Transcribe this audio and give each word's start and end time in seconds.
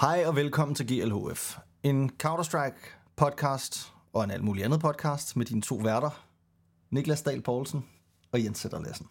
Hej 0.00 0.24
og 0.26 0.36
velkommen 0.36 0.74
til 0.74 0.86
GLHF. 0.86 1.58
En 1.82 2.10
Counter-Strike 2.22 2.96
podcast 3.16 3.92
og 4.12 4.24
en 4.24 4.30
alt 4.30 4.44
mulig 4.44 4.64
andet 4.64 4.80
podcast 4.80 5.36
med 5.36 5.46
dine 5.46 5.62
to 5.62 5.74
værter, 5.74 6.28
Niklas 6.90 7.22
Dahl 7.22 7.42
Poulsen 7.42 7.84
og 8.32 8.44
Jens 8.44 8.58
Sætter 8.58 8.80
Lassen. 8.80 9.06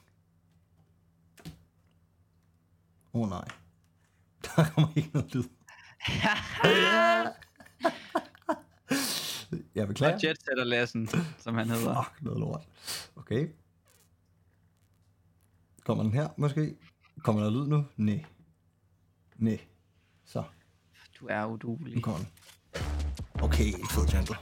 Åh 3.14 3.22
oh, 3.22 3.30
nej. 3.30 3.46
Der 4.44 4.66
kommer 4.74 4.90
ikke 4.96 5.10
noget 5.14 5.36
lyd. 5.36 5.44
Jeg 9.76 9.88
beklager. 9.88 10.16
Og 10.16 10.24
Jetsetter 10.24 10.64
Lassen, 10.64 11.10
som 11.38 11.56
han 11.56 11.70
hedder. 11.70 12.04
Fuck, 12.04 12.22
noget 12.22 12.40
lort. 12.40 12.68
Okay. 13.16 13.50
Kommer 15.86 16.04
den 16.04 16.14
her, 16.14 16.30
måske? 16.38 16.76
Kommer 17.24 17.44
der 17.44 17.50
lyd 17.50 17.68
nu? 17.68 17.86
Nej. 17.98 18.26
Nej. 19.36 19.60
Så, 20.26 20.44
Du 21.20 21.28
er 21.30 21.46
udulig. 21.46 21.96
nu 21.96 22.02
kommer 22.02 22.20
den. 22.20 22.28
Okay, 23.44 23.66
en 23.66 23.88
fed 23.88 24.08
gentle. 24.08 24.36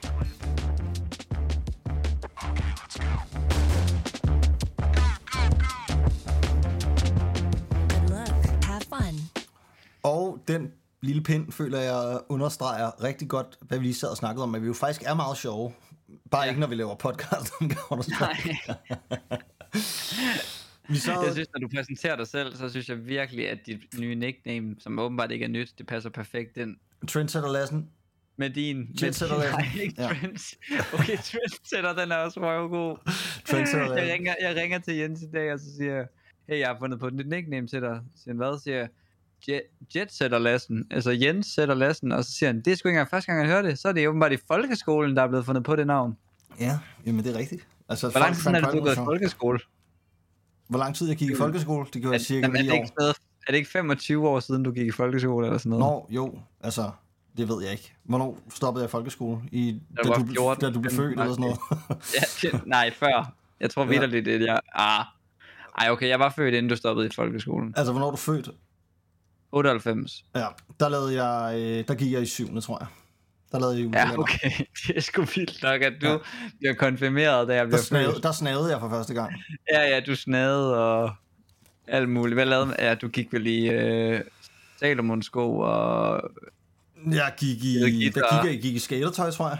Good 7.90 8.10
luck. 8.10 8.64
Have 8.66 8.82
fun. 8.90 9.42
Og 10.04 10.40
den 10.48 10.72
lille 11.02 11.22
pind 11.24 11.52
føler 11.52 11.80
jeg 11.80 12.20
understreger 12.30 13.04
rigtig 13.04 13.30
godt, 13.30 13.58
hvad 13.62 13.78
vi 13.78 13.84
lige 13.86 13.96
sad 13.96 14.10
og 14.10 14.18
snakkede 14.18 14.44
om, 14.44 14.56
at 14.56 14.62
vi 14.62 14.68
jo 14.68 14.74
faktisk 14.74 15.04
er 15.06 15.14
meget 15.14 15.38
sjove. 15.38 15.74
Bare 16.32 16.42
ja. 16.42 16.46
Ja. 16.46 16.50
ikke, 16.50 16.60
når 16.60 16.68
vi 16.68 16.76
laver 16.76 16.96
podcast 16.96 17.52
om 17.62 17.72
Counter-Strike. 17.72 18.74
Vi 20.90 20.96
sad, 20.98 21.24
jeg 21.24 21.34
synes, 21.34 21.48
når 21.54 21.60
du 21.60 21.68
præsenterer 21.76 22.16
dig 22.16 22.28
selv, 22.28 22.56
så 22.56 22.70
synes 22.70 22.90
jeg 22.90 23.08
virkelig, 23.08 23.50
at 23.50 23.58
dit 23.66 24.00
nye 24.00 24.16
nickname, 24.16 24.76
som 24.80 25.00
åbenbart 25.00 25.32
ikke 25.32 25.46
er 25.46 25.50
nyt, 25.50 25.74
det 25.78 25.88
passer 25.88 26.10
perfekt 26.10 26.58
ind 26.58 26.76
Trendsetter 27.08 27.52
Lassen, 27.52 27.90
med 28.38 28.50
din... 28.50 28.78
Med 28.78 28.96
Lassen. 29.02 29.28
nej, 29.30 29.66
ikke 29.82 30.02
Ja. 30.02 30.08
Trends. 30.08 30.56
Okay, 30.94 31.18
Trendsetter, 31.18 31.96
den 31.96 32.12
er 32.12 32.16
også 32.16 32.40
røvgod. 32.42 32.98
Trendsetter 33.46 33.80
Jeg 33.88 33.96
Lassen. 33.96 34.14
ringer, 34.14 34.34
jeg 34.42 34.56
ringer 34.56 34.80
til 34.80 34.96
Jens 34.96 35.22
i 35.22 35.32
dag, 35.34 35.54
og 35.54 35.60
så 35.60 35.66
siger 35.78 35.96
jeg, 35.96 36.06
hey, 36.50 36.60
jeg 36.60 36.68
har 36.68 36.78
fundet 36.80 37.00
på 37.00 37.08
et 37.08 37.14
nyt 37.14 37.28
nickname 37.30 37.68
til 37.68 37.82
dig. 37.82 38.00
Så 38.16 38.24
siger 38.24 38.34
han, 38.34 38.38
hvad? 38.38 38.58
Så 38.58 38.64
siger 38.64 38.78
jeg, 38.78 38.88
Jet, 39.50 39.62
Jetsetter 39.96 40.40
Lassen, 40.40 40.88
altså 40.92 41.12
Jens 41.12 41.48
sætter 41.48 41.76
Lassen, 41.76 42.12
og 42.12 42.24
så 42.26 42.32
siger 42.32 42.50
han, 42.50 42.62
det 42.62 42.72
er 42.72 42.76
sgu 42.76 42.88
ikke 42.90 42.94
engang 42.96 43.10
første 43.10 43.32
gang, 43.32 43.40
jeg 43.42 43.50
hører 43.50 43.62
det, 43.62 43.80
så 43.80 43.88
er 43.88 43.92
det 43.92 44.08
åbenbart 44.08 44.32
i 44.32 44.38
folkeskolen, 44.48 45.16
der 45.16 45.24
er 45.24 45.28
blevet 45.28 45.46
fundet 45.46 45.64
på 45.64 45.76
det 45.76 45.88
navn. 45.88 46.18
Ja, 46.60 46.80
jamen 47.06 47.24
det 47.26 47.36
er 47.36 47.40
rigtigt. 47.40 47.68
Altså, 47.90 48.10
Hvor 48.10 48.20
lang 48.20 48.34
tid 48.36 48.42
siden 48.42 48.56
er 48.56 48.62
det, 48.62 48.74
du 48.74 48.80
gået 48.80 48.94
i 48.94 48.96
folkeskole? 48.96 49.60
Hvor 50.68 50.80
lang 50.80 50.96
tid 50.96 51.08
jeg 51.08 51.18
gik 51.18 51.30
i 51.32 51.36
folkeskole? 51.36 51.86
Det 51.94 52.02
gjorde 52.02 52.14
jeg 52.14 52.22
cirka 52.22 52.48
Jamen, 52.48 52.58
er, 52.58 52.62
9 52.62 52.68
det 52.68 52.72
år. 52.74 52.76
ikke 52.84 52.92
er 53.48 53.52
det 53.52 53.58
ikke 53.58 53.70
25 53.70 54.28
år 54.28 54.40
siden, 54.40 54.64
du 54.64 54.72
gik 54.72 54.88
i 54.88 54.92
folkeskole 54.92 55.46
eller 55.48 55.58
sådan 55.58 55.70
noget? 55.70 55.86
Nå, 55.86 56.08
jo, 56.10 56.40
altså, 56.62 56.92
det 57.38 57.50
ved 57.50 57.64
jeg 57.64 57.72
ikke. 57.72 57.94
Hvornår 58.04 58.38
stoppede 58.50 58.84
jeg 58.84 58.90
i 58.90 58.92
folkeskole? 58.92 59.42
I, 59.52 59.80
da, 59.98 60.02
du 60.02 60.10
var 60.10 60.16
du, 60.18 60.26
14, 60.34 60.62
da 60.62 60.72
du 60.72 60.80
blev 60.80 60.92
15, 60.92 60.98
født 61.06 61.20
eller 61.20 61.34
sådan 61.34 61.42
noget? 61.42 61.60
Ja, 62.16 62.50
det, 62.52 62.68
nej, 62.68 62.94
før. 62.94 63.34
Jeg 63.60 63.70
tror 63.70 63.86
Ja. 63.94 64.08
det 64.08 64.28
er 64.28 64.46
jeg... 64.46 64.60
Ah. 64.76 65.06
Ej, 65.78 65.90
okay, 65.92 66.08
jeg 66.10 66.20
var 66.20 66.30
født, 66.30 66.54
inden 66.54 66.70
du 66.70 66.76
stoppede 66.76 67.08
i 67.08 67.10
folkeskolen. 67.16 67.74
altså, 67.78 67.92
hvornår 67.92 68.08
er 68.08 68.12
du 68.12 68.18
født? 68.18 68.50
98. 69.52 70.26
Ja, 70.36 70.48
der 70.80 70.90
lavede 70.90 71.24
jeg, 71.24 71.60
øh, 71.60 71.88
der 71.88 71.96
gik 71.96 72.12
jeg 72.12 72.22
i 72.22 72.26
syvende, 72.26 72.62
tror 72.62 72.78
jeg. 72.82 72.88
Der 73.52 73.60
lavede 73.60 73.80
jeg 73.82 73.90
Ja, 73.94 74.20
okay. 74.20 74.52
Det 74.88 74.98
er 74.98 75.02
sgu 75.02 75.22
vildt 75.22 75.64
nok, 75.64 75.82
at 75.82 75.94
du 76.02 76.08
Ja. 76.08 76.18
bliver 76.60 76.74
konfirmeret, 76.74 77.48
da 77.48 77.54
jeg 77.54 77.62
Der, 77.64 77.68
bliver 77.70 77.82
snavede, 77.82 78.12
født. 78.14 78.24
der 78.24 78.32
snavede 78.32 78.72
jeg 78.72 78.80
for 78.80 78.90
første 78.90 79.14
gang. 79.14 79.34
Ja, 79.72 79.82
ja, 79.82 80.00
du 80.00 80.16
snade 80.16 80.78
og 80.86 81.16
alt 81.88 82.10
muligt. 82.10 82.36
Hvad 82.36 82.46
lavede 82.46 82.76
Ja, 82.80 82.96
du 82.96 83.08
gik 83.08 83.34
vel 83.34 83.48
i 83.48 83.70
øh, 83.70 84.22
Salomon-sko 84.80 85.60
og... 85.60 86.22
Jeg 87.12 87.34
gik 87.38 87.64
i, 87.64 87.80
Jeg 87.80 87.92
gik 87.92 88.16
der 88.16 88.22
der- 88.22 88.42
gik 88.44 88.52
jeg, 88.54 88.62
gik 88.62 88.76
i 88.76 88.80
skatertøj, 88.80 89.32
tror 89.32 89.50
jeg. 89.50 89.58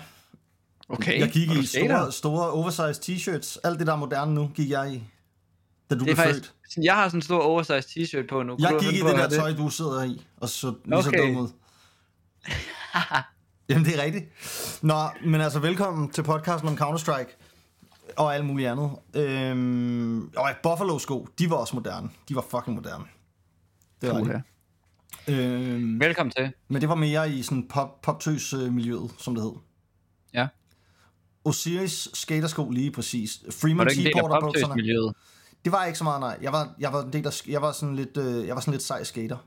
Okay, 0.90 1.20
jeg 1.20 1.30
gik 1.32 1.52
i 1.52 1.66
store, 1.66 2.12
store 2.12 2.50
oversized 2.52 3.04
t-shirts. 3.16 3.58
Alt 3.64 3.80
det, 3.80 3.88
der 3.88 3.94
er 3.94 3.98
moderne 3.98 4.34
nu, 4.34 4.52
gik 4.56 4.70
jeg 4.70 4.92
i. 4.94 5.04
Da 5.90 5.96
du 5.96 6.00
Det 6.00 6.04
blev 6.06 6.12
er 6.12 6.16
faktisk... 6.16 6.54
født. 6.76 6.86
Jeg 6.86 6.96
har 6.96 7.08
sådan 7.08 7.18
en 7.18 7.22
stor 7.22 7.40
oversized 7.42 7.82
t-shirt 7.84 8.28
på 8.30 8.44
nu. 8.44 8.56
Kunne 8.56 8.68
Jeg 8.70 8.80
gik 8.80 8.94
i 8.94 9.02
det 9.02 9.16
der 9.18 9.30
tøj, 9.30 9.54
du 9.54 9.70
sidder 9.70 10.04
i, 10.04 10.26
og 10.38 10.50
så 10.50 10.74
lige 10.86 11.04
så 11.04 11.10
Okay. 11.10 11.20
dum 11.28 11.38
ud. 11.38 11.48
Jamen, 13.70 13.86
det 13.86 14.00
er 14.00 14.04
rigtigt. 14.04 14.26
Nå, 14.84 15.10
men 15.26 15.42
altså, 15.42 15.60
velkommen 15.60 16.10
til 16.10 16.24
podcasten 16.24 16.70
om 16.70 16.78
Counter-Strike 16.78 17.38
og 18.18 18.36
alt 18.36 18.46
muligt 18.46 18.70
andet. 18.70 18.92
Øhm, 19.14 20.28
og 20.38 20.50
Buffalo-sko, 20.64 21.28
de 21.40 21.50
var 21.50 21.56
også 21.56 21.76
moderne. 21.76 22.10
De 22.30 22.36
var 22.36 22.46
fucking 22.50 22.76
moderne. 22.76 23.04
Det 24.02 24.10
var 24.10 24.20
Puha. 24.20 24.34
de. 24.34 24.42
Øhm, 25.28 26.00
Velkommen 26.00 26.34
til. 26.38 26.52
men 26.68 26.82
det 26.82 26.90
var 26.90 26.96
mere 26.96 27.32
i 27.32 27.42
sådan 27.42 27.68
pop, 27.68 28.02
poptøs-miljøet, 28.02 29.12
som 29.18 29.36
det 29.36 29.44
hed. 29.44 29.54
Ja. 30.34 30.48
Osiris 31.46 32.10
skatersko 32.14 32.70
lige 32.70 32.92
præcis. 32.92 33.40
Var 33.46 33.52
Freeman 33.52 33.88
T-Porter 33.88 34.40
bukserne. 34.40 35.14
Det 35.66 35.72
var 35.72 35.86
ikke 35.86 35.98
så 35.98 36.04
meget, 36.04 36.20
nej. 36.20 36.38
Jeg 36.42 36.52
var, 36.52 36.74
jeg 36.80 36.94
var 36.94 37.04
en 37.04 37.14
del 37.14 37.28
af, 37.28 37.48
jeg 37.48 37.62
var 37.62 37.72
sådan 37.72 37.96
lidt, 37.96 38.18
øh, 38.18 38.48
jeg 38.48 38.56
var 38.56 38.62
sådan 38.62 38.72
lidt 38.72 38.84
sej 38.84 39.04
skater. 39.04 39.38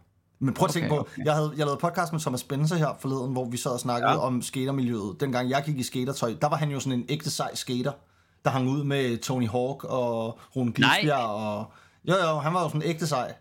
Men 0.41 0.55
prøv 0.55 0.65
at 0.65 0.71
tænke 0.71 0.91
Okay, 0.91 0.99
på, 0.99 1.09
jeg, 1.25 1.35
havde, 1.35 1.53
jeg 1.57 1.67
lavede 1.67 1.81
podcast 1.81 2.13
med 2.13 2.21
Thomas 2.21 2.41
Spencer 2.41 2.77
her 2.77 2.97
forleden, 3.01 3.33
hvor 3.33 3.45
vi 3.45 3.57
sad 3.57 3.71
og 3.71 3.81
snakkede 3.81 4.11
ja. 4.11 4.19
Om 4.19 4.43
skatermiljøet. 4.43 5.21
Dengang 5.21 5.51
jeg 5.51 5.63
gik 5.67 5.79
i 5.79 5.83
skatertøj, 5.83 6.35
der 6.41 6.49
var 6.49 6.57
han 6.57 6.71
jo 6.71 6.81
sådan 6.81 6.99
en 6.99 7.07
ægte 7.09 7.31
sej 7.31 7.55
skater, 7.55 7.93
der 8.45 8.51
hang 8.51 8.69
ud 8.69 8.85
med 8.85 9.19
Tony 9.19 9.49
Hawk 9.49 9.85
og 9.85 10.39
Rune 10.57 10.73
Glifbjerg. 10.73 11.29
Og, 11.29 11.73
jo, 12.05 12.15
jo, 12.15 12.39
han 12.39 12.55
var 12.55 12.63
jo 12.63 12.69
sådan 12.69 12.83
en 12.83 12.89
ægte 12.89 13.07
sej. 13.07 13.35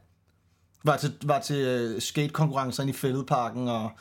Var 0.84 0.98
til, 0.98 1.14
var 1.24 1.40
til 1.40 1.94
uh, 1.96 2.02
skatekonkurrencer 2.02 2.84
i 2.84 2.92
fældeparken 2.92 3.68
og... 3.68 3.92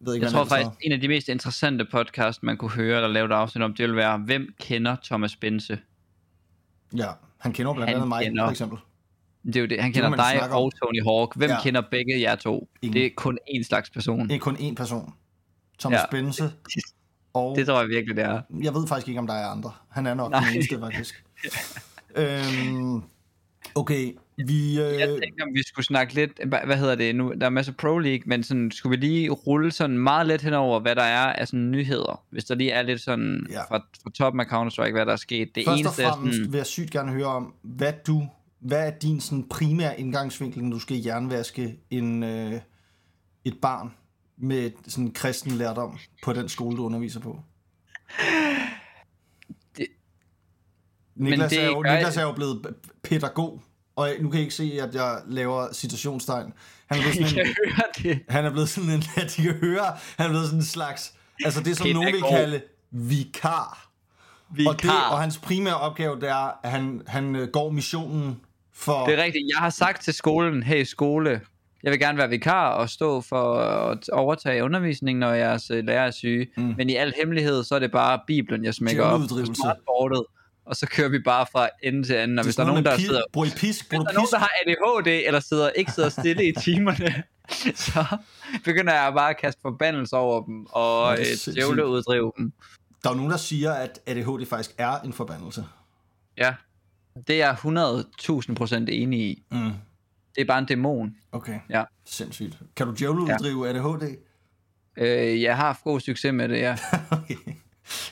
Ved 0.00 0.14
ikke, 0.14 0.24
Jeg 0.24 0.32
tror 0.32 0.44
faktisk, 0.44 0.70
en 0.80 0.92
af 0.92 1.00
de 1.00 1.08
mest 1.08 1.28
interessante 1.28 1.86
podcast, 1.92 2.42
man 2.42 2.56
kunne 2.56 2.70
høre 2.70 2.96
eller 2.96 3.08
lave 3.08 3.26
et 3.26 3.32
afsnit 3.32 3.64
om, 3.64 3.74
det 3.74 3.82
ville 3.82 3.96
være, 3.96 4.18
hvem 4.18 4.54
kender 4.60 4.96
Thomas 5.04 5.36
Bense? 5.36 5.78
Ja, 6.96 7.08
han 7.38 7.52
kender 7.52 7.74
blandt 7.74 7.92
andet 7.92 8.08
mig, 8.08 8.24
kender- 8.24 8.46
for 8.46 8.50
eksempel. 8.50 8.78
Det 9.46 9.56
er 9.56 9.60
jo 9.60 9.66
det. 9.66 9.80
Han 9.82 9.92
kender 9.92 10.08
dig 10.16 10.24
snakke 10.38 10.54
om. 10.56 10.62
og 10.62 10.72
Tony 10.74 11.02
Hawk. 11.02 11.36
Hvem 11.36 11.50
Ja. 11.50 11.62
kender 11.62 11.82
begge 11.90 12.20
jer 12.20 12.34
to? 12.34 12.68
Ingen. 12.82 12.94
Det 12.96 13.06
er 13.06 13.10
kun 13.16 13.38
én 13.50 13.62
slags 13.62 13.90
person. 13.90 14.28
Det 14.28 14.34
er 14.34 14.38
kun 14.38 14.56
én 14.56 14.74
person. 14.74 15.12
Thomas 15.80 15.98
ja. 15.98 16.04
Spencer. 16.06 16.48
Og 17.34 17.56
Det 17.56 17.66
tror 17.66 17.80
jeg 17.80 17.88
virkelig, 17.88 18.16
det 18.16 18.24
er. 18.24 18.40
Jeg 18.62 18.74
ved 18.74 18.86
faktisk 18.86 19.08
ikke, 19.08 19.20
om 19.20 19.26
der 19.26 19.34
er 19.34 19.46
andre. 19.46 19.72
Han 19.90 20.06
er 20.06 20.14
nok 20.14 20.30
Nej. 20.30 20.40
den 20.44 20.54
eneste, 20.54 20.78
faktisk. 20.80 21.24
øhm, 22.16 23.02
okay, 23.74 24.12
vi... 24.46 24.78
Jeg 24.78 24.92
Øh, 25.08 25.20
tænker, 25.22 25.44
om 25.44 25.54
vi 25.54 25.62
skulle 25.66 25.86
snakke 25.86 26.14
lidt, 26.14 26.30
hva- 26.40 26.66
hvad 26.66 26.76
hedder 26.76 26.94
det 26.94 27.16
nu, 27.16 27.32
der 27.40 27.46
er 27.46 27.50
masser 27.50 27.72
af 27.72 27.76
Pro 27.76 27.98
League, 27.98 28.22
men 28.26 28.42
sådan, 28.42 28.70
skulle 28.70 28.98
vi 28.98 29.06
lige 29.06 29.30
rulle 29.30 29.70
sådan 29.72 29.98
meget 29.98 30.26
let 30.26 30.42
henover, 30.42 30.80
hvad 30.80 30.96
der 30.96 31.02
er 31.02 31.32
af 31.32 31.48
sådan 31.48 31.70
nyheder, 31.70 32.24
hvis 32.30 32.44
der 32.44 32.54
lige 32.54 32.70
er 32.70 32.82
lidt 32.82 33.00
sådan 33.00 33.46
Ja. 33.50 33.60
fra, 33.62 33.78
fra 34.02 34.10
toppen 34.14 34.40
af 34.40 34.44
Counter-Strike, 34.46 34.92
hvad 34.92 35.06
der 35.06 35.12
er 35.12 35.16
sket. 35.16 35.54
Det 35.54 35.64
først 35.64 35.68
og 35.68 35.78
eneste 35.78 36.02
er 36.02 36.12
fremmest 36.12 36.36
sådan, 36.36 36.52
vil 36.52 36.56
jeg 36.58 36.66
sygt 36.66 36.90
gerne 36.90 37.12
høre 37.12 37.26
om, 37.26 37.54
hvad 37.62 37.92
du... 38.06 38.22
Hvad 38.62 38.86
er 38.86 38.90
din 38.98 39.20
sådan, 39.20 39.48
primære 39.48 40.00
indgangsvinkel, 40.00 40.64
når 40.64 40.70
du 40.70 40.78
skal 40.80 40.96
jernvaske 40.96 41.78
en, 41.90 42.22
øh, 42.22 42.60
et 43.44 43.58
barn 43.62 43.94
med 44.36 44.70
sådan 44.88 45.04
en 45.04 45.12
kristen 45.12 45.52
lærdom 45.52 45.98
på 46.22 46.32
den 46.32 46.48
skole, 46.48 46.76
du 46.76 46.84
underviser 46.84 47.20
på? 47.20 47.40
Det- 49.76 49.86
Niklas, 51.16 51.50
det 51.50 51.60
er 51.62 51.66
jo, 51.66 51.80
gør- 51.82 51.94
Niklas 51.94 52.16
er 52.16 52.22
jo 52.22 52.32
blevet 52.32 52.74
pædagog, 53.02 53.62
og 53.96 54.10
nu 54.20 54.30
kan 54.30 54.38
I 54.40 54.42
ikke 54.42 54.54
se, 54.54 54.78
at 54.82 54.94
jeg 54.94 55.20
laver 55.26 55.72
citationstegn. 55.72 56.52
Han 56.86 56.98
er 56.98 57.02
blevet 57.02 57.28
sådan 57.30 57.46
en, 57.46 57.54
det. 58.02 58.20
Han 58.28 58.44
er 58.44 58.50
blevet 58.50 58.68
sådan 58.68 58.90
en, 58.90 59.02
at 59.22 59.34
de 59.36 59.42
kan 59.42 59.54
høre, 59.54 59.96
han 60.16 60.26
er 60.26 60.30
blevet 60.30 60.46
sådan 60.46 60.58
en 60.58 60.64
slags, 60.64 61.14
altså 61.44 61.60
det 61.62 61.76
som 61.76 61.86
nogen 61.88 62.12
vil 62.14 62.22
kalde 62.30 62.62
vikar. 62.90 63.88
Vi 64.54 64.66
Og, 64.66 64.82
det, 64.82 64.90
og 64.90 65.20
hans 65.20 65.38
primære 65.38 65.76
opgave, 65.76 66.20
det 66.20 66.28
er, 66.28 66.64
at 66.64 66.70
han, 66.70 67.02
han 67.06 67.36
øh, 67.36 67.48
går 67.48 67.70
missionen 67.70 68.40
for... 68.74 69.06
Det 69.06 69.18
er 69.18 69.22
rigtigt. 69.22 69.44
Jeg 69.54 69.58
har 69.58 69.70
sagt 69.70 70.02
til 70.02 70.14
skolen, 70.14 70.62
hey 70.62 70.84
skole, 70.84 71.40
jeg 71.82 71.92
vil 71.92 72.00
gerne 72.00 72.18
være 72.18 72.28
vikar 72.28 72.70
og 72.70 72.90
stå 72.90 73.20
for 73.20 73.54
at 73.54 74.08
overtage 74.08 74.64
undervisningen, 74.64 75.20
når 75.20 75.32
jeres 75.32 75.70
øh, 75.70 75.84
lærer 75.84 76.06
er 76.06 76.10
syge. 76.10 76.46
Mm. 76.56 76.74
Men 76.76 76.90
i 76.90 76.94
al 76.94 77.14
hemmelighed, 77.16 77.64
så 77.64 77.74
er 77.74 77.78
det 77.78 77.92
bare 77.92 78.20
Bibelen, 78.26 78.64
jeg 78.64 78.74
smækker 78.74 79.04
op 79.04 79.20
på 79.20 79.54
smartboardet, 79.54 80.24
og 80.64 80.76
så 80.76 80.86
kører 80.86 81.08
vi 81.08 81.18
bare 81.18 81.46
fra 81.52 81.68
ende 81.82 82.02
til 82.02 82.14
anden. 82.14 82.38
Og 82.38 82.44
hvis 82.44 82.56
der 82.56 82.62
er 82.62 82.66
nogen, 82.66 82.84
der 82.84 82.98
sidder, 82.98 83.22
Bruger 83.32 83.46
I 83.46 83.50
pisk? 83.50 83.80
hvis 83.80 83.88
Bruger 83.88 84.04
der 84.04 84.12
du 84.12 84.14
er 84.14 84.14
nogen, 84.14 84.28
der 84.30 84.38
har 84.38 84.50
ADHD, 84.66 85.26
eller 85.26 85.40
sidder, 85.40 85.70
ikke 85.70 85.92
sidder 85.92 86.08
stille 86.08 86.48
i 86.48 86.52
timerne, 86.52 87.22
så 87.86 88.04
begynder 88.64 88.92
jeg 88.92 89.12
bare 89.16 89.30
at 89.30 89.36
kaste 89.40 89.60
forbandelse 89.62 90.16
over 90.16 90.44
dem, 90.44 90.66
og 90.66 91.12
er 91.12 91.18
øh, 91.48 91.54
djævleuddrive 91.54 92.32
dem. 92.38 92.52
Der 93.04 93.10
er 93.10 93.14
nogen, 93.14 93.30
der 93.30 93.36
siger, 93.36 93.72
at 93.72 94.00
ADHD 94.06 94.46
faktisk 94.46 94.74
er 94.78 95.00
en 95.00 95.12
forbandelse. 95.12 95.64
Ja, 96.38 96.54
det 97.26 97.42
er 97.42 97.46
jeg 97.46 97.56
100.000 98.48 98.54
procent 98.54 98.88
enig 98.92 99.20
i. 99.20 99.42
Mm. 99.50 99.70
Det 100.34 100.40
er 100.40 100.44
bare 100.44 100.58
en 100.58 100.64
dæmon. 100.66 101.14
Okay, 101.32 101.58
Ja. 101.70 101.84
sindssygt. 102.06 102.58
Kan 102.76 102.86
du 102.86 102.94
djævleuddrive 102.98 103.64
ja. 103.66 103.72
ADHD? 103.72 104.16
Øh, 104.96 105.42
jeg 105.42 105.56
har 105.56 105.64
haft 105.66 105.82
god 105.84 106.00
succes 106.00 106.32
med 106.32 106.48
det, 106.48 106.58
ja. 106.58 106.76
okay, 107.10 107.34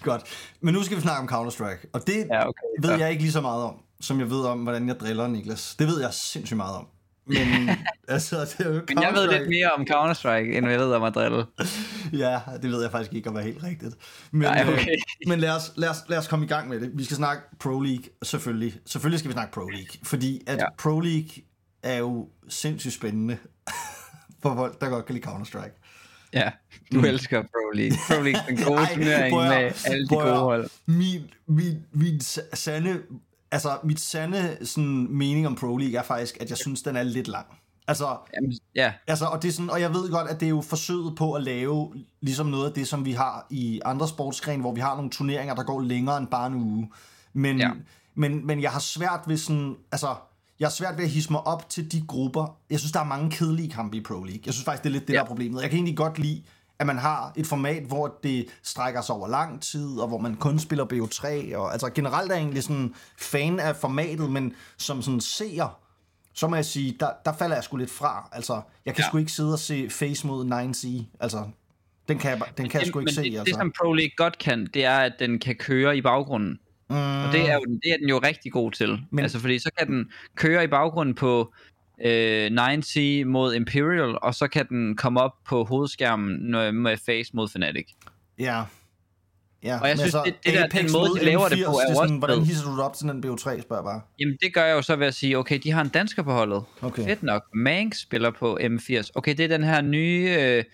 godt. 0.02 0.23
Men 0.61 0.75
nu 0.75 0.82
skal 0.82 0.97
vi 0.97 1.02
snakke 1.02 1.20
om 1.20 1.29
Counter-Strike, 1.29 1.91
og 1.93 2.06
det 2.06 2.26
Ja, 2.31 2.49
okay. 2.49 2.62
ved 2.82 2.91
Ja. 2.91 2.99
jeg 2.99 3.11
ikke 3.11 3.23
lige 3.23 3.32
så 3.32 3.41
meget 3.41 3.64
om, 3.64 3.75
som 4.00 4.20
jeg 4.20 4.31
ved 4.31 4.41
om, 4.44 4.62
hvordan 4.62 4.88
jeg 4.88 5.00
driller 5.00 5.26
Niklas. 5.29 5.76
Det 5.79 5.87
ved 5.87 6.00
jeg 6.00 6.14
sindssygt 6.14 6.56
meget 6.56 6.76
om. 6.76 6.87
Men 7.26 7.70
altså, 8.08 8.40
det 8.40 8.67
er 8.67 8.75
jo 8.75 8.81
Men 8.88 9.02
jeg 9.02 9.12
ved 9.14 9.38
lidt 9.38 9.49
mere 9.49 9.70
om 9.70 9.87
Counter-Strike, 9.90 10.56
end 10.56 10.69
jeg 10.69 10.78
ved 10.81 10.93
om 10.93 11.02
at 11.02 11.14
drille. 11.14 11.44
Ja, 12.12 12.40
det 12.62 12.70
ved 12.70 12.82
jeg 12.82 12.90
faktisk 12.90 13.12
ikke 13.12 13.31
om 13.31 13.37
er 13.37 13.40
helt 13.40 13.62
rigtigt. 13.62 13.94
Men, 14.31 14.40
Nej, 14.43 14.64
okay. 14.69 14.90
øh, 14.90 14.96
men 15.28 15.40
lad, 15.40 15.50
os, 15.56 15.72
lad, 15.76 15.88
os, 15.88 15.96
lad 16.08 16.19
os 16.19 16.28
komme 16.28 16.44
i 16.44 16.49
gang 16.49 16.69
med 16.69 16.81
det. 16.81 16.90
Vi 16.94 17.05
skal 17.05 17.17
snakke 17.17 17.43
Pro 17.61 17.81
League, 17.81 18.05
selvfølgelig. 18.22 18.75
Selvfølgelig 18.87 19.19
skal 19.19 19.28
vi 19.28 19.32
snakke 19.32 19.52
Pro 19.52 19.69
League, 19.69 19.88
fordi 20.02 20.43
at 20.46 20.58
Ja. 20.58 20.64
Pro 20.78 21.00
League 21.00 21.31
er 21.82 21.96
jo 21.99 22.28
sindssygt 22.49 22.94
spændende 22.94 23.37
for 24.43 24.55
folk, 24.55 24.81
der 24.81 24.88
godt 24.88 25.06
kan 25.06 25.14
lide 25.14 25.26
Counter-Strike. 25.28 25.76
Ja, 26.32 26.50
du 26.93 27.00
elsker 27.00 27.43
Pro 27.43 27.70
League. 27.75 27.96
Pro 28.08 28.23
League 28.23 28.40
er 28.49 28.49
en 28.49 28.56
god 28.56 28.76
Mm. 28.76 28.82
Ej, 28.82 28.94
turnering 28.94 29.34
med 29.37 29.73
alle 29.84 30.05
de 30.08 30.08
gode 30.08 30.37
hold. 30.37 30.70
Min, 30.87 31.31
min, 31.49 31.76
min 31.93 32.20
sa- 32.20 32.55
sande, 32.55 32.99
altså 33.52 33.79
mit 33.85 34.00
sande 34.00 34.58
sådan, 34.67 35.06
mening 35.11 35.47
om 35.47 35.55
Pro 35.55 35.76
League 35.76 35.99
er 35.99 36.02
faktisk, 36.02 36.37
at 36.41 36.50
jeg 36.50 36.58
synes, 36.58 36.82
den 36.82 36.97
er 36.97 37.02
lidt 37.02 37.29
lang. 37.29 37.47
Altså, 37.88 38.17
Jamen, 38.37 38.52
ja, 38.75 38.93
Altså, 39.06 39.25
og, 39.25 39.43
det 39.43 39.49
er 39.49 39.52
sådan, 39.52 39.70
og 39.70 39.81
jeg 39.81 39.94
ved 39.94 40.11
godt, 40.11 40.29
at 40.31 40.41
det 40.41 40.47
er 40.47 40.50
jo 40.50 40.61
forsøget 40.61 41.17
på 41.17 41.32
at 41.32 41.43
lave 41.43 41.93
ligesom 42.20 42.47
noget 42.47 42.67
af 42.69 42.73
det, 42.73 42.88
som 42.88 43.05
vi 43.05 43.12
har 43.12 43.47
i 43.50 43.81
andre 43.85 44.08
sportsgrene, 44.08 44.61
hvor 44.61 44.75
vi 44.75 44.81
har 44.81 44.94
nogle 44.97 45.11
turneringer, 45.11 45.55
der 45.55 45.62
går 45.62 45.81
længere 45.81 46.19
end 46.19 46.26
bare 46.26 46.47
en 46.47 46.55
uge. 46.55 46.91
Men, 47.32 47.58
Ja. 47.58 47.70
men, 48.14 48.47
men 48.47 48.62
jeg 48.62 48.70
har 48.70 48.81
svært 48.81 49.20
ved 49.26 49.37
sådan, 49.37 49.76
altså, 49.93 50.14
jeg 50.61 50.67
har 50.67 50.70
svært 50.73 50.97
ved 50.97 51.05
at 51.05 51.11
hisse 51.11 51.32
mig 51.32 51.47
op 51.47 51.69
til 51.69 51.93
de 51.93 52.02
grupper. 52.06 52.56
Jeg 52.70 52.79
synes, 52.79 52.93
der 52.93 53.00
er 53.00 53.05
mange 53.05 53.31
kedelige 53.31 53.70
kampe 53.70 53.97
i 53.97 54.00
Pro 54.00 54.14
League. 54.25 54.41
Jeg 54.47 54.55
synes 54.55 54.64
faktisk, 54.64 54.82
det 54.85 54.88
er 54.88 54.93
lidt 54.93 55.08
det, 55.08 55.12
Ja. 55.14 55.19
der 55.19 55.25
er 55.25 55.29
problemet. 55.29 55.62
Jeg 55.62 55.70
kan 55.70 55.76
egentlig 55.76 55.97
godt 55.97 56.19
lide, 56.19 56.43
at 56.80 56.86
man 56.86 56.98
har 56.98 57.32
et 57.36 57.46
format, 57.46 57.82
hvor 57.82 58.18
det 58.22 58.46
strækker 58.62 59.00
sig 59.00 59.14
over 59.14 59.28
lang 59.28 59.62
tid, 59.62 59.98
og 59.98 60.08
hvor 60.08 60.18
man 60.18 60.34
kun 60.36 60.58
spiller 60.58 60.84
BO3. 60.84 61.56
Og, 61.56 61.72
altså 61.72 61.90
generelt 61.94 62.30
er 62.32 62.34
jeg 62.34 62.42
egentlig 62.42 62.62
sådan 62.62 62.94
fan 63.18 63.60
af 63.60 63.76
formatet, 63.76 64.30
men 64.30 64.54
som 64.76 65.02
sådan 65.02 65.20
seer, 65.20 65.78
så 66.34 66.48
må 66.48 66.54
jeg 66.56 66.64
sige, 66.64 66.96
der, 67.00 67.10
der 67.24 67.32
falder 67.32 67.56
jeg 67.56 67.64
sgu 67.64 67.76
lidt 67.76 67.90
fra. 67.90 68.28
Altså, 68.32 68.60
jeg 68.86 68.94
kan 68.94 69.02
Ja. 69.02 69.08
sgu 69.08 69.18
ikke 69.18 69.32
sidde 69.32 69.52
og 69.52 69.58
se 69.58 69.90
Face 69.90 70.26
mod 70.26 70.44
9C. 70.44 71.04
Altså, 71.20 71.44
den 72.08 72.18
kan 72.18 72.30
jeg, 72.30 72.42
den 72.58 72.68
kan 72.68 72.80
jeg 72.80 72.88
sgu 72.88 72.98
ikke 73.00 73.12
se. 73.12 73.22
det, 73.22 73.28
altså. 73.28 73.44
det, 73.44 73.54
som 73.54 73.72
Pro 73.82 73.92
League 73.92 74.12
godt 74.16 74.38
kan, 74.38 74.66
det 74.74 74.84
er, 74.84 74.98
at 74.98 75.12
den 75.18 75.38
kan 75.38 75.54
køre 75.56 75.96
i 75.96 76.02
baggrunden. 76.02 76.58
mm, 76.90 76.96
Og 76.96 77.32
det 77.32 77.50
er, 77.50 77.54
jo, 77.54 77.64
det 77.64 77.92
er 77.92 77.96
den 78.00 78.08
jo 78.08 78.18
rigtig 78.18 78.52
god 78.52 78.70
til. 78.72 78.98
Men- 79.10 79.22
altså, 79.22 79.38
fordi 79.38 79.58
så 79.58 79.70
kan 79.78 79.86
den 79.86 80.10
køre 80.34 80.64
i 80.64 80.66
baggrunden 80.66 81.14
på 81.14 81.52
øh, 82.05 82.50
9C 82.50 83.25
mod 83.25 83.55
Imperial, 83.55 84.19
og 84.23 84.35
så 84.35 84.49
kan 84.49 84.69
den 84.69 84.97
komme 84.97 85.20
op 85.20 85.32
på 85.49 85.64
hovedskærmen 85.64 86.37
når- 86.41 86.70
med 86.70 86.97
Face 87.06 87.31
mod 87.35 87.49
Fnatic. 87.49 87.87
Ja. 88.38 88.62
Ja, 89.64 89.81
Og 89.81 89.88
jeg 89.88 89.97
men 89.97 89.99
synes, 89.99 90.14
det- 90.25 90.35
det 90.44 90.55
der- 90.55 90.67
den 90.67 90.93
måde, 90.93 91.11
de 91.20 91.25
laver 91.25 91.49
det 91.49 91.56
M80, 91.58 91.64
på, 91.67 91.73
er 91.73 91.85
det 91.87 91.91
jo 91.91 91.94
sådan, 92.02 92.17
Hvordan 92.19 92.44
hisser 92.44 92.64
du 92.70 92.76
det 92.76 92.85
op 92.85 92.94
til 92.94 93.06
den 93.08 93.25
BO3, 93.25 93.61
spørger 93.62 93.82
bare. 93.82 94.00
Jamen, 94.20 94.37
det 94.43 94.55
gør 94.55 94.64
jeg 94.64 94.75
jo 94.75 94.82
så 94.82 94.97
ved 94.97 95.06
at 95.06 95.14
sige, 95.14 95.38
okay, 95.38 95.58
de 95.62 95.70
har 95.70 95.81
en 95.81 95.88
dansker 95.88 96.23
på 96.23 96.32
holdet. 96.32 96.64
Okay. 96.82 97.05
Fedt 97.05 97.23
nok. 97.23 97.43
Mank 97.55 97.94
spiller 97.94 98.31
på 98.31 98.58
M80. 98.62 99.11
Okay, 99.14 99.35
det 99.37 99.44
er 99.44 99.49
den 99.49 99.64
her 99.64 99.81
nye 99.82 100.37
øh, 100.41 100.64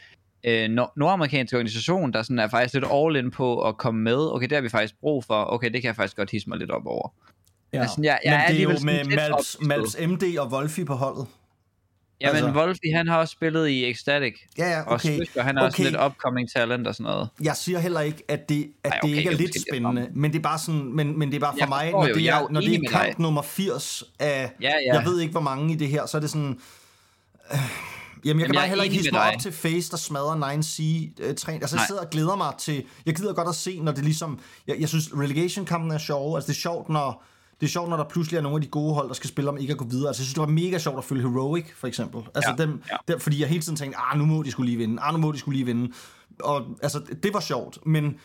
øh, 0.45 0.69
nord- 0.71 0.93
nordamerikanske 0.97 1.57
organisation, 1.57 2.13
der 2.13 2.23
sådan 2.23 2.39
er 2.39 2.49
faktisk 2.49 2.75
lidt 2.75 2.85
all 2.93 3.17
in 3.17 3.31
på 3.31 3.69
at 3.69 3.77
komme 3.77 4.01
med. 4.03 4.35
Okay, 4.35 4.47
det 4.49 4.53
har 4.57 4.61
vi 4.63 4.69
faktisk 4.69 4.95
brug 5.01 5.25
for. 5.25 5.45
Okay, 5.53 5.71
det 5.73 5.83
kan 5.83 5.87
jeg 5.89 5.97
faktisk 5.97 6.17
godt 6.17 6.31
hisse 6.31 6.49
mig 6.49 6.59
lidt 6.59 6.71
op 6.71 6.87
over. 6.87 7.09
Ja. 7.77 7.81
Men 7.81 7.89
sådan, 7.89 8.05
jeg- 8.05 8.19
jeg 8.25 8.35
er 8.35 8.39
men 8.49 8.57
det 8.57 8.59
er 8.59 8.63
jo 8.63 8.79
med 8.85 9.17
Malps. 9.17 9.57
Malps 9.61 9.97
MD 10.01 10.39
og 10.39 10.49
Wolfie 10.53 10.85
på 10.85 10.95
holdet. 10.95 11.27
Ja, 12.21 12.33
men 12.33 12.45
Altså- 12.45 12.61
Wolfie, 12.61 12.97
han 12.97 13.09
har 13.09 13.19
også 13.19 13.33
spillet 13.33 13.69
i 13.69 13.91
Ecstatic. 13.91 14.35
Ja, 14.59 14.71
ja, 14.71 14.81
Og 14.83 14.93
okay. 14.93 15.17
Slysker, 15.17 15.43
han 15.43 15.59
er 15.59 15.63
også 15.63 15.77
okay. 15.83 15.85
lidt 15.91 15.97
upcoming 16.07 16.51
talent 16.57 16.87
og 16.87 16.95
sådan 16.95 17.05
noget. 17.13 17.29
Jeg 17.43 17.57
siger 17.57 17.79
heller 17.79 18.01
ikke, 18.01 18.23
at 18.29 18.49
det, 18.49 18.69
at 18.85 18.93
Ej, 18.93 18.99
det 18.99 19.05
okay, 19.05 19.17
ikke 19.17 19.21
er 19.29 19.31
det 19.31 19.35
er 19.35 19.41
lidt 19.41 19.55
lidt 19.55 19.65
spændende, 19.71 20.09
men 20.15 20.33
det 20.33 20.39
er 20.39 20.43
bare 20.43 20.59
sådan, 20.59 20.93
men, 20.97 21.19
men 21.19 21.29
det 21.29 21.37
er 21.37 21.41
bare 21.41 21.53
for 21.53 21.59
Jeg 21.59 21.69
mig, 21.69 21.91
når 21.93 22.07
jo, 22.09 22.15
det 22.15 22.25
jeg 22.25 22.41
er 22.41 22.45
er, 22.45 22.49
når 22.51 22.61
det 22.61 22.75
er 22.75 22.91
kamp 22.91 23.05
dig. 23.05 23.15
nummer 23.21 23.43
80 23.43 24.05
af, 24.19 24.51
Ja, 24.61 24.73
ja. 24.87 24.95
jeg 24.95 25.05
ved 25.05 25.21
ikke, 25.21 25.33
hvor 25.33 25.41
mange 25.41 25.73
i 25.73 25.77
det 25.77 25.89
her, 25.89 26.07
så 26.07 26.17
er 26.17 26.21
det 26.21 26.31
sådan, 26.31 26.59
øh, 27.53 27.59
jamen 28.25 28.25
jeg 28.25 28.35
kan 28.35 28.41
jeg 28.41 28.55
bare 28.55 28.65
er 28.65 28.69
heller 28.69 28.85
ikke 28.85 28.97
hisse 28.97 29.11
mig 29.13 29.35
op 29.35 29.41
til 29.41 29.53
Face, 29.53 29.91
der 29.91 29.97
smadrer 29.97 30.35
9C-træn. 30.37 31.55
Altså 31.61 31.77
jeg 31.77 31.81
Nej. 31.81 31.87
sidder 31.87 32.01
og 32.01 32.11
glæder 32.11 32.37
mig 32.37 32.53
til, 32.59 32.85
jeg 33.07 33.15
gider 33.17 33.33
godt 33.33 33.49
at 33.49 33.55
se, 33.55 33.81
når 33.81 33.93
det 33.93 34.05
ligesom, 34.05 34.41
jeg, 34.67 34.77
jeg 34.81 34.89
synes 34.89 35.11
relegation-kampen 35.15 35.91
er 35.91 35.99
sjov, 35.99 36.37
altså 36.37 36.47
det 36.53 36.57
er 36.57 36.61
sjovt, 36.61 36.89
når, 36.89 37.25
det 37.61 37.67
er 37.67 37.71
sjovt, 37.71 37.89
når 37.91 37.97
der 37.97 38.05
pludselig 38.05 38.39
er 38.39 38.43
nogle 38.43 38.57
af 38.57 38.63
de 38.63 38.69
gode 38.69 38.95
hold, 38.95 39.09
der 39.09 39.15
skal 39.15 39.29
spille 39.29 39.51
om 39.51 39.59
ikke 39.59 39.71
at 39.71 39.79
gå 39.79 39.85
videre. 39.85 40.09
Altså, 40.09 40.23
jeg 40.23 40.27
synes, 40.27 40.35
det 40.35 40.41
var 40.41 40.47
mega 40.47 40.79
sjovt 40.79 40.99
at 40.99 41.05
følge 41.05 41.23
Heroic, 41.23 41.65
for 41.77 41.87
eksempel. 41.87 42.23
Altså, 42.35 42.55
Ja, 42.59 42.65
dem, 42.65 42.83
ja. 42.91 42.97
Der, 43.09 43.19
fordi 43.19 43.41
jeg 43.41 43.49
hele 43.49 43.63
tiden 43.63 43.77
tænkte, 43.77 43.99
ah, 43.99 44.19
nu 44.19 44.25
må 44.25 44.43
de 44.43 44.51
skulle 44.51 44.67
lige 44.67 44.79
vinde, 44.79 45.03
ah, 45.03 45.15
nu 45.15 45.19
må 45.21 45.33
de 45.33 45.39
skulle 45.39 45.57
lige 45.57 45.67
vinde. 45.67 45.93
Og 46.41 46.67
altså, 46.83 47.03
det 47.23 47.35
var 47.35 47.41
sjovt, 47.41 47.79
men 47.87 48.17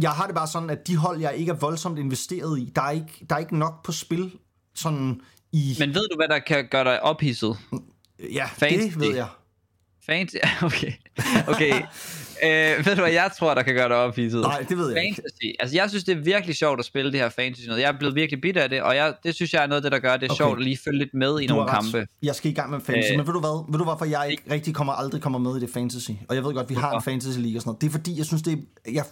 jeg 0.00 0.10
har 0.10 0.26
det 0.26 0.34
bare 0.34 0.46
sådan, 0.46 0.70
at 0.70 0.86
de 0.86 0.96
hold, 0.96 1.20
jeg 1.20 1.36
ikke 1.36 1.50
er 1.52 1.56
voldsomt 1.56 1.98
investeret 1.98 2.58
i, 2.58 2.72
der 2.74 2.82
er 2.82 2.90
ikke, 2.90 3.26
der 3.28 3.34
er 3.34 3.40
ikke 3.40 3.58
nok 3.58 3.84
på 3.84 3.92
spil, 3.92 4.32
sådan 4.74 5.20
i... 5.52 5.76
Men 5.78 5.94
ved 5.94 6.08
du, 6.10 6.16
hvad 6.16 6.28
der 6.28 6.38
kan 6.38 6.68
gøre 6.70 6.84
dig 6.84 7.02
ophidset? 7.02 7.58
ja, 8.32 8.46
fancy. 8.46 8.84
det 8.84 9.00
ved 9.00 9.14
jeg. 9.14 9.28
Fancy? 10.06 10.36
Okay. 10.62 10.92
Okay. 11.48 11.82
øh, 12.44 12.86
ved 12.86 12.94
du, 12.96 13.00
hvad 13.02 13.12
jeg 13.12 13.30
tror, 13.38 13.54
der 13.54 13.62
kan 13.62 13.74
gøre 13.74 13.88
dig 13.88 13.96
ophidset? 13.96 14.40
Nej, 14.40 14.64
det 14.68 14.78
ved 14.78 14.92
jeg 14.94 15.04
ikke. 15.04 15.14
Fantasy. 15.16 15.56
Altså, 15.60 15.76
jeg 15.76 15.88
synes, 15.90 16.04
det 16.04 16.16
er 16.16 16.20
virkelig 16.20 16.56
sjovt 16.56 16.78
at 16.78 16.84
spille 16.84 17.12
det 17.12 17.20
her 17.20 17.28
fantasy 17.28 17.66
noget. 17.66 17.80
Jeg 17.82 17.88
er 17.88 17.98
blevet 17.98 18.14
virkelig 18.14 18.40
bitter 18.40 18.62
af 18.62 18.68
det, 18.68 18.82
og 18.82 18.96
jeg, 18.96 19.14
det 19.24 19.34
synes 19.34 19.54
jeg 19.54 19.62
er 19.62 19.66
noget 19.66 19.76
af 19.84 19.90
det, 19.90 19.92
der 19.92 19.98
gør 20.08 20.16
det 20.16 20.30
Okay. 20.30 20.36
sjovt 20.36 20.58
at 20.58 20.64
lige 20.64 20.78
følge 20.84 20.98
lidt 20.98 21.14
med 21.14 21.40
i 21.40 21.46
Du 21.46 21.54
nogle 21.54 21.70
ret. 21.70 21.84
kampe. 21.84 22.06
Jeg 22.22 22.34
skal 22.34 22.50
i 22.50 22.54
gang 22.54 22.70
med 22.70 22.80
fantasy, 22.80 23.12
Øh, 23.12 23.16
men 23.18 23.26
ved 23.26 23.34
du 23.34 23.40
hvad? 23.40 23.64
Ved 23.72 23.78
du 23.78 23.84
hvorfor 23.84 24.04
jeg 24.04 24.26
ikke 24.30 24.42
rigtig 24.50 24.74
kommer, 24.74 24.92
aldrig 24.92 25.22
kommer 25.22 25.38
med 25.38 25.56
i 25.56 25.60
det 25.60 25.70
fantasy? 25.70 26.10
Og 26.28 26.34
jeg 26.34 26.44
ved 26.44 26.54
godt, 26.54 26.68
vi 26.70 26.74
har 26.74 26.92
en 26.92 27.02
fantasy 27.02 27.38
league 27.38 27.56
og 27.58 27.60
sådan 27.62 27.68
noget. 27.68 27.80
Det 27.80 27.86
er 27.86 27.90
fordi, 27.90 28.18
jeg 28.18 28.26
synes, 28.26 28.42
det 28.42 28.52
er... 28.52 28.92
Jeg, 28.92 29.04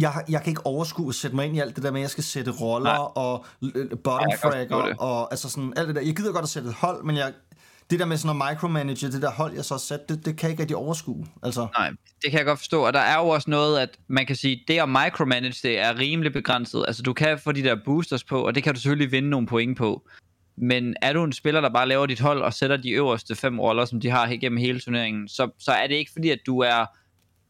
jeg, 0.00 0.12
jeg 0.28 0.40
kan 0.42 0.48
ikke 0.50 0.66
overskue 0.66 1.08
at 1.08 1.14
sætte 1.14 1.36
mig 1.36 1.46
ind 1.46 1.56
i 1.56 1.58
alt 1.60 1.76
det 1.76 1.84
der 1.84 1.90
med, 1.90 2.00
at 2.00 2.02
jeg 2.02 2.10
skal 2.10 2.24
sætte 2.24 2.50
roller 2.50 2.90
Nej. 2.90 2.98
og 3.14 3.44
bottom 4.04 4.30
forstå 4.42 4.86
det. 4.86 4.96
og 4.98 5.32
altså 5.32 5.50
sådan 5.50 5.72
alt 5.76 5.88
det 5.88 5.96
der. 5.96 6.02
Jeg 6.02 6.16
gider 6.16 6.32
godt 6.32 6.42
at 6.42 6.48
sætte 6.48 6.68
et 6.68 6.74
hold, 6.74 7.04
men 7.04 7.16
jeg, 7.16 7.32
det 7.90 7.98
der 8.00 8.06
med 8.06 8.16
sådan 8.16 8.42
at 8.42 8.50
micromanage 8.50 9.06
det 9.06 9.22
der 9.22 9.30
hold, 9.30 9.54
jeg 9.54 9.64
så 9.64 9.74
har 9.74 9.78
sat, 9.78 10.08
det, 10.08 10.26
det 10.26 10.36
kan 10.36 10.42
jeg 10.42 10.50
ikke 10.50 10.62
rigtig 10.62 10.76
overskue. 10.76 11.26
Altså, 11.42 11.66
Nej, 11.78 11.90
det 12.22 12.30
kan 12.30 12.38
jeg 12.38 12.46
godt 12.46 12.58
forstå. 12.58 12.86
Og 12.86 12.92
der 12.92 13.00
er 13.00 13.18
jo 13.18 13.28
også 13.28 13.50
noget, 13.50 13.78
at 13.78 13.98
man 14.08 14.26
kan 14.26 14.36
sige, 14.36 14.64
det 14.68 14.78
at 14.78 14.88
micromanage 14.88 15.68
det 15.68 15.78
er 15.78 15.98
rimelig 15.98 16.32
begrænset. 16.32 16.84
Altså, 16.86 17.02
du 17.02 17.12
kan 17.12 17.38
få 17.38 17.52
de 17.52 17.62
der 17.62 17.76
boosters 17.84 18.24
på, 18.24 18.46
og 18.46 18.54
det 18.54 18.62
kan 18.62 18.74
du 18.74 18.80
selvfølgelig 18.80 19.12
vinde 19.12 19.30
nogle 19.30 19.46
point 19.46 19.78
på. 19.78 20.08
Men 20.56 20.94
er 21.02 21.12
du 21.12 21.24
en 21.24 21.32
spiller, 21.32 21.60
der 21.60 21.70
bare 21.70 21.88
laver 21.88 22.06
dit 22.06 22.20
hold 22.20 22.42
og 22.42 22.54
sætter 22.54 22.76
de 22.76 22.90
øverste 22.90 23.34
fem 23.34 23.60
roller, 23.60 23.84
som 23.84 24.00
de 24.00 24.10
har 24.10 24.36
gennem 24.40 24.58
hele 24.58 24.80
turneringen, 24.80 25.28
så, 25.28 25.50
så 25.58 25.72
er 25.72 25.86
det 25.86 25.94
ikke 25.94 26.12
fordi, 26.12 26.30
at 26.30 26.38
du 26.46 26.58
er 26.58 26.86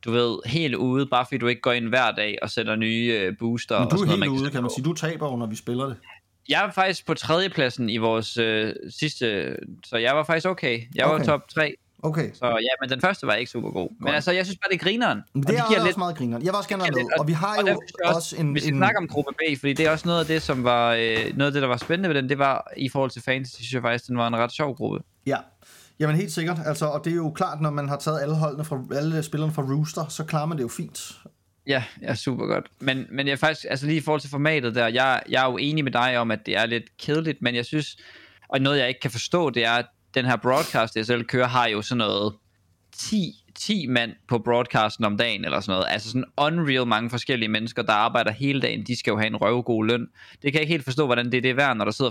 du 0.05 0.11
ved, 0.11 0.39
helt 0.47 0.75
ude, 0.75 1.07
bare 1.07 1.25
fordi 1.27 1.39
du 1.39 1.47
ikke 1.47 1.61
går 1.61 1.73
ind 1.73 1.89
hver 1.89 2.11
dag 2.11 2.39
og 2.43 2.51
sætter 2.51 2.77
nye 2.77 3.19
øh, 3.21 3.39
booster. 3.39 3.79
men 3.79 3.85
og 3.85 3.91
du 3.91 3.95
er 3.95 3.99
sådan 3.99 4.07
noget, 4.07 4.23
helt 4.23 4.33
man 4.33 4.43
ude, 4.43 4.51
kan 4.51 4.63
man 4.63 4.71
sige. 4.77 4.85
Du 4.85 4.93
taber 4.93 5.31
jo, 5.31 5.37
når 5.37 5.47
vi 5.47 5.57
spiller 5.57 5.85
det. 5.87 5.97
Jeg 6.49 6.65
er 6.67 6.71
faktisk 6.71 7.07
på 7.07 7.15
tredjepladsen 7.15 7.91
i 7.91 7.97
vores 7.97 8.37
øh, 8.37 8.73
sidste, 8.91 9.57
så 9.85 9.97
jeg 9.97 10.17
var 10.17 10.25
faktisk 10.25 10.47
okay. 10.47 10.81
Jeg 10.95 11.07
Okay. 11.07 11.19
var 11.19 11.25
top 11.25 11.49
3, 11.49 11.75
Okay. 12.03 12.31
så 12.35 12.47
ja, 12.47 12.69
men 12.81 12.91
den 12.91 13.01
første 13.01 13.27
var 13.27 13.35
ikke 13.35 13.51
super 13.51 13.71
god. 13.71 13.89
Men 14.01 14.15
altså, 14.15 14.33
jeg 14.33 14.47
synes 14.47 14.59
bare, 14.59 14.69
det 14.73 14.81
er 14.81 14.85
grineren. 14.85 15.23
Men 15.35 15.45
Og 15.45 15.51
det, 15.51 15.59
er 15.59 15.67
giver 15.69 15.79
også 15.79 15.87
lidt, 15.89 15.99
meget 15.99 16.17
grineren. 16.17 16.43
Jeg 16.43 16.53
vil 16.53 16.57
også 16.57 16.69
gerne 16.69 16.83
med. 16.83 17.19
Og 17.21 17.27
vi 17.29 17.33
har 17.33 17.57
og 17.57 17.63
jo 17.63 17.67
jeg 18.05 18.15
også 18.15 18.37
en... 18.37 18.55
Vi 18.55 18.61
skal 18.61 18.73
en 18.73 18.79
snakke 18.79 18.99
om 18.99 19.09
gruppe 19.09 19.33
B, 19.33 19.59
fordi 19.61 19.73
det 19.73 19.87
er 19.87 19.91
også 19.91 20.09
noget 20.09 20.21
af 20.21 20.27
det, 20.27 20.43
som 20.43 20.65
var 20.65 20.93
øh, 20.93 21.37
noget 21.37 21.47
af 21.47 21.53
det, 21.53 21.63
der 21.63 21.69
var 21.69 21.77
spændende 21.77 22.09
ved 22.09 22.17
den. 22.17 22.29
Det 22.29 22.39
var 22.39 22.73
i 22.77 22.89
forhold 22.89 23.11
til 23.11 23.23
fantasy, 23.23 23.55
synes 23.55 23.73
jeg 23.73 23.83
faktisk, 23.83 24.07
den 24.09 24.19
var 24.19 24.27
en 24.29 24.37
ret 24.37 24.53
sjov 24.53 24.77
gruppe. 24.77 25.01
Ja, 25.27 25.37
jamen 25.99 26.17
helt 26.17 26.33
sikkert. 26.33 26.59
Altså, 26.67 26.87
og 26.87 27.05
det 27.05 27.11
er 27.11 27.17
jo 27.17 27.31
klart, 27.31 27.61
når 27.61 27.71
man 27.71 27.89
har 27.89 27.97
taget 27.97 28.21
alle 28.21 28.35
holdene 28.35 28.65
fra, 28.65 28.79
alle 28.97 29.23
spillerne 29.23 29.53
fra 29.53 29.63
Rooster, 29.63 30.07
så 30.09 30.25
klarer 30.25 30.47
man 30.47 30.57
det 30.57 30.63
jo 30.63 30.69
fint. 30.69 31.13
Ja, 31.67 31.85
ja, 32.03 32.15
super 32.15 32.47
godt. 32.47 32.67
Men, 32.81 33.07
men 33.11 33.29
jeg 33.29 33.39
faktisk, 33.39 33.67
altså 33.71 33.87
lige 33.87 33.97
i 33.97 34.01
forhold 34.01 34.21
til 34.21 34.31
formatet 34.31 34.75
der, 34.75 34.87
jeg, 34.87 35.23
jeg 35.29 35.43
er 35.47 35.51
jo 35.51 35.57
enig 35.57 35.85
med 35.85 35.93
dig 35.93 36.19
om, 36.19 36.31
at 36.31 36.47
det 36.47 36.57
er 36.57 36.67
lidt 36.67 36.99
kedeligt, 36.99 37.43
men 37.43 37.55
jeg 37.55 37.67
synes, 37.67 37.97
og 38.49 38.61
noget 38.61 38.79
jeg 38.79 38.89
ikke 38.89 39.01
kan 39.01 39.11
forstå, 39.11 39.51
det 39.51 39.65
er, 39.65 39.73
at 39.73 39.87
den 40.15 40.25
her 40.25 40.37
broadcast, 40.37 40.97
jeg 40.97 41.07
selv 41.07 41.25
kører, 41.25 41.47
har 41.47 41.69
jo 41.69 41.83
sådan 41.83 41.99
noget 41.99 42.35
10, 42.93 43.33
10 43.55 43.87
mand 43.87 44.13
på 44.29 44.39
broadcasten 44.39 45.05
om 45.05 45.17
dagen, 45.17 45.45
eller 45.45 45.61
sådan 45.61 45.73
noget. 45.73 45.87
Altså 45.91 46.09
sådan 46.09 46.25
unreal 46.37 46.87
mange 46.87 47.11
forskellige 47.11 47.49
mennesker, 47.49 47.83
der 47.83 47.93
arbejder 47.93 48.33
hele 48.33 48.61
dagen, 48.61 48.85
de 48.87 48.97
skal 48.97 49.11
jo 49.11 49.17
have 49.17 49.27
en 49.27 49.37
røvgod 49.37 49.87
løn. 49.87 50.07
Det 50.33 50.43
kan 50.43 50.55
jeg 50.55 50.61
ikke 50.61 50.73
helt 50.73 50.85
forstå, 50.85 51.07
hvordan 51.07 51.27
det 51.33 51.39
er 51.39 51.43
det 51.43 51.57
værd, 51.57 51.77
når 51.77 51.85
der 51.85 51.93
sidder 51.93 52.11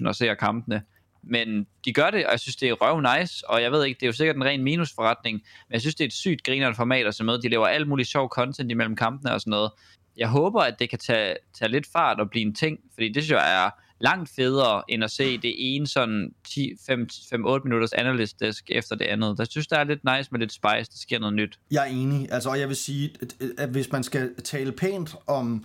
15.000 0.00 0.08
og 0.08 0.14
ser 0.14 0.34
kampene. 0.34 0.82
Men 1.22 1.66
de 1.84 1.92
gør 1.92 2.10
det, 2.10 2.26
og 2.26 2.32
jeg 2.32 2.40
synes, 2.40 2.56
det 2.56 2.68
er 2.68 2.72
røv 2.72 3.18
nice, 3.18 3.50
og 3.50 3.62
jeg 3.62 3.72
ved 3.72 3.84
ikke, 3.84 3.98
det 3.98 4.06
er 4.06 4.08
jo 4.08 4.12
sikkert 4.12 4.36
en 4.36 4.44
ren 4.44 4.62
minusforretning, 4.62 5.34
men 5.68 5.72
jeg 5.72 5.80
synes, 5.80 5.94
det 5.94 6.04
er 6.04 6.08
et 6.08 6.12
sygt 6.12 6.42
grinerende 6.42 6.76
format 6.76 7.06
at 7.06 7.14
se 7.14 7.24
med. 7.24 7.38
De 7.38 7.48
laver 7.48 7.66
alt 7.66 7.88
muligt 7.88 8.08
sjov 8.08 8.28
content 8.28 8.70
imellem 8.70 8.96
kampene 8.96 9.32
og 9.32 9.40
sådan 9.40 9.50
noget. 9.50 9.70
Jeg 10.16 10.28
håber, 10.28 10.60
at 10.60 10.78
det 10.78 10.90
kan 10.90 10.98
tage, 10.98 11.36
tage 11.58 11.70
lidt 11.70 11.86
fart 11.92 12.20
og 12.20 12.30
blive 12.30 12.46
en 12.46 12.54
ting, 12.54 12.78
fordi 12.94 13.08
det 13.08 13.22
synes 13.22 13.30
jeg 13.30 13.64
er 13.64 13.70
langt 14.00 14.30
federe, 14.36 14.82
end 14.88 15.04
at 15.04 15.10
se 15.10 15.38
det 15.38 15.54
ene 15.58 15.86
sådan 15.86 16.34
5-8 16.48 17.60
minutters 17.64 17.92
analyst 17.92 18.40
desk 18.40 18.64
efter 18.68 18.96
det 18.96 19.04
andet. 19.04 19.38
Der 19.38 19.44
synes, 19.44 19.66
der 19.66 19.76
er 19.76 19.84
lidt 19.84 20.04
nice 20.04 20.28
med 20.32 20.40
lidt 20.40 20.52
spice, 20.52 20.90
der 20.90 20.96
sker 20.96 21.18
noget 21.18 21.34
nyt. 21.34 21.58
Jeg 21.70 21.82
er 21.82 21.92
enig. 21.92 22.32
Altså, 22.32 22.50
og 22.50 22.60
jeg 22.60 22.68
vil 22.68 22.76
sige, 22.76 23.10
at, 23.22 23.34
at 23.58 23.68
hvis 23.68 23.92
man 23.92 24.02
skal 24.02 24.34
tale 24.44 24.72
pænt 24.72 25.14
om 25.26 25.64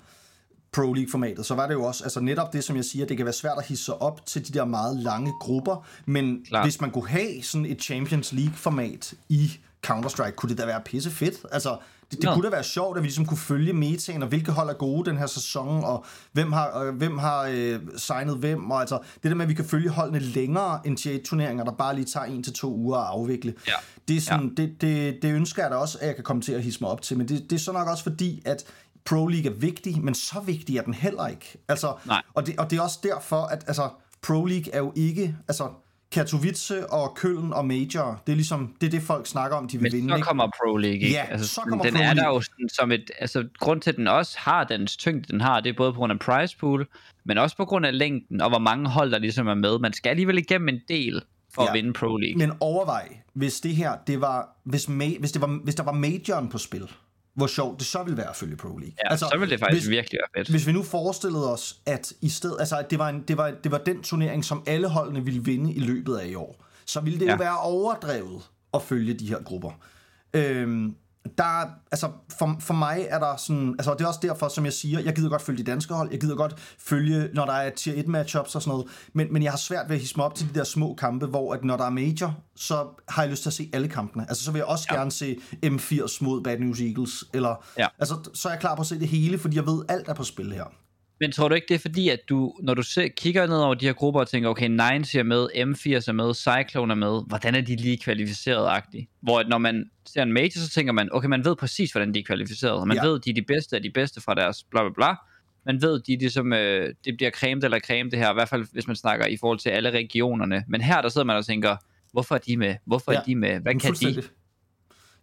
Pro 0.76 0.94
League-formatet, 0.94 1.46
så 1.46 1.56
var 1.56 1.68
det 1.68 1.74
jo 1.74 1.84
også 1.84 2.04
altså 2.04 2.20
netop 2.20 2.54
det, 2.54 2.64
som 2.64 2.76
jeg 2.76 2.86
siger, 2.86 3.06
det 3.06 3.18
kan 3.18 3.26
være 3.26 3.34
svært 3.34 3.58
at 3.58 3.66
hisse 3.66 3.94
op 3.94 4.26
til 4.26 4.48
de 4.48 4.60
der 4.60 4.66
meget 4.66 4.98
lange 4.98 5.34
grupper, 5.40 5.86
men 6.06 6.46
Klart. 6.48 6.66
hvis 6.66 6.82
man 6.82 6.92
kunne 6.92 7.08
have 7.08 7.44
sådan 7.44 7.66
et 7.66 7.82
Champions 7.82 8.34
League-format 8.34 9.14
i 9.30 9.52
Counter-Strike, 9.88 10.32
kunne 10.32 10.50
det 10.50 10.58
da 10.58 10.66
være 10.66 10.82
pisse 10.86 11.12
fedt. 11.12 11.46
Altså, 11.52 11.78
det, 12.12 12.22
det 12.22 12.30
kunne 12.34 12.46
da 12.46 12.50
være 12.50 12.64
sjovt, 12.64 12.98
at 12.98 13.04
vi 13.04 13.08
ligesom 13.08 13.26
kunne 13.26 13.38
følge 13.38 13.74
metaen, 13.74 14.22
og 14.22 14.28
hvilke 14.28 14.52
hold 14.52 14.70
er 14.70 14.74
gode 14.74 15.10
den 15.10 15.18
her 15.18 15.28
sæson, 15.28 15.84
og 15.84 16.06
hvem 16.32 16.52
har, 16.52 16.80
øh, 16.82 16.96
hvem 16.96 17.18
har 17.18 17.48
øh, 17.52 17.80
signet 17.98 18.38
hvem, 18.38 18.72
og 18.72 18.80
altså 18.80 19.00
det 19.24 19.32
der 19.32 19.36
med, 19.36 19.46
at 19.46 19.50
vi 19.50 19.54
kan 19.54 19.66
følge 19.66 19.90
holdene 19.90 20.20
længere 20.20 20.88
end 20.88 21.00
T1-turneringer, 21.00 21.64
der 21.64 21.72
bare 21.72 21.96
lige 21.96 22.06
tager 22.06 22.26
en 22.26 22.44
til 22.44 22.54
to 22.54 22.76
uger 22.76 22.98
at 22.98 23.08
afvikle. 23.08 23.54
Ja. 23.68 23.74
Det, 24.08 24.18
er 24.18 24.22
sådan, 24.22 24.54
ja. 24.58 24.64
det, 24.64 24.82
det, 24.82 25.22
det 25.22 25.34
ønsker 25.34 25.64
jeg 25.64 25.72
da 25.72 25.76
også, 25.76 25.98
at 26.02 26.08
jeg 26.08 26.16
kan 26.16 26.24
komme 26.24 26.42
til 26.42 26.52
at 26.52 26.64
hisse 26.64 26.82
mig 26.82 26.90
op 26.90 27.02
til, 27.02 27.18
men 27.18 27.28
det, 27.28 27.50
det 27.50 27.56
er 27.56 27.60
så 27.60 27.72
nok 27.72 27.88
også 27.88 28.04
fordi, 28.04 28.42
at 28.46 28.66
Pro 29.10 29.28
League 29.28 29.52
er 29.52 29.56
vigtig, 29.56 30.02
men 30.04 30.16
så 30.16 30.40
vigtig 30.46 30.78
er 30.78 30.82
den 30.82 30.94
heller 30.94 31.28
ikke. 31.28 31.58
Altså, 31.68 31.94
Nej. 32.06 32.22
Og, 32.34 32.46
det, 32.48 32.60
og 32.60 32.72
det 32.72 32.78
er 32.78 32.82
også 32.82 33.00
derfor, 33.04 33.42
at 33.42 33.64
altså, 33.68 33.90
Pro 34.22 34.46
League 34.46 34.74
er 34.74 34.78
jo 34.80 34.94
ikke... 34.96 35.36
Altså, 35.48 35.70
Katowice 36.12 36.92
og 36.92 37.16
Køln 37.16 37.54
og 37.54 37.66
Major, 37.66 38.22
det 38.28 38.32
er 38.32 38.36
ligesom, 38.36 38.76
det 38.82 38.88
er 38.88 38.92
det 38.92 39.02
folk 39.02 39.28
snakker 39.28 39.58
om, 39.58 39.68
de 39.68 39.78
vil 39.78 39.84
Men 39.84 39.92
vinde. 39.92 40.10
så 40.10 40.16
ikke? 40.16 40.26
kommer 40.28 40.48
Pro 40.64 40.78
League, 40.78 41.00
ikke? 41.00 41.10
Ja, 41.12 41.26
altså, 41.30 41.48
så 41.48 41.62
kommer 41.62 41.86
den 41.86 41.94
Pro 41.94 42.00
er 42.02 42.08
der 42.08 42.14
League. 42.14 42.34
jo 42.36 42.42
sådan, 42.42 42.70
som 42.70 42.92
et, 42.92 43.12
altså 43.20 43.48
grund 43.60 43.82
til, 43.82 43.90
at 43.90 43.96
den 43.98 44.08
også 44.08 44.36
har 44.40 44.64
den 44.64 44.88
tyngde, 44.88 45.34
den 45.34 45.42
har, 45.42 45.60
det 45.60 45.70
er 45.70 45.74
både 45.78 45.94
på 45.94 45.98
grund 45.98 46.12
af 46.12 46.20
prize 46.20 46.58
pool, 46.58 46.88
men 47.26 47.38
også 47.38 47.58
på 47.58 47.66
grund 47.66 47.86
af 47.86 47.98
længden, 47.98 48.42
og 48.42 48.50
hvor 48.50 48.60
mange 48.60 48.90
hold, 48.90 49.12
der 49.12 49.20
ligesom 49.20 49.48
er 49.48 49.54
med. 49.56 49.80
Man 49.80 49.94
skal 49.94 50.10
alligevel 50.10 50.38
igennem 50.38 50.70
en 50.70 50.80
del 50.90 51.22
for 51.54 51.62
ja. 51.62 51.66
Ja. 51.66 51.72
at 51.72 51.74
vinde 51.84 51.94
Pro 51.94 52.18
League. 52.18 52.38
Men 52.48 52.52
overvej, 52.60 53.18
hvis 53.34 53.60
det 53.62 53.76
her, 53.76 53.92
det 54.08 54.22
var, 54.22 54.50
hvis, 54.64 54.86
ma- 54.86 55.20
hvis, 55.20 55.32
det 55.32 55.42
var, 55.42 55.60
hvis 55.64 55.76
der 55.76 55.84
var 55.84 55.92
majoren 55.94 56.50
på 56.50 56.58
spil, 56.58 56.92
hvor 57.36 57.48
sjovt 57.48 57.80
det 57.80 57.88
så 57.88 58.04
ville 58.04 58.18
være 58.18 58.30
at 58.30 58.36
følge 58.36 58.56
Pro 58.56 58.68
League. 58.78 58.96
Ja, 59.04 59.12
altså, 59.12 59.28
så 59.32 59.40
vil 59.40 59.50
det 59.50 59.60
faktisk 59.60 59.88
hvis, 59.88 59.90
virkelig 59.90 60.20
være 60.20 60.42
fedt. 60.42 60.50
Hvis 60.50 60.68
vi 60.68 60.72
nu 60.72 60.84
forestillede 60.84 61.54
os, 61.54 61.76
at 61.86 62.14
i 62.22 62.30
stedet, 62.30 62.56
altså, 62.60 62.78
at 62.78 62.92
det, 62.92 63.00
var 63.00 63.10
en, 63.10 63.24
det, 63.28 63.38
var, 63.38 63.52
det 63.64 63.72
var 63.72 63.78
den 63.78 64.04
turnering, 64.04 64.46
som 64.46 64.64
alle 64.68 64.88
holdene 64.88 65.26
ville 65.26 65.44
vinde 65.44 65.74
i 65.74 65.80
løbet 65.80 66.16
af 66.16 66.28
i 66.28 66.36
år, 66.36 66.66
så 66.86 67.00
ville 67.00 67.20
det. 67.20 67.26
Ja. 67.26 67.32
jo 67.32 67.38
være 67.38 67.60
overdrevet 67.60 68.42
at 68.74 68.82
følge 68.82 69.14
de 69.14 69.28
her 69.28 69.44
grupper. 69.44 69.72
Øhm, 70.34 70.96
der, 71.38 71.66
altså 71.92 72.10
for, 72.40 72.56
for 72.60 72.74
mig 72.74 73.06
er 73.10 73.20
der 73.20 73.36
sådan, 73.38 73.76
altså 73.80 73.94
det 73.94 74.02
er 74.02 74.08
også 74.08 74.20
derfor, 74.24 74.48
som 74.48 74.66
jeg 74.66 74.74
siger, 74.74 75.00
jeg 75.00 75.16
gider 75.16 75.30
godt 75.30 75.42
følge 75.42 75.58
de 75.58 75.72
danske 75.72 75.94
hold, 75.94 76.12
jeg 76.12 76.22
gider 76.22 76.36
godt 76.36 76.56
følge, 76.80 77.30
når 77.34 77.46
der 77.46 77.54
er 77.54 77.70
tier 77.70 77.94
1 78.00 78.08
matchups 78.08 78.56
og 78.56 78.62
sådan 78.62 78.72
noget, 78.72 78.88
men, 79.14 79.34
men 79.34 79.44
jeg 79.44 79.52
har 79.52 79.58
svært 79.58 79.90
ved 79.90 79.96
at 79.96 80.00
hisse 80.00 80.18
mig 80.18 80.26
op 80.26 80.36
til 80.36 80.50
de 80.50 80.60
der 80.60 80.64
små 80.64 80.94
kampe, 80.96 81.26
hvor 81.26 81.54
at 81.54 81.64
når 81.64 81.78
der 81.78 81.86
er 81.86 81.90
major, 81.90 82.38
så 82.56 82.88
har 83.10 83.22
jeg 83.24 83.32
lyst 83.32 83.42
til 83.42 83.50
at 83.50 83.54
se 83.54 83.70
alle 83.74 83.88
kampene. 83.88 84.26
Altså 84.30 84.44
så 84.44 84.52
vil 84.52 84.60
jeg 84.60 84.66
også 84.66 84.88
ja. 84.92 84.96
gerne 84.98 85.12
se 85.12 85.38
M80 85.66 86.18
mod 86.24 86.44
Bad 86.44 86.60
News 86.60 86.82
Eagles, 86.82 87.24
eller, 87.34 87.66
Ja. 87.78 87.88
altså 88.00 88.16
så 88.34 88.48
er 88.48 88.54
jeg 88.54 88.60
klar 88.60 88.76
på 88.76 88.82
at 88.82 88.88
se 88.88 89.00
det 89.00 89.08
hele, 89.08 89.38
fordi 89.38 89.56
jeg 89.56 89.66
ved, 89.66 89.84
alt 89.90 90.08
er 90.08 90.14
på 90.14 90.24
spil 90.24 90.52
her. 90.54 90.66
Men 91.20 91.32
tror 91.32 91.48
du 91.48 91.56
ikke, 91.56 91.68
det 91.70 91.76
er 91.76 91.80
fordi, 91.80 92.10
at 92.10 92.20
du, 92.30 92.54
når 92.64 92.74
du 92.74 92.82
ser, 92.82 93.08
kigger 93.08 93.48
ned 93.48 93.58
over 93.58 93.74
de 93.74 93.86
her 93.86 93.94
grupper 93.94 94.20
og 94.20 94.28
tænker, 94.28 94.50
okay, 94.50 94.68
Nines 94.68 95.16
er 95.16 95.24
med, 95.24 95.48
M80 95.56 96.10
er 96.10 96.12
med, 96.12 96.34
Cyclone 96.34 96.94
er 96.94 96.96
med, 96.96 97.22
hvordan 97.28 97.56
er 97.56 97.62
de 97.62 97.76
lige 97.76 97.98
kvalificeret-agtige? 97.98 99.08
Hvor 99.22 99.40
at 99.40 99.48
når 99.50 99.58
man 99.58 99.90
ser 100.06 100.24
en 100.24 100.34
major, 100.34 100.50
så 100.60 100.70
tænker 100.70 100.94
man, 100.94 101.10
okay, 101.12 101.28
man 101.28 101.46
ved 101.46 101.56
præcis, 101.56 101.92
hvordan 101.92 102.14
de 102.14 102.20
er 102.20 102.24
kvalificeret. 102.24 102.88
Man 102.88 102.98
Ja. 102.98 103.06
ved, 103.06 103.20
de 103.20 103.30
er 103.30 103.34
de 103.34 103.42
bedste 103.42 103.76
af 103.76 103.82
de 103.82 103.92
bedste 103.94 104.22
fra 104.22 104.34
deres 104.34 104.64
bla 104.72 104.82
bla 104.84 104.92
bla. 104.96 105.16
Man 105.66 105.82
ved, 105.82 106.00
de 106.00 106.14
er 106.14 106.18
ligesom, 106.18 106.54
øh, 106.54 106.94
det 107.06 107.18
bliver 107.18 107.32
cremet 107.32 107.64
eller 107.64 107.80
creme 107.80 108.10
det 108.10 108.20
her, 108.20 108.32
i 108.32 108.34
hvert 108.34 108.50
fald 108.50 108.66
hvis 108.72 108.88
man 108.88 108.96
snakker 108.96 109.26
i 109.28 109.38
forhold 109.38 109.60
til 109.60 109.70
alle 109.70 109.92
regionerne. 109.92 110.64
Men 110.68 110.82
her, 110.82 111.02
der 111.02 111.10
sidder 111.10 111.26
man 111.26 111.36
og 111.36 111.46
tænker, 111.46 111.76
hvorfor 112.12 112.36
er 112.36 112.40
de 112.40 112.58
med? 112.58 112.76
Hvorfor 112.86 113.12
Ja. 113.12 113.18
er 113.20 113.24
de 113.24 113.36
med? 113.36 113.60
Hvad 113.60 113.74
kan 113.74 113.80
de? 113.80 113.86
Fuldstændig. 113.88 114.24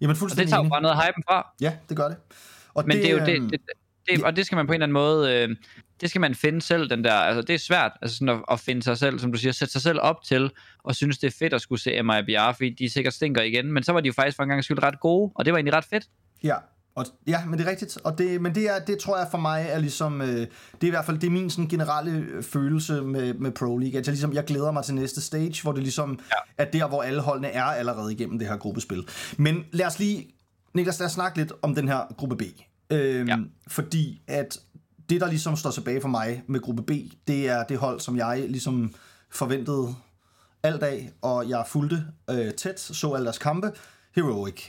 Jamen 0.01 0.11
Og 0.11 0.15
det 0.15 0.19
fuldstændig 0.19 0.51
tager 0.53 0.65
jo 0.65 0.69
bare 0.69 0.83
noget 0.83 0.95
af 0.97 1.07
hypen 1.07 1.23
fra. 1.29 1.47
Ja, 1.61 1.73
det 1.89 1.97
gør 1.97 2.09
det. 2.09 2.17
Og 2.75 2.85
Men 2.87 2.97
det, 2.97 3.03
det 3.05 3.11
er 3.13 3.19
jo 3.21 3.27
det, 3.27 3.37
øhm, 3.37 3.51
det, 3.51 3.61
det, 4.11 4.25
og 4.25 4.37
det 4.37 4.47
skal 4.47 4.57
man 4.57 4.67
på 4.67 4.73
en 4.73 4.83
eller 4.83 4.87
anden 4.87 4.93
måde, 4.93 5.33
øh, 5.35 5.57
det 6.01 6.11
skal 6.11 6.21
man 6.21 6.35
finde 6.35 6.63
selv, 6.63 6.91
den 6.91 7.05
der, 7.05 7.13
altså 7.13 7.43
det 7.43 7.55
er 7.55 7.59
svært, 7.59 7.93
altså 8.03 8.17
sådan 8.17 8.29
at, 8.29 8.45
at 8.51 8.61
finde 8.61 8.83
sig 8.83 8.99
selv, 8.99 9.19
som 9.19 9.33
du 9.33 9.39
siger, 9.39 9.53
sætte 9.53 9.73
sig 9.73 9.83
selv 9.83 9.99
op 10.01 10.23
til, 10.25 10.51
og 10.85 10.97
synes 10.97 11.19
det 11.19 11.27
er 11.27 11.37
fedt 11.39 11.55
at 11.55 11.61
skulle 11.61 11.81
se 11.81 12.03
MIBR, 12.03 12.53
fordi 12.53 12.71
de 12.71 12.91
sikkert 12.91 13.15
stinker 13.15 13.43
igen, 13.43 13.73
men 13.73 13.83
så 13.83 13.93
var 13.93 14.01
de 14.01 14.07
jo 14.07 14.13
faktisk 14.13 14.37
for 14.37 14.43
en 14.43 14.49
gang 14.49 14.65
skyld 14.65 14.83
ret 14.83 15.01
gode, 15.01 15.33
og 15.35 15.45
det 15.45 15.53
var 15.53 15.59
egentlig 15.59 15.75
ret 15.75 15.85
fedt. 15.85 16.05
Ja, 16.43 16.55
og, 16.95 17.07
ja, 17.27 17.45
men 17.45 17.59
det 17.59 17.67
er 17.67 17.71
rigtigt. 17.71 17.99
Og 18.05 18.19
det, 18.19 18.41
men 18.41 18.55
det, 18.55 18.69
er, 18.71 18.79
det 18.79 18.99
tror 18.99 19.19
jeg 19.19 19.29
for 19.31 19.39
mig 19.39 19.67
er 19.69 19.79
ligesom, 19.79 20.23
øh, 20.23 20.29
det 20.29 20.47
er 20.83 20.87
i 20.87 20.91
hvert 20.91 21.05
fald 21.05 21.19
det 21.19 21.27
er 21.27 21.31
min 21.31 21.51
sådan, 21.51 21.69
generelle 21.69 22.11
øh, 22.11 22.43
følelse 22.43 23.03
med, 23.03 23.35
med 23.35 23.51
Pro 23.51 23.79
League. 23.79 23.99
At 23.99 24.07
jeg, 24.07 24.13
ligesom, 24.13 24.33
jeg 24.33 24.45
glæder 24.45 24.73
mig 24.73 24.85
til 24.85 24.95
næste 24.95 25.21
stage, 25.21 25.63
hvor 25.63 25.73
det 25.73 25.83
ligesom 25.83 26.19
ja. 26.31 26.65
er 26.65 26.71
der, 26.71 26.89
hvor 26.89 27.03
alle 27.03 27.21
holdene 27.21 27.49
er 27.49 27.65
allerede 27.65 28.13
igennem 28.13 28.39
det 28.39 28.49
her 28.49 28.57
gruppespil. 28.57 29.09
Men 29.37 29.65
lad 29.73 29.87
os 29.87 29.99
lige, 29.99 30.35
Niklas, 30.75 30.99
lad 30.99 31.07
os 31.07 31.13
snakke 31.13 31.39
lidt 31.39 31.53
om 31.63 31.75
den 31.75 31.89
her 31.89 32.15
gruppe 32.17 32.37
B. 32.37 32.43
Øhm, 32.93 33.29
ja. 33.29 33.37
Fordi 33.69 34.23
at 34.27 34.59
det, 35.11 35.21
der 35.21 35.29
ligesom 35.29 35.57
står 35.57 35.71
tilbage 35.71 36.01
for 36.01 36.09
mig 36.09 36.43
med 36.47 36.61
gruppe 36.61 36.83
B, 36.83 36.91
det 37.29 37.49
er 37.49 37.65
det 37.65 37.79
hold, 37.79 38.01
som 38.01 38.17
jeg 38.17 38.45
ligesom 38.49 38.95
forventede 39.31 39.95
alt 40.63 40.83
af, 40.83 41.13
og 41.23 41.49
jeg 41.49 41.65
fulgte 41.69 42.05
øh, 42.31 42.55
tæt, 42.55 42.81
så 42.81 43.13
alle 43.13 43.25
deres 43.25 43.39
kampe. 43.39 43.71
Heroic. 44.15 44.69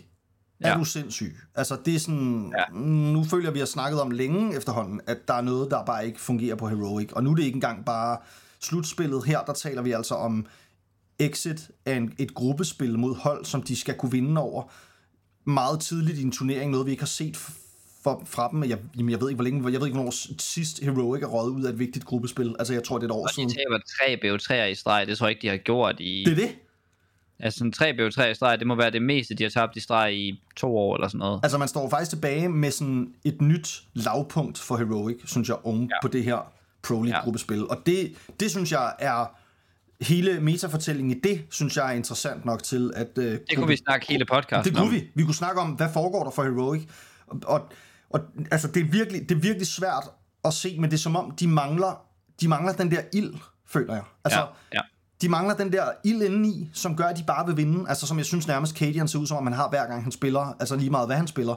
Er 0.59 0.69
Ja. 0.69 0.75
du 0.77 0.83
sindssyg? 0.85 1.35
Altså, 1.55 1.77
det 1.85 1.95
er 1.95 1.99
sådan... 1.99 2.53
Ja. 2.57 2.79
Nu 2.79 3.23
føler 3.23 3.43
jeg, 3.43 3.47
at 3.47 3.53
vi 3.53 3.59
har 3.59 3.65
snakket 3.65 4.01
om 4.01 4.11
længe 4.11 4.57
efterhånden, 4.57 5.01
at 5.07 5.27
der 5.27 5.33
er 5.33 5.41
noget, 5.41 5.71
der 5.71 5.85
bare 5.85 6.05
ikke 6.07 6.21
fungerer 6.21 6.55
på 6.55 6.67
Heroic. 6.67 7.11
Og 7.11 7.23
nu 7.23 7.31
er 7.31 7.35
det 7.35 7.43
ikke 7.43 7.55
engang 7.55 7.85
bare 7.85 8.17
slutspillet. 8.59 9.25
Her, 9.25 9.41
der 9.41 9.53
taler 9.53 9.81
vi 9.81 9.91
altså 9.91 10.15
om 10.15 10.45
exit 11.19 11.71
af 11.85 11.95
en, 11.95 12.13
et 12.17 12.33
gruppespil 12.33 12.99
mod 12.99 13.15
hold, 13.15 13.45
som 13.45 13.61
de 13.63 13.75
skal 13.75 13.95
kunne 13.97 14.11
vinde 14.11 14.41
over 14.41 14.63
meget 15.49 15.79
tidligt 15.79 16.17
i 16.17 16.23
en 16.23 16.31
turnering. 16.31 16.71
Noget, 16.71 16.85
vi 16.85 16.91
ikke 16.91 17.03
har 17.03 17.07
set 17.07 17.37
for, 18.03 18.23
fra 18.25 18.49
dem. 18.51 18.63
Jeg, 18.63 18.77
jamen, 18.97 19.11
jeg 19.11 19.21
ved 19.21 19.29
ikke, 19.29 19.35
hvor 19.35 19.43
længe, 19.43 19.71
jeg 19.71 19.79
ved 19.79 19.87
ikke, 19.87 19.95
hvornår 19.95 20.13
sidst 20.41 20.79
Heroic 20.83 21.23
er 21.23 21.27
røget 21.27 21.49
ud 21.51 21.63
af 21.63 21.69
et 21.69 21.79
vigtigt 21.79 22.05
gruppespil. 22.05 22.55
Altså, 22.59 22.73
jeg 22.73 22.83
tror, 22.83 22.97
det 22.97 23.03
er 23.03 23.07
et 23.07 23.11
år 23.15 23.23
Og 23.23 23.29
siden. 23.29 23.49
de 23.49 23.53
taber 23.55 23.77
tre 23.77 24.17
BO3'er 24.23 24.71
i 24.71 24.75
streg, 24.75 25.07
det 25.07 25.17
tror 25.17 25.27
jeg 25.27 25.31
ikke, 25.31 25.41
de 25.41 25.47
har 25.47 25.57
gjort 25.57 25.95
i... 25.99 26.23
Det 26.25 26.31
er 26.31 26.35
det. 26.35 26.55
Altså 27.39 27.57
sådan 27.57 27.71
tre 27.71 27.91
BO3'er 27.91 28.25
i 28.25 28.33
streg, 28.33 28.59
det 28.59 28.67
må 28.67 28.75
være 28.75 28.91
det 28.91 29.01
meste, 29.01 29.35
de 29.35 29.43
har 29.43 29.49
tabt 29.49 29.75
i 29.75 29.79
streg 29.79 30.13
i 30.15 30.41
to 30.55 30.77
år 30.77 30.95
eller 30.95 31.07
sådan 31.07 31.19
noget. 31.19 31.39
Altså, 31.43 31.57
man 31.57 31.67
står 31.67 31.89
faktisk 31.89 32.09
tilbage 32.09 32.49
med 32.49 32.71
sådan 32.71 33.13
et 33.23 33.41
nyt 33.41 33.83
lavpunkt 33.93 34.59
for 34.59 34.77
Heroic, 34.77 35.17
synes 35.25 35.49
jeg, 35.49 35.57
oven 35.63 35.81
ja. 35.81 35.83
Ja. 35.85 36.01
på 36.01 36.07
det 36.07 36.23
her 36.23 36.51
Pro 36.83 37.01
League-gruppespil. 37.01 37.67
Og 37.69 37.77
det, 37.85 38.11
det 38.39 38.51
synes 38.51 38.71
jeg 38.71 38.93
er... 38.99 39.25
Hele 40.01 40.39
metafortællingen 40.39 41.17
i 41.17 41.19
det, 41.19 41.41
synes 41.51 41.77
jeg 41.77 41.89
er 41.91 41.95
interessant 41.95 42.45
nok 42.45 42.63
til, 42.63 42.91
at... 42.95 43.07
Uh, 43.17 43.23
Det 43.23 43.41
kunne 43.55 43.67
vi 43.67 43.75
snakke 43.77 44.05
hele 44.09 44.25
podcasten 44.25 44.63
Det 44.73 44.77
kunne 44.79 44.87
om. 44.87 44.93
vi. 44.93 45.03
Vi 45.15 45.23
kunne 45.23 45.35
snakke 45.35 45.61
om, 45.61 45.69
hvad 45.69 45.87
foregår 45.93 46.23
der 46.23 46.31
for 46.31 46.43
Heroic. 46.43 46.81
Og, 47.27 47.39
og, 47.45 47.69
og 48.13 48.19
altså, 48.51 48.67
det 48.67 48.81
er, 48.85 48.87
virkelig, 48.91 49.29
det 49.29 49.35
er 49.35 49.39
virkelig 49.39 49.67
svært 49.67 50.03
at 50.45 50.53
se, 50.53 50.77
men 50.79 50.89
det 50.89 50.97
er 50.97 51.01
som 51.01 51.15
om, 51.15 51.31
de 51.31 51.47
mangler, 51.47 52.01
de 52.41 52.47
mangler 52.47 52.73
den 52.73 52.91
der 52.91 53.01
ild, 53.13 53.33
føler 53.67 53.93
jeg. 53.93 54.03
Altså, 54.25 54.39
Ja, 54.39 54.45
ja. 54.73 54.79
de 55.21 55.29
mangler 55.29 55.55
den 55.55 55.71
der 55.71 55.85
ild 56.03 56.21
indeni, 56.21 56.69
som 56.73 56.95
gør, 56.95 57.03
at 57.05 57.17
de 57.17 57.23
bare 57.23 57.45
vil 57.45 57.57
vinde. 57.57 57.89
Altså, 57.89 58.07
som 58.07 58.17
jeg 58.17 58.25
synes 58.25 58.47
nærmest, 58.47 58.77
Cadian 58.77 59.07
ser 59.07 59.19
ud 59.19 59.27
som 59.27 59.37
om, 59.37 59.43
han 59.47 59.53
har 59.55 59.69
hver 59.69 59.85
gang 59.87 60.03
han 60.03 60.11
spiller. 60.11 60.55
Altså, 60.59 60.75
lige 60.75 60.89
meget 60.89 61.07
hvad 61.07 61.15
han 61.17 61.27
spiller. 61.27 61.55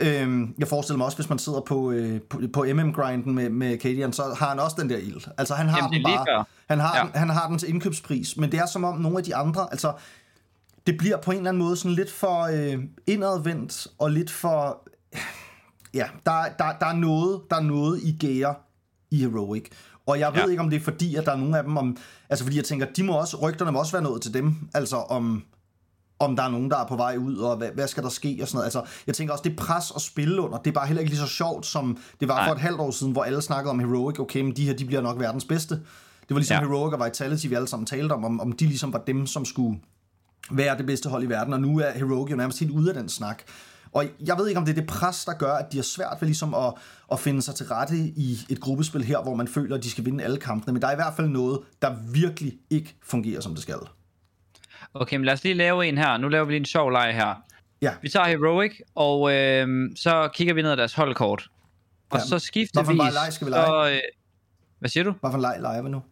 Øhm, 0.00 0.54
jeg 0.58 0.68
forestiller 0.68 0.96
mig 0.98 1.04
også, 1.04 1.18
hvis 1.18 1.28
man 1.28 1.38
sidder 1.38 1.60
på, 1.60 1.90
øh, 1.90 2.20
på, 2.20 2.40
på 2.52 2.64
MM-grinden 2.74 3.34
med, 3.34 3.48
med 3.50 3.78
Cadian, 3.78 4.12
så 4.12 4.22
har 4.38 4.48
han 4.48 4.58
også 4.60 4.76
den 4.80 4.90
der 4.90 4.96
ild. 4.96 5.20
Altså, 5.38 5.54
han 5.54 5.68
har 5.68 5.76
Jamen, 5.78 5.92
den 5.92 6.02
bare. 6.02 6.44
Han 6.68 6.80
har, 6.80 6.96
Ja. 6.96 7.02
den, 7.02 7.10
han 7.14 7.28
har 7.30 7.48
den 7.48 7.58
til 7.58 7.68
indkøbspris. 7.68 8.36
Men 8.36 8.52
det 8.52 8.60
er 8.60 8.66
som 8.66 8.84
om 8.84 8.98
nogle 9.00 9.18
af 9.18 9.24
de 9.24 9.36
andre, 9.36 9.68
altså, 9.70 9.92
det 10.86 10.98
bliver 10.98 11.16
på 11.16 11.30
en 11.30 11.36
eller 11.36 11.50
anden 11.50 11.62
måde 11.62 11.76
sådan 11.76 11.92
lidt 11.92 12.10
for 12.12 12.42
øh, 12.42 12.78
indadvendt, 13.06 13.86
og 13.98 14.10
lidt 14.10 14.30
for... 14.30 14.88
Ja, 15.94 16.06
der, 16.26 16.44
der, 16.58 16.72
der, 16.80 16.86
er 16.86 16.96
noget, 16.96 17.40
der 17.50 17.56
er 17.56 17.60
noget 17.60 18.00
i 18.02 18.16
gære 18.20 18.54
i 19.10 19.16
Heroic. 19.20 19.64
Og 20.06 20.18
jeg 20.18 20.32
ved 20.34 20.42
Ja. 20.42 20.48
ikke, 20.50 20.62
om 20.62 20.70
det 20.70 20.76
er 20.80 20.84
fordi, 20.84 21.14
at 21.14 21.26
der 21.26 21.32
er 21.32 21.36
nogle 21.36 21.58
af 21.58 21.64
dem, 21.64 21.76
om, 21.76 21.96
altså 22.28 22.44
fordi 22.44 22.56
jeg 22.56 22.64
tænker, 22.64 22.86
de 22.96 23.02
må 23.02 23.12
også, 23.12 23.36
rygterne 23.36 23.72
må 23.72 23.78
også 23.78 23.92
være 23.92 24.02
nået 24.02 24.22
til 24.22 24.34
dem, 24.34 24.54
altså 24.74 24.96
om, 24.96 25.42
om 26.18 26.36
der 26.36 26.42
er 26.42 26.48
nogen, 26.48 26.70
der 26.70 26.76
er 26.76 26.86
på 26.86 26.96
vej 26.96 27.16
ud, 27.16 27.36
og 27.36 27.56
hvad, 27.56 27.68
hvad 27.74 27.88
skal 27.88 28.02
der 28.02 28.08
ske, 28.08 28.38
og 28.42 28.48
sådan 28.48 28.56
noget. 28.56 28.64
Altså, 28.64 28.82
jeg 29.06 29.14
tænker 29.14 29.32
også, 29.32 29.42
det 29.42 29.56
pres 29.56 29.92
at 29.96 30.02
spille 30.02 30.40
under, 30.42 30.58
det 30.58 30.70
er 30.70 30.74
bare 30.74 30.86
heller 30.86 31.00
ikke 31.00 31.10
lige 31.10 31.20
så 31.20 31.26
sjovt, 31.26 31.66
som 31.66 31.98
det 32.20 32.28
var 32.28 32.34
Nej. 32.34 32.48
for 32.48 32.52
et 32.54 32.60
halvt 32.60 32.80
år 32.80 32.90
siden, 32.90 33.12
hvor 33.12 33.22
alle 33.24 33.42
snakkede 33.42 33.70
om 33.70 33.78
Heroic, 33.78 34.18
okay, 34.18 34.40
men 34.40 34.56
de 34.56 34.64
her, 34.66 34.74
de 34.74 34.84
bliver 34.84 35.02
nok 35.02 35.18
verdens 35.20 35.44
bedste. 35.44 35.74
Det 35.74 36.34
var 36.34 36.36
ligesom 36.36 36.54
ja. 36.54 36.60
Ja. 36.60 36.66
Heroic 36.68 36.94
og 36.94 37.06
Vitality, 37.06 37.46
vi 37.46 37.54
alle 37.54 37.68
sammen 37.68 37.86
talte 37.86 38.12
om, 38.12 38.24
om, 38.24 38.40
om 38.40 38.52
de 38.52 38.66
ligesom 38.66 38.92
var 38.92 38.98
dem, 39.06 39.26
som 39.26 39.44
skulle 39.44 39.80
være 40.50 40.78
det 40.78 40.86
bedste 40.86 41.08
hold 41.08 41.22
i 41.22 41.26
verden, 41.26 41.52
og 41.52 41.60
nu 41.60 41.78
er 41.78 41.90
Heroic 41.90 42.30
jo 42.30 42.36
nærmest 42.36 42.58
helt 42.60 42.70
ude 42.72 42.88
af 42.88 42.94
den 42.94 43.08
snak. 43.08 43.42
Og 43.92 44.04
jeg 44.26 44.38
ved 44.38 44.48
ikke, 44.48 44.58
om 44.58 44.64
det 44.64 44.72
er 44.72 44.80
det 44.80 44.86
pres, 44.86 45.24
der 45.24 45.32
gør, 45.34 45.52
at 45.54 45.72
de 45.72 45.76
har 45.76 45.82
svært 45.82 46.16
ved 46.20 46.28
ligesom 46.28 46.54
at, 46.54 46.74
at 47.12 47.20
finde 47.20 47.42
sig 47.42 47.54
til 47.54 47.66
rette 47.66 47.96
i 47.96 48.38
et 48.48 48.60
gruppespil 48.60 49.04
her, 49.04 49.22
hvor 49.22 49.34
man 49.34 49.48
føler, 49.48 49.76
at 49.76 49.82
de 49.82 49.90
skal 49.90 50.04
vinde 50.04 50.24
alle 50.24 50.36
kampene. 50.38 50.72
Men 50.72 50.82
der 50.82 50.88
er 50.88 50.92
i 50.92 50.96
hvert 50.96 51.14
fald 51.16 51.28
noget, 51.28 51.60
der 51.82 51.96
virkelig 52.12 52.52
ikke 52.70 52.96
fungerer, 53.04 53.40
som 53.40 53.54
det 53.54 53.62
skal. 53.62 53.78
Okay, 54.94 55.16
men 55.16 55.24
lad 55.24 55.32
os 55.34 55.44
lige 55.44 55.54
lave 55.54 55.86
en 55.86 55.98
her. 55.98 56.16
Nu 56.16 56.28
laver 56.28 56.44
vi 56.44 56.52
lige 56.52 56.60
en 56.60 56.64
sjov 56.64 56.90
leg 56.90 57.14
her. 57.14 57.34
Ja, 57.82 57.92
Vi 58.02 58.08
tager 58.08 58.26
Heroic, 58.26 58.72
og 58.94 59.32
øh, 59.34 59.90
så 59.96 60.28
kigger 60.34 60.54
vi 60.54 60.62
ned 60.62 60.70
ad 60.70 60.76
deres 60.76 60.94
holdkort. 60.94 61.48
Og 62.10 62.18
Ja. 62.18 62.24
så 62.24 62.38
skifter 62.38 62.82
vi... 62.82 62.96
bare 62.96 63.12
leg 63.12 63.32
skal 63.32 63.46
vi 63.46 63.52
så, 63.52 63.90
øh, 63.92 63.98
hvad 64.78 64.90
siger 64.90 65.04
du? 65.04 65.14
hvad 65.20 65.30
for 65.30 65.36
en 65.38 65.42
leg 65.42 65.56
leger 65.60 65.82
vi 65.82 65.88
nu? 65.88 66.02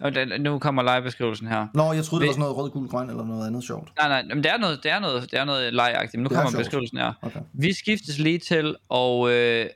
Og 0.00 0.14
den- 0.14 0.40
Nu 0.40 0.58
kommer 0.58 0.82
live-beskrivelsen 0.82 1.46
her. 1.46 1.66
Nå, 1.74 1.92
jeg 1.92 2.04
troede, 2.04 2.22
det 2.22 2.26
var 2.26 2.32
sådan 2.32 2.40
noget 2.40 2.56
rød, 2.56 2.70
gul, 2.70 2.88
grøn 2.88 3.10
eller 3.10 3.24
noget 3.24 3.46
andet 3.46 3.64
sjovt. 3.64 3.88
Nej, 3.98 4.08
nej, 4.08 4.34
men 4.34 4.44
det 4.44 4.52
er 4.52 4.58
noget, 4.58 4.80
det 4.82 4.90
er 4.90 5.00
noget, 5.00 5.30
det 5.30 5.38
er 5.38 5.44
noget 5.44 5.74
legagtigt, 5.74 6.14
men 6.14 6.22
nu 6.22 6.28
Det 6.28 6.34
er 6.36 6.38
kommer 6.40 6.50
sjovt. 6.50 6.60
beskrivelsen 6.64 6.98
her. 6.98 7.12
Okay. 7.22 7.40
Vi 7.52 7.72
skiftes 7.72 8.18
lige 8.18 8.38
til 8.38 8.76
at 8.94 9.28
øh, 9.28 9.66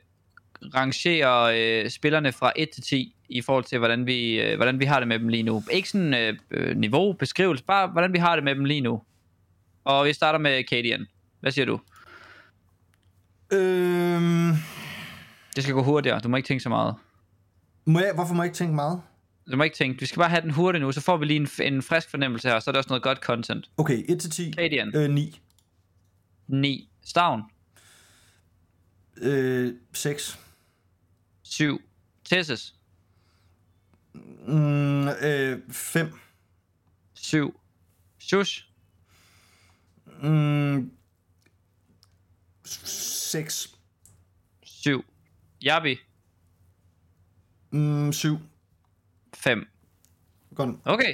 rangere 0.75 1.59
øh, 1.83 1.89
spillerne 1.89 2.31
fra 2.31 2.51
1 2.55 2.69
til 2.69 2.83
10 2.83 3.15
i 3.29 3.41
forhold 3.41 3.63
til, 3.63 3.77
hvordan 3.77 4.05
vi, 4.05 4.41
øh, 4.41 4.55
hvordan 4.55 4.79
vi 4.79 4.85
har 4.85 4.99
det 4.99 5.07
med 5.07 5.19
dem 5.19 5.27
lige 5.27 5.43
nu. 5.43 5.63
Ikke 5.71 5.89
sådan 5.89 6.13
øh, 6.13 6.37
øh, 6.51 6.77
niveau, 6.77 7.13
beskrivelse, 7.13 7.63
bare 7.63 7.87
hvordan 7.87 8.13
vi 8.13 8.17
har 8.17 8.35
det 8.35 8.43
med 8.43 8.55
dem 8.55 8.65
lige 8.65 8.81
nu. 8.81 9.01
Og 9.85 10.05
vi 10.05 10.13
starter 10.13 10.39
med 10.39 10.63
Kadian. 10.63 11.05
Hvad 11.39 11.51
siger 11.51 11.65
du? 11.65 11.79
Øhm, 13.51 14.51
Det 15.55 15.63
skal 15.63 15.73
gå 15.73 15.83
hurtigere. 15.83 16.19
Du 16.19 16.29
må 16.29 16.37
ikke 16.37 16.47
tænke 16.47 16.63
så 16.63 16.69
meget. 16.69 16.95
må 17.85 17.99
jeg, 17.99 18.11
hvorfor 18.15 18.33
må 18.33 18.43
jeg 18.43 18.47
ikke 18.47 18.57
tænke 18.57 18.75
meget? 18.75 19.01
Du 19.51 19.57
må 19.57 19.63
ikke 19.63 19.75
tænke. 19.75 19.99
Vi 19.99 20.05
skal 20.05 20.19
bare 20.19 20.29
have 20.29 20.41
den 20.41 20.51
hurtigt 20.51 20.81
nu, 20.81 20.91
så 20.91 21.01
får 21.01 21.17
vi 21.17 21.25
lige 21.25 21.39
en, 21.39 21.73
en 21.73 21.81
frisk 21.81 22.09
fornemmelse 22.09 22.47
her, 22.47 22.55
og 22.55 22.63
så 22.63 22.69
er 22.69 22.71
der 22.71 22.79
også 22.79 22.89
noget 22.89 23.03
godt 23.03 23.17
content. 23.17 23.69
Okay, 23.77 24.03
1-10. 24.03 24.51
Kadian. 24.51 24.95
Øh, 24.95 25.09
9. 25.09 25.41
9. 26.47 26.89
Stavn. 27.03 27.41
Øh, 29.17 29.73
6. 29.93 30.39
7. 31.43 31.81
Tesses. 32.23 32.75
Mm, 34.47 35.07
øh, 35.07 35.59
5. 35.71 36.13
7. 37.13 37.59
Shush. 38.19 38.63
Mm, 40.21 40.91
6. 42.65 43.75
7. 44.63 45.05
Yabi. 45.63 45.97
Mm, 47.71 48.13
7. 48.13 48.39
5. 49.43 49.67
Godt. 50.55 50.75
Okay. 50.85 51.13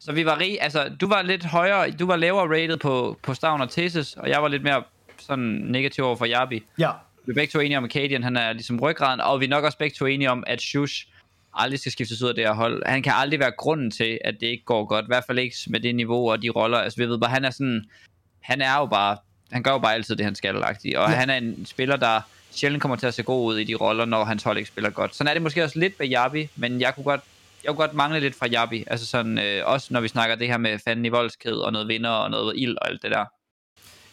Så 0.00 0.12
vi 0.12 0.26
var 0.26 0.38
rig, 0.38 0.58
altså 0.60 0.88
du 1.00 1.08
var 1.08 1.22
lidt 1.22 1.44
højere, 1.44 1.90
du 1.90 2.06
var 2.06 2.16
lavere 2.16 2.62
rated 2.62 2.76
på, 2.76 3.18
på 3.22 3.34
Stavn 3.34 3.60
og 3.60 3.70
Tesis, 3.70 4.14
og 4.14 4.28
jeg 4.28 4.42
var 4.42 4.48
lidt 4.48 4.62
mere 4.62 4.82
sådan 5.18 5.44
negativ 5.44 6.04
over 6.04 6.16
for 6.16 6.26
Yabi. 6.26 6.62
Ja. 6.78 6.90
Vi 7.26 7.30
er 7.30 7.34
begge 7.34 7.50
to 7.50 7.60
enige 7.60 7.78
om, 7.78 7.84
at 7.84 7.90
Kadian, 7.90 8.22
han 8.22 8.36
er 8.36 8.52
ligesom 8.52 8.80
ryggraden, 8.80 9.20
og 9.20 9.40
vi 9.40 9.44
er 9.44 9.48
nok 9.48 9.64
også 9.64 9.78
begge 9.78 9.94
to 9.94 10.06
enige 10.06 10.30
om, 10.30 10.44
at 10.46 10.60
Shush 10.60 11.06
aldrig 11.54 11.80
skal 11.80 11.92
skiftes 11.92 12.22
ud 12.22 12.28
af 12.28 12.34
det 12.34 12.44
her 12.44 12.52
hold. 12.52 12.82
Han 12.86 13.02
kan 13.02 13.12
aldrig 13.16 13.40
være 13.40 13.50
grunden 13.50 13.90
til, 13.90 14.18
at 14.24 14.34
det 14.40 14.46
ikke 14.46 14.64
går 14.64 14.84
godt. 14.84 15.04
I 15.04 15.06
hvert 15.06 15.24
fald 15.26 15.38
ikke 15.38 15.56
med 15.66 15.80
det 15.80 15.94
niveau 15.94 16.30
og 16.30 16.42
de 16.42 16.50
roller. 16.50 16.78
Altså 16.78 16.98
vi 16.98 17.08
ved 17.08 17.18
bare, 17.18 17.30
han 17.30 17.44
er 17.44 17.50
sådan, 17.50 17.84
han 18.40 18.60
er 18.60 18.78
jo 18.78 18.86
bare, 18.86 19.16
han 19.52 19.62
gør 19.62 19.70
jo 19.70 19.78
bare 19.78 19.94
altid 19.94 20.16
det, 20.16 20.24
han 20.24 20.34
skal 20.34 20.54
lagt 20.54 20.84
Og 20.84 20.90
Ja. 20.90 21.00
ja. 21.00 21.16
han 21.16 21.30
er 21.30 21.36
en 21.36 21.66
spiller, 21.66 21.96
der 21.96 22.20
sjældent 22.50 22.82
kommer 22.82 22.96
til 22.96 23.06
at 23.06 23.14
se 23.14 23.22
god 23.22 23.46
ud 23.54 23.58
i 23.58 23.64
de 23.64 23.74
roller, 23.74 24.04
når 24.04 24.24
hans 24.24 24.42
hold 24.42 24.58
ikke 24.58 24.68
spiller 24.68 24.90
godt. 24.90 25.14
Sådan 25.14 25.28
er 25.28 25.34
det 25.34 25.42
måske 25.42 25.64
også 25.64 25.78
lidt 25.78 25.98
med 25.98 26.12
Yabi, 26.12 26.48
men 26.56 26.80
jeg 26.80 26.94
kunne 26.94 27.04
godt, 27.04 27.20
jeg 27.64 27.68
kunne 27.68 27.86
godt 27.86 27.94
mangle 27.94 28.20
lidt 28.20 28.34
fra 28.34 28.46
Yabi. 28.46 28.84
Altså 28.86 29.06
sådan, 29.06 29.38
øh, 29.38 29.62
også 29.66 29.86
når 29.90 30.00
vi 30.00 30.08
snakker 30.08 30.36
det 30.36 30.48
her 30.48 30.58
med 30.58 30.78
fanden 30.84 31.04
i 31.04 31.08
voldsked 31.08 31.52
og 31.52 31.72
noget 31.72 31.88
vinder 31.88 32.10
og 32.10 32.30
noget 32.30 32.56
ild 32.56 32.76
og 32.76 32.88
alt 32.88 33.02
det 33.02 33.10
der. 33.10 33.24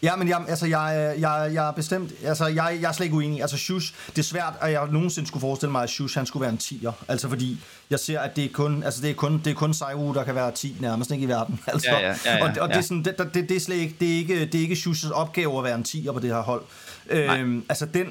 Ja, 0.03 0.15
men 0.15 0.27
jeg, 0.27 0.45
altså, 0.47 0.65
jeg, 0.65 1.15
jeg, 1.19 1.51
jeg 1.53 1.67
er 1.67 1.71
bestemt, 1.71 2.11
altså, 2.23 2.47
jeg, 2.47 2.77
jeg 2.81 2.87
er 2.87 2.91
slet 2.91 3.05
ikke 3.05 3.15
uenig. 3.15 3.41
Altså, 3.41 3.57
Shush, 3.57 3.93
det 4.07 4.17
er 4.17 4.23
svært, 4.23 4.53
at 4.61 4.71
jeg 4.71 4.87
nogensinde 4.91 5.27
skulle 5.27 5.41
forestille 5.41 5.71
mig, 5.71 5.83
at 5.83 5.89
Shush, 5.89 6.17
han 6.17 6.25
skulle 6.25 6.41
være 6.41 6.51
en 6.51 6.59
10'er. 6.61 6.91
Altså, 7.07 7.29
fordi 7.29 7.59
jeg 7.89 7.99
ser, 7.99 8.19
at 8.19 8.35
det 8.35 8.45
er 8.45 8.49
kun, 8.53 8.83
altså, 8.83 9.01
det 9.01 9.09
er 9.09 9.13
kun, 9.13 9.41
det 9.45 9.51
er 9.51 9.55
kun 9.55 9.73
Saiwu, 9.73 10.13
der 10.13 10.23
kan 10.23 10.35
være 10.35 10.51
10 10.51 10.75
nærmest, 10.79 11.11
ikke 11.11 11.23
i 11.23 11.27
verden. 11.27 11.59
Altså, 11.67 11.89
Ja, 11.91 11.99
ja, 11.99 12.15
ja, 12.25 12.37
ja, 12.37 12.43
og, 12.43 12.51
og 12.61 12.69
det, 12.69 12.77
er 12.77 12.81
sådan, 12.81 13.03
det, 13.03 13.17
det, 13.33 13.49
det, 13.49 13.51
er 13.51 13.59
slet 13.59 13.75
ikke, 13.75 13.95
det 13.99 14.13
er 14.13 14.17
ikke, 14.17 14.45
det 14.45 14.55
er 14.55 14.59
ikke 14.59 14.75
Shush's 14.75 15.11
opgave 15.11 15.57
at 15.57 15.63
være 15.63 15.75
en 15.75 15.85
10'er 15.87 16.11
på 16.11 16.19
det 16.19 16.29
her 16.29 16.41
hold. 16.41 16.63
Øhm, 17.09 17.65
altså, 17.69 17.85
den, 17.85 18.07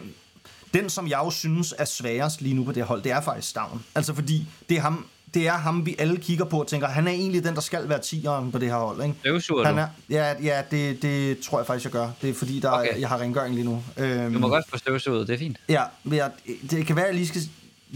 den, 0.74 0.90
som 0.90 1.08
jeg 1.08 1.18
jo 1.24 1.30
synes 1.30 1.74
er 1.78 1.84
sværest 1.84 2.40
lige 2.40 2.54
nu 2.54 2.64
på 2.64 2.72
det 2.72 2.82
her 2.82 2.86
hold, 2.86 3.02
det 3.02 3.12
er 3.12 3.20
faktisk 3.20 3.48
Stavn. 3.48 3.84
Altså, 3.94 4.14
fordi 4.14 4.46
det 4.68 4.76
er 4.76 4.80
ham, 4.80 5.06
det 5.34 5.46
er 5.46 5.52
ham, 5.52 5.86
vi 5.86 5.96
alle 5.98 6.16
kigger 6.16 6.44
på 6.44 6.60
og 6.60 6.66
tænker, 6.66 6.86
han 6.88 7.08
er 7.08 7.12
egentlig 7.12 7.44
den, 7.44 7.54
der 7.54 7.60
skal 7.60 7.88
være 7.88 7.98
10'eren 7.98 8.50
på 8.50 8.58
det 8.58 8.68
her 8.68 8.76
hold, 8.76 9.02
ikke? 9.02 9.14
Støvsuger 9.20 9.64
Han 9.64 9.74
du? 9.74 9.80
er, 9.80 9.86
ja, 10.10 10.34
ja 10.42 10.62
det, 10.70 11.02
det 11.02 11.38
tror 11.40 11.58
jeg 11.58 11.66
faktisk, 11.66 11.84
jeg 11.84 11.92
gør. 11.92 12.10
Det 12.22 12.30
er 12.30 12.34
fordi, 12.34 12.60
der 12.60 12.70
okay. 12.70 13.00
Jeg 13.00 13.08
har 13.08 13.18
rengøring 13.20 13.54
lige 13.54 13.64
nu. 13.64 13.82
Øhm, 13.96 14.32
Du 14.32 14.38
må 14.38 14.48
godt 14.48 14.64
få 14.70 14.78
støvsuget, 14.78 15.28
det 15.28 15.34
er 15.34 15.38
fint. 15.38 15.56
Ja, 15.68 15.82
men 16.04 16.18
jeg, 16.18 16.30
det 16.70 16.86
kan 16.86 16.96
være, 16.96 17.04
jeg 17.04 17.14
lige 17.14 17.26
skal... 17.26 17.40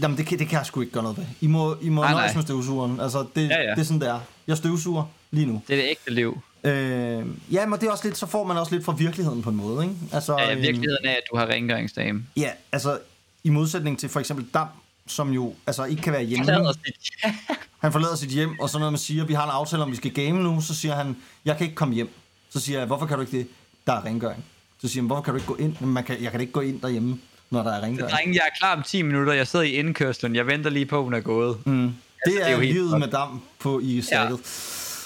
Jamen, 0.01 0.17
det 0.17 0.25
kan, 0.25 0.39
det 0.39 0.47
kan 0.47 0.57
jeg 0.57 0.65
sgu 0.65 0.81
ikke 0.81 0.93
gøre 0.93 1.03
noget 1.03 1.17
ved. 1.17 1.25
I 1.41 1.47
må, 1.47 1.75
I 1.81 1.89
må 1.89 2.01
Nej, 2.01 2.11
nøjes 2.11 2.29
nej. 2.29 2.35
med 2.35 2.43
støvsugeren. 2.43 2.99
Altså, 2.99 3.25
det, 3.35 3.49
Ja, 3.49 3.61
ja. 3.61 3.71
det 3.71 3.79
er 3.79 3.83
sådan, 3.83 4.01
det 4.01 4.09
er. 4.09 4.19
Jeg 4.47 4.57
støvsuger 4.57 5.03
lige 5.31 5.45
nu. 5.45 5.61
Det 5.67 5.73
er 5.73 5.81
det 5.81 5.89
ægte 5.89 6.11
liv. 6.11 6.41
Øh, 6.63 7.25
ja, 7.51 7.65
men 7.65 7.79
det 7.79 7.87
er 7.87 7.91
også 7.91 8.07
lidt, 8.07 8.17
så 8.17 8.25
får 8.27 8.43
man 8.43 8.57
også 8.57 8.75
lidt 8.75 8.85
fra 8.85 8.95
virkeligheden 8.97 9.41
på 9.41 9.49
en 9.49 9.55
måde, 9.55 9.83
ikke? 9.83 9.95
Altså, 10.13 10.37
Ja, 10.39 10.51
øhm, 10.51 10.61
virkeligheden 10.61 11.05
er, 11.05 11.11
at 11.11 11.21
du 11.31 11.37
har 11.37 11.45
rengøringsdame. 11.47 12.23
Ja, 12.37 12.49
altså, 12.71 12.99
i 13.43 13.49
modsætning 13.49 13.99
til 13.99 14.09
for 14.09 14.19
eksempel 14.19 14.45
Dam, 14.53 14.67
som 15.07 15.31
jo 15.31 15.53
altså 15.67 15.83
ikke 15.83 16.01
kan 16.01 16.13
være 16.13 16.23
hjemme. 16.23 16.45
Han 17.81 17.91
forlader 17.91 18.15
sit 18.15 18.29
hjem, 18.29 18.59
og 18.59 18.69
så 18.69 18.79
når 18.79 18.89
man 18.89 18.99
siger, 18.99 19.25
vi 19.25 19.33
har 19.33 19.43
en 19.43 19.49
aftale 19.53 19.83
om, 19.83 19.91
vi 19.91 19.95
skal 19.95 20.11
game 20.11 20.43
nu, 20.43 20.61
så 20.61 20.75
siger 20.75 20.95
han, 20.95 21.15
jeg 21.45 21.57
kan 21.57 21.63
ikke 21.65 21.75
komme 21.75 21.93
hjem. 21.93 22.09
Så 22.49 22.59
siger 22.59 22.77
jeg, 22.79 22.87
hvorfor 22.87 23.05
kan 23.05 23.15
du 23.17 23.21
ikke 23.21 23.37
det? 23.37 23.47
Der 23.87 23.93
er 23.93 24.05
rengøring. 24.05 24.43
Så 24.81 24.87
siger 24.87 25.01
han, 25.01 25.07
hvorfor 25.07 25.23
kan 25.23 25.33
du 25.33 25.37
ikke 25.37 25.47
gå 25.47 25.55
ind? 25.55 25.81
Man 25.81 26.03
kan, 26.03 26.23
jeg 26.23 26.31
kan 26.31 26.41
ikke 26.41 26.53
gå 26.53 26.61
ind 26.61 26.81
derhjemme, 26.81 27.19
når 27.49 27.63
der 27.63 27.71
er 27.71 27.81
rengøring. 27.81 28.11
Drenge, 28.11 28.33
jeg 28.33 28.41
er 28.45 28.57
klar 28.59 28.75
om 28.75 28.83
10 28.83 29.01
minutter. 29.01 29.33
Jeg 29.33 29.47
sidder 29.47 29.65
i 29.65 29.71
indkørslen. 29.71 30.35
Jeg 30.35 30.47
venter 30.47 30.69
lige 30.69 30.85
på, 30.85 30.97
at 30.97 31.03
hun 31.03 31.13
er 31.13 31.19
gået. 31.19 31.65
Mm. 31.65 31.73
Mm. 31.73 31.95
Det 32.25 32.33
er, 32.35 32.43
det 32.45 32.47
er 32.47 32.55
jo 32.55 32.59
livet 32.59 32.89
godt. 32.91 32.99
med 32.99 33.07
Dam 33.07 33.41
på 33.59 33.79
i 33.79 34.01
sættet. 34.01 34.39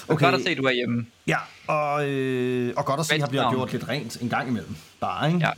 Okay. 0.08 0.24
Godt 0.24 0.34
at 0.34 0.40
se, 0.42 0.50
at 0.50 0.56
du 0.56 0.62
er 0.62 0.72
hjemme. 0.72 1.06
Ja, 1.26 1.38
og, 1.66 2.08
øh, 2.08 2.72
og 2.76 2.84
godt 2.84 3.00
at 3.00 3.06
se, 3.06 3.14
at 3.14 3.20
jeg 3.20 3.28
bliver 3.28 3.50
gjort 3.50 3.72
lidt 3.72 3.88
rent 3.88 4.22
en 4.22 4.28
gang 4.28 4.48
imellem. 4.48 4.76
Bare, 5.00 5.28
ikke? 5.28 5.46
Ja. 5.46 5.50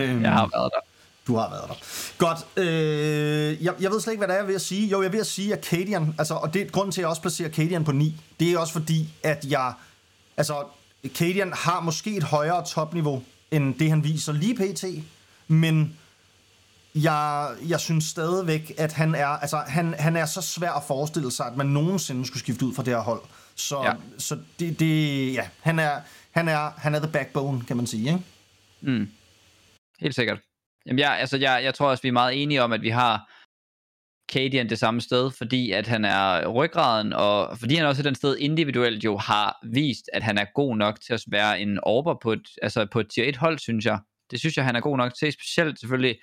Øhm, 0.00 0.22
Jeg 0.22 0.32
har 0.32 0.50
været 0.54 0.70
der. 0.74 0.80
Du 1.26 1.36
har 1.36 1.50
været 1.50 1.68
der. 1.68 1.74
Godt. 2.18 2.38
Øh, 2.56 3.64
jeg, 3.64 3.74
jeg 3.80 3.90
ved 3.90 4.00
slet 4.00 4.12
ikke, 4.12 4.20
hvad 4.20 4.28
det 4.28 4.34
er, 4.34 4.38
jeg 4.38 4.48
vil 4.48 4.60
sige. 4.60 4.88
Jo, 4.88 5.02
jeg 5.02 5.12
vil 5.12 5.24
sige, 5.24 5.52
at 5.52 5.60
Kadian, 5.60 6.14
altså, 6.18 6.34
og 6.34 6.54
det 6.54 6.62
er 6.62 6.66
grunden 6.66 6.92
til, 6.92 7.00
at 7.00 7.02
jeg 7.02 7.08
også 7.08 7.22
placerer 7.22 7.48
Kadian 7.48 7.84
på 7.84 7.92
9. 7.92 8.20
Det 8.40 8.52
er 8.52 8.58
også 8.58 8.72
fordi, 8.72 9.14
at 9.22 9.44
jeg, 9.48 9.72
altså, 10.36 10.64
Kadian 11.14 11.52
har 11.52 11.80
måske 11.80 12.16
et 12.16 12.22
højere 12.22 12.66
topniveau, 12.66 13.22
end 13.50 13.74
det, 13.74 13.90
han 13.90 14.04
viser 14.04 14.32
lige 14.32 14.54
pt. 14.54 14.84
Men 15.48 15.96
jeg, 16.94 17.54
jeg 17.68 17.80
synes 17.80 18.04
stadigvæk, 18.04 18.72
at 18.78 18.92
han 18.92 19.14
er, 19.14 19.26
altså, 19.26 19.56
han, 19.56 19.94
han 19.98 20.16
er 20.16 20.26
så 20.26 20.40
svær 20.40 20.72
at 20.72 20.82
forestille 20.86 21.30
sig, 21.30 21.46
at 21.46 21.56
man 21.56 21.66
nogensinde 21.66 22.26
skulle 22.26 22.40
skifte 22.40 22.66
ud 22.66 22.74
fra 22.74 22.82
det 22.82 22.92
her 22.92 23.00
hold. 23.00 23.20
Så. 23.54 23.82
Ja. 23.82 23.92
så 24.18 24.38
det, 24.58 24.80
det, 24.80 25.32
ja, 25.34 25.48
han 25.60 25.78
er, 25.78 26.00
han 26.30 26.48
er, 26.48 26.70
han 26.76 26.94
er 26.94 26.98
the 26.98 27.12
backbone, 27.12 27.64
kan 27.64 27.76
man 27.76 27.86
sige, 27.86 28.06
ikke? 28.08 28.22
Mm. 28.80 29.08
Helt 30.00 30.14
sikkert. 30.14 30.38
Jamen, 30.86 30.98
jeg, 30.98 31.18
altså, 31.18 31.36
jeg, 31.36 31.60
jeg 31.64 31.74
tror 31.74 31.90
også, 31.90 32.02
vi 32.02 32.08
er 32.08 32.12
meget 32.12 32.42
enige 32.42 32.62
om, 32.62 32.72
at 32.72 32.82
vi 32.82 32.88
har 32.88 33.30
Kadian 34.28 34.68
det 34.68 34.78
samme 34.78 35.00
sted, 35.00 35.30
fordi 35.30 35.72
at 35.72 35.86
han 35.86 36.04
er 36.04 36.48
ryggraden, 36.48 37.12
og 37.12 37.58
fordi 37.58 37.74
han 37.74 37.86
også 37.86 38.02
et 38.02 38.04
den 38.04 38.14
sted 38.14 38.36
individuelt 38.36 39.04
jo 39.04 39.16
har 39.16 39.58
vist, 39.72 40.10
at 40.12 40.22
han 40.22 40.38
er 40.38 40.46
god 40.54 40.76
nok 40.76 41.00
til 41.00 41.12
at 41.14 41.24
være 41.28 41.60
en 41.60 41.78
orber 41.82 42.14
på 42.22 42.32
et, 42.32 42.48
altså 42.62 42.86
på 42.92 43.00
et 43.00 43.08
tier 43.10 43.28
1 43.28 43.36
hold, 43.36 43.58
synes 43.58 43.84
jeg. 43.84 43.98
Det 44.30 44.40
synes 44.40 44.56
jeg, 44.56 44.64
han 44.64 44.76
er 44.76 44.80
god 44.80 44.96
nok 44.96 45.14
til, 45.14 45.32
specielt 45.32 45.80
selvfølgelig 45.80 46.16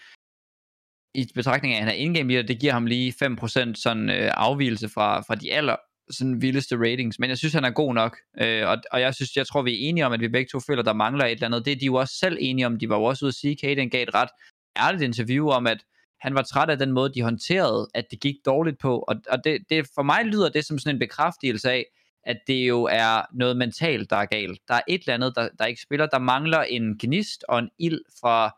i 1.16 1.28
betragtning 1.36 1.74
af, 1.74 1.78
at 1.78 1.84
han 1.84 1.94
er 1.94 1.98
indgame 1.98 2.32
leader, 2.32 2.48
det 2.48 2.60
giver 2.60 2.74
ham 2.74 2.86
lige 2.86 3.14
5% 3.24 3.74
sådan 3.76 4.10
øh, 4.10 4.32
afvielse 4.34 4.90
fra, 4.90 5.22
fra 5.22 5.36
de 5.36 5.54
aller 5.54 5.76
sådan 6.10 6.42
vildeste 6.42 6.76
ratings, 6.76 7.20
men 7.20 7.30
jeg 7.30 7.38
synes, 7.38 7.54
han 7.54 7.66
er 7.66 7.72
god 7.72 7.94
nok, 7.94 8.18
øh, 8.42 8.68
og, 8.68 8.78
og 8.92 9.02
jeg 9.02 9.16
synes, 9.16 9.38
jeg 9.38 9.48
tror, 9.48 9.62
vi 9.62 9.72
er 9.72 9.90
enige 9.90 10.06
om, 10.06 10.14
at 10.14 10.20
vi 10.20 10.28
begge 10.28 10.50
to 10.52 10.60
føler, 10.60 10.84
der 10.84 10.94
mangler 10.94 11.26
et 11.26 11.32
eller 11.32 11.46
andet. 11.46 11.66
Det 11.66 11.72
er 11.72 11.80
de 11.80 11.86
jo 11.86 11.96
også 11.96 12.16
selv 12.16 12.38
enige 12.40 12.66
om. 12.66 12.80
De 12.80 12.90
var 12.90 12.98
jo 12.98 13.04
også 13.04 13.26
ude 13.26 13.30
at 13.30 13.36
sige, 13.36 13.58
Kaden 13.58 13.90
gav 13.90 14.04
et 14.04 14.14
ret 14.14 14.30
ærligt 14.78 15.04
interview 15.04 15.50
om, 15.50 15.68
at 15.68 15.78
han 16.22 16.36
var 16.36 16.42
træt 16.42 16.70
af 16.70 16.80
den 16.80 16.92
måde, 16.92 17.14
de 17.14 17.22
håndterede, 17.22 17.88
at 17.96 18.06
det 18.12 18.20
gik 18.20 18.36
dårligt 18.46 18.80
på, 18.80 19.00
og, 19.00 19.16
og 19.30 19.44
det, 19.44 19.58
det, 19.70 19.88
for 19.96 20.04
mig 20.04 20.26
lyder 20.26 20.50
det 20.50 20.66
som 20.66 20.80
sådan 20.80 20.96
en 20.96 21.00
bekræftelse 21.00 21.72
af, 21.72 21.86
at 22.24 22.38
det 22.48 22.68
jo 22.68 22.84
er 22.84 23.22
noget 23.34 23.58
mentalt, 23.58 24.10
der 24.10 24.16
er 24.16 24.26
galt. 24.26 24.60
Der 24.68 24.74
er 24.74 24.82
et 24.88 25.02
eller 25.02 25.14
andet, 25.14 25.34
der, 25.36 25.50
der 25.60 25.66
ikke 25.66 25.82
spiller. 25.82 26.06
Der 26.06 26.20
mangler 26.20 26.60
en 26.60 26.98
gnist 27.00 27.44
og 27.50 27.60
en 27.60 27.70
ild 27.80 28.00
fra, 28.22 28.58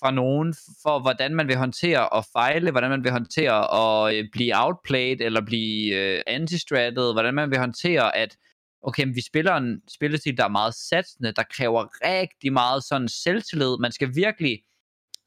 fra 0.00 0.10
nogen 0.10 0.54
for, 0.82 1.00
hvordan 1.00 1.34
man 1.34 1.48
vil 1.48 1.56
håndtere 1.56 2.16
at 2.16 2.26
fejle, 2.32 2.70
hvordan 2.70 2.90
man 2.90 3.04
vil 3.04 3.12
håndtere 3.12 3.56
at 3.74 4.14
øh, 4.14 4.24
blive 4.32 4.52
outplayed, 4.64 5.20
eller 5.20 5.40
blive 5.40 5.94
øh, 5.94 6.22
antistrattet, 6.26 7.14
hvordan 7.14 7.34
man 7.34 7.50
vil 7.50 7.58
håndtere, 7.58 8.16
at 8.16 8.36
okay, 8.82 9.06
vi 9.14 9.20
spiller 9.20 9.56
en 9.56 9.82
spillestil, 9.88 10.36
der 10.36 10.44
er 10.44 10.48
meget 10.48 10.74
satsende, 10.74 11.32
der 11.32 11.42
kræver 11.42 11.86
rigtig 12.04 12.52
meget 12.52 12.84
sådan 12.84 13.08
selvtillid. 13.08 13.76
Man 13.80 13.92
skal 13.92 14.14
virkelig, 14.14 14.62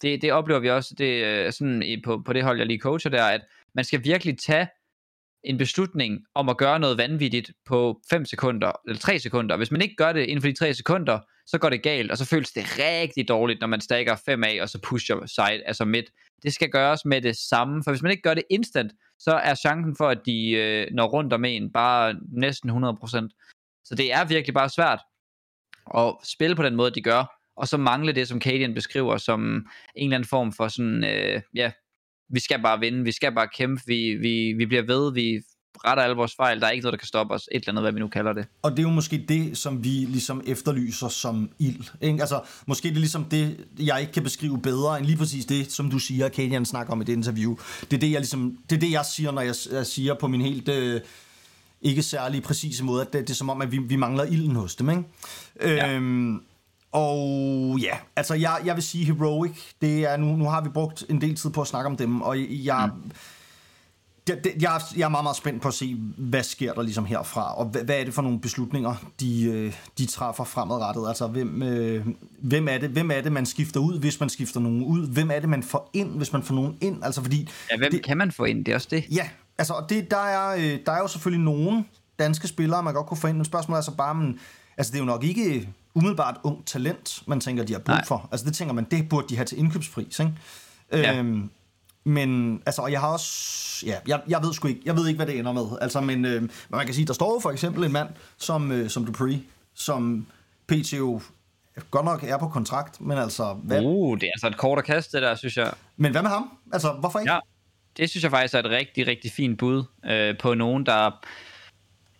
det, 0.01 0.21
det 0.21 0.32
oplever 0.32 0.60
vi 0.60 0.69
også 0.69 0.95
det, 0.97 1.25
øh, 1.25 1.53
sådan 1.53 2.01
på, 2.03 2.21
på 2.25 2.34
det 2.34 2.43
hold, 2.43 2.58
jeg 2.58 2.67
lige 2.67 2.80
coacher 2.80 3.12
der, 3.12 3.23
at 3.23 3.41
man 3.75 3.86
skal 3.86 4.03
virkelig 4.03 4.39
tage 4.39 4.67
en 5.43 5.58
beslutning 5.58 6.19
om 6.36 6.49
at 6.49 6.58
gøre 6.58 6.80
noget 6.80 6.97
vanvittigt 6.97 7.51
på 7.65 8.01
5 8.10 8.25
sekunder, 8.25 8.71
eller 8.88 8.99
3 8.99 9.19
sekunder. 9.19 9.58
Hvis 9.58 9.71
man 9.71 9.82
ikke 9.82 9.95
gør 9.95 10.13
det 10.13 10.25
inden 10.25 10.41
for 10.41 10.47
de 10.47 10.56
3 10.56 10.73
sekunder, 10.73 11.19
så 11.47 11.57
går 11.57 11.69
det 11.69 11.83
galt, 11.83 12.12
og 12.12 12.17
så 12.17 12.25
føles 12.25 12.51
det 12.51 12.63
rigtig 12.79 13.27
dårligt, 13.27 13.60
når 13.60 13.67
man 13.67 13.81
stakker 13.81 14.15
5 14.25 14.43
af, 14.43 14.62
og 14.62 14.69
så 14.69 14.79
pusher 14.83 15.25
side, 15.25 15.63
altså 15.65 15.86
midt. 15.86 16.05
Det 16.43 16.53
skal 16.53 16.69
gøres 16.69 17.05
med 17.05 17.21
det 17.21 17.38
samme, 17.38 17.83
for 17.83 17.91
hvis 17.91 18.01
man 18.01 18.12
ikke 18.12 18.21
gør 18.21 18.33
det 18.33 18.43
instant, 18.49 18.91
så 19.19 19.31
er 19.31 19.55
chancen 19.55 19.95
for, 19.95 20.07
at 20.07 20.25
de 20.25 20.51
øh, 20.51 20.88
når 20.91 21.07
rundt 21.07 21.33
om 21.33 21.45
en 21.45 21.71
bare 21.71 22.15
næsten 22.31 22.69
100%. 22.69 22.73
Så 23.86 23.95
det 23.95 24.13
er 24.13 24.25
virkelig 24.25 24.53
bare 24.53 24.69
svært 24.69 24.99
at 25.97 26.15
spille 26.23 26.55
på 26.55 26.63
den 26.63 26.75
måde, 26.75 26.91
de 26.91 27.01
gør, 27.01 27.38
og 27.55 27.67
så 27.67 27.77
mangle 27.77 28.12
det, 28.12 28.27
som 28.27 28.39
Kadian 28.39 28.73
beskriver 28.73 29.17
som 29.17 29.41
en 29.45 29.63
eller 29.95 30.15
anden 30.15 30.29
form 30.29 30.53
for 30.53 30.67
sådan, 30.67 31.03
øh, 31.03 31.41
ja, 31.55 31.71
vi 32.29 32.39
skal 32.39 32.62
bare 32.62 32.79
vinde, 32.79 33.03
vi 33.03 33.12
skal 33.12 33.36
bare 33.36 33.47
kæmpe, 33.47 33.81
vi, 33.88 34.15
vi, 34.15 34.53
vi 34.53 34.65
bliver 34.65 34.83
ved, 34.83 35.13
vi 35.13 35.41
retter 35.86 36.04
alle 36.04 36.16
vores 36.16 36.36
fejl, 36.36 36.60
der 36.60 36.68
er 36.68 36.72
ikke 36.72 36.84
noget, 36.84 36.94
der 36.94 36.98
kan 36.98 37.08
stoppe 37.08 37.34
os, 37.34 37.50
et 37.52 37.56
eller 37.56 37.70
andet, 37.70 37.84
hvad 37.84 37.92
vi 37.92 38.00
nu 38.00 38.08
kalder 38.08 38.34
det. 38.34 38.46
Og 38.62 38.72
det 38.72 38.80
er 38.80 38.84
jo 38.84 38.90
måske 38.90 39.26
det, 39.30 39.58
som 39.58 39.84
vi 39.84 39.90
ligesom 39.90 40.42
efterlyser 40.46 41.08
som 41.08 41.50
ild. 41.60 41.86
Ikke? 42.02 42.22
Altså, 42.22 42.42
måske 42.66 42.88
det 42.88 42.96
er 42.96 43.00
ligesom 43.00 43.26
det, 43.26 43.66
jeg 43.80 44.02
ikke 44.02 44.13
kan 44.13 44.24
beskrive 44.24 44.62
bedre, 44.62 44.98
end 44.98 45.06
lige 45.06 45.18
præcis 45.18 45.46
det, 45.46 45.72
som 45.72 45.90
du 45.90 46.00
siger, 46.00 46.30
Kanian 46.30 46.66
snakker 46.66 46.94
om 46.94 47.02
i 47.02 47.04
det 47.04 47.13
interview. 47.13 47.56
Det 47.82 47.94
er 47.94 48.00
det, 48.00 48.12
jeg, 48.12 48.20
ligesom, 48.20 48.58
det, 48.70 48.76
er 48.76 48.80
det, 48.80 48.92
jeg 48.92 49.06
siger, 49.06 49.32
når 49.32 49.42
jeg, 49.42 49.56
jeg 49.72 49.86
siger 49.86 50.13
på 50.13 50.28
min 50.28 50.42
helt... 50.42 50.70
Øh, 50.70 51.02
ikke 51.82 52.04
særlig 52.04 52.44
præcise 52.44 52.84
måde. 52.84 53.02
At 53.02 53.13
det, 53.13 53.22
det 53.22 53.30
er 53.30 53.36
som 53.36 53.50
om, 53.50 53.62
at 53.62 53.72
vi, 53.72 53.78
vi 53.78 53.96
mangler 53.96 54.24
ilden 54.24 54.56
hos 54.56 54.76
dem, 54.76 54.90
ikke? 54.90 55.04
Ja. 55.62 55.94
Øhm, 55.94 56.42
og 56.92 57.78
ja, 57.82 57.98
altså 58.16 58.34
jeg, 58.34 58.62
jeg 58.66 58.76
vil 58.76 58.84
sige 58.84 59.06
Heroic, 59.06 59.52
det 59.82 60.06
er 60.06 60.18
nu, 60.18 60.36
nu 60.36 60.50
har 60.50 60.62
vi 60.62 60.70
brugt 60.70 61.06
en 61.10 61.22
del 61.22 61.36
tid 61.36 61.50
på 61.50 61.62
at 61.62 61.68
snakke 61.68 61.90
om 61.90 61.98
dem, 61.98 62.22
og 62.22 62.38
jeg... 62.66 62.90
Mm 62.96 63.12
det, 64.28 64.44
det, 64.44 64.62
jeg, 64.62 64.76
er, 64.76 64.80
jeg 64.98 65.06
er 65.06 65.10
meget, 65.10 65.24
meget 65.24 65.38
spændt 65.38 65.62
på 65.62 65.68
at 65.68 65.74
se, 65.74 65.96
hvad 66.18 66.44
sker 66.44 66.74
der 66.74 66.82
ligesom 66.82 67.06
herfra, 67.06 67.58
og 67.58 67.66
hvad, 67.66 67.84
hvad 67.84 68.00
er 68.00 68.04
det 68.04 68.13
for 68.13 68.22
nogle 68.22 68.40
beslutninger, 68.40 68.96
de, 69.20 69.44
øh, 69.44 69.74
de 69.98 70.06
træffer 70.06 70.44
fremadrettet? 70.44 71.08
Altså, 71.08 71.28
hvem, 71.28 71.63
øh, 71.63 72.06
hvem, 72.42 72.68
er 72.68 72.78
det, 72.78 72.90
hvem 72.90 73.12
er 73.12 73.22
det, 73.22 73.32
man 73.32 73.46
skifter 73.46 73.80
ud, 73.80 74.00
hvis 74.00 74.20
man 74.20 74.30
skifter 74.30 74.60
nogen 74.60 74.84
ud? 74.84 75.08
Hvem 75.08 75.32
er 75.32 75.40
det, 75.40 75.50
man 75.50 75.63
får 75.63 75.90
ind, 75.94 76.18
hvis 76.18 76.34
man 76.34 76.44
får 76.44 76.56
nogen 76.56 76.78
ind? 76.82 77.04
Altså, 77.04 77.22
fordi... 77.22 77.50
Ja, 77.72 77.78
hvem 77.78 77.92
det, 77.92 78.04
kan 78.04 78.18
man 78.18 78.32
få 78.32 78.44
ind? 78.44 78.66
Det 78.66 78.72
er 78.72 78.76
også 78.76 78.88
det. 78.92 79.06
Ja, 79.12 79.30
altså, 79.58 79.86
det, 79.90 80.12
der, 80.12 80.18
er, 80.18 80.56
øh, 80.56 80.80
der 80.86 80.92
er 80.92 81.00
jo 81.00 81.08
selvfølgelig 81.08 81.46
nogen 81.46 81.86
danske 82.20 82.48
spillere, 82.48 82.84
man 82.84 82.94
godt 82.94 83.08
kunne 83.08 83.18
få 83.18 83.28
ind, 83.28 83.38
men 83.38 83.46
spørgsmålet 83.46 83.78
er 83.78 83.84
så 83.84 83.96
bare, 83.96 84.16
men, 84.16 84.40
altså, 84.78 84.92
det 84.92 84.98
er 84.98 85.02
jo 85.02 85.06
nok 85.06 85.24
ikke 85.24 85.70
umiddelbart 85.94 86.38
ung 86.44 86.66
talent, 86.66 87.24
man 87.28 87.40
tænker, 87.40 87.63
de 87.63 87.74
har 87.74 87.80
brug 87.80 87.96
Nej. 87.96 88.06
for. 88.06 88.30
Altså, 88.32 88.46
det 88.46 88.56
tænker 88.56 88.74
man, 88.74 88.88
det 88.92 89.10
burde 89.10 89.28
de 89.30 89.36
have 89.36 89.46
til 89.46 89.60
indkøbspris, 89.60 90.20
ikke? 90.20 90.34
Ja. 90.92 91.20
Øhm, 91.20 91.50
men 92.08 92.62
altså, 92.65 92.82
og 92.82 92.91
jeg 92.91 93.00
har 93.00 93.08
også, 93.08 93.86
ja, 93.86 93.96
jeg, 94.08 94.22
jeg 94.28 94.43
ved 94.43 94.54
sgu 94.54 94.67
ikke, 94.67 94.82
jeg 94.86 94.96
ved 94.96 95.08
ikke, 95.08 95.17
hvad 95.17 95.28
det 95.28 95.39
ender 95.39 95.52
med. 95.52 95.78
Altså, 95.82 96.02
men 96.02 96.26
øh, 96.26 96.50
man 96.70 96.86
kan 96.86 96.96
sige, 96.96 97.08
der 97.08 97.13
står 97.13 97.39
for 97.39 97.52
eksempel 97.52 97.84
en 97.84 97.91
mand 97.91 98.10
som, 98.38 98.72
øh, 98.72 98.89
som 98.89 99.06
Dupree, 99.06 99.41
som 99.74 100.26
PTO 100.67 101.22
godt 101.91 102.06
nok 102.06 102.24
er 102.24 102.38
på 102.38 102.48
kontrakt, 102.48 103.02
men 103.02 103.17
altså... 103.17 103.54
Hvad? 103.63 103.82
Uh, 103.84 104.20
det 104.20 104.28
er 104.28 104.32
altså 104.34 104.48
et 104.48 104.58
kort 104.58 104.78
at 104.78 104.86
kaste, 104.86 105.17
det 105.17 105.24
der, 105.24 105.36
synes 105.36 105.58
jeg. 105.58 105.74
Men 105.98 106.12
hvad 106.12 106.22
med 106.22 106.30
ham? 106.30 106.58
Altså, 106.74 106.91
hvorfor 106.91 107.20
ikke? 107.20 107.34
Ja, 107.34 107.39
det 107.98 108.10
synes 108.10 108.24
jeg 108.24 108.32
faktisk 108.32 108.54
er 108.54 108.60
et 108.60 108.70
rigtig, 108.70 109.08
rigtig 109.08 109.32
fint 109.32 109.58
bud 109.58 109.84
øh, 110.06 110.38
på 110.38 110.54
nogen, 110.54 110.86
der... 110.86 111.12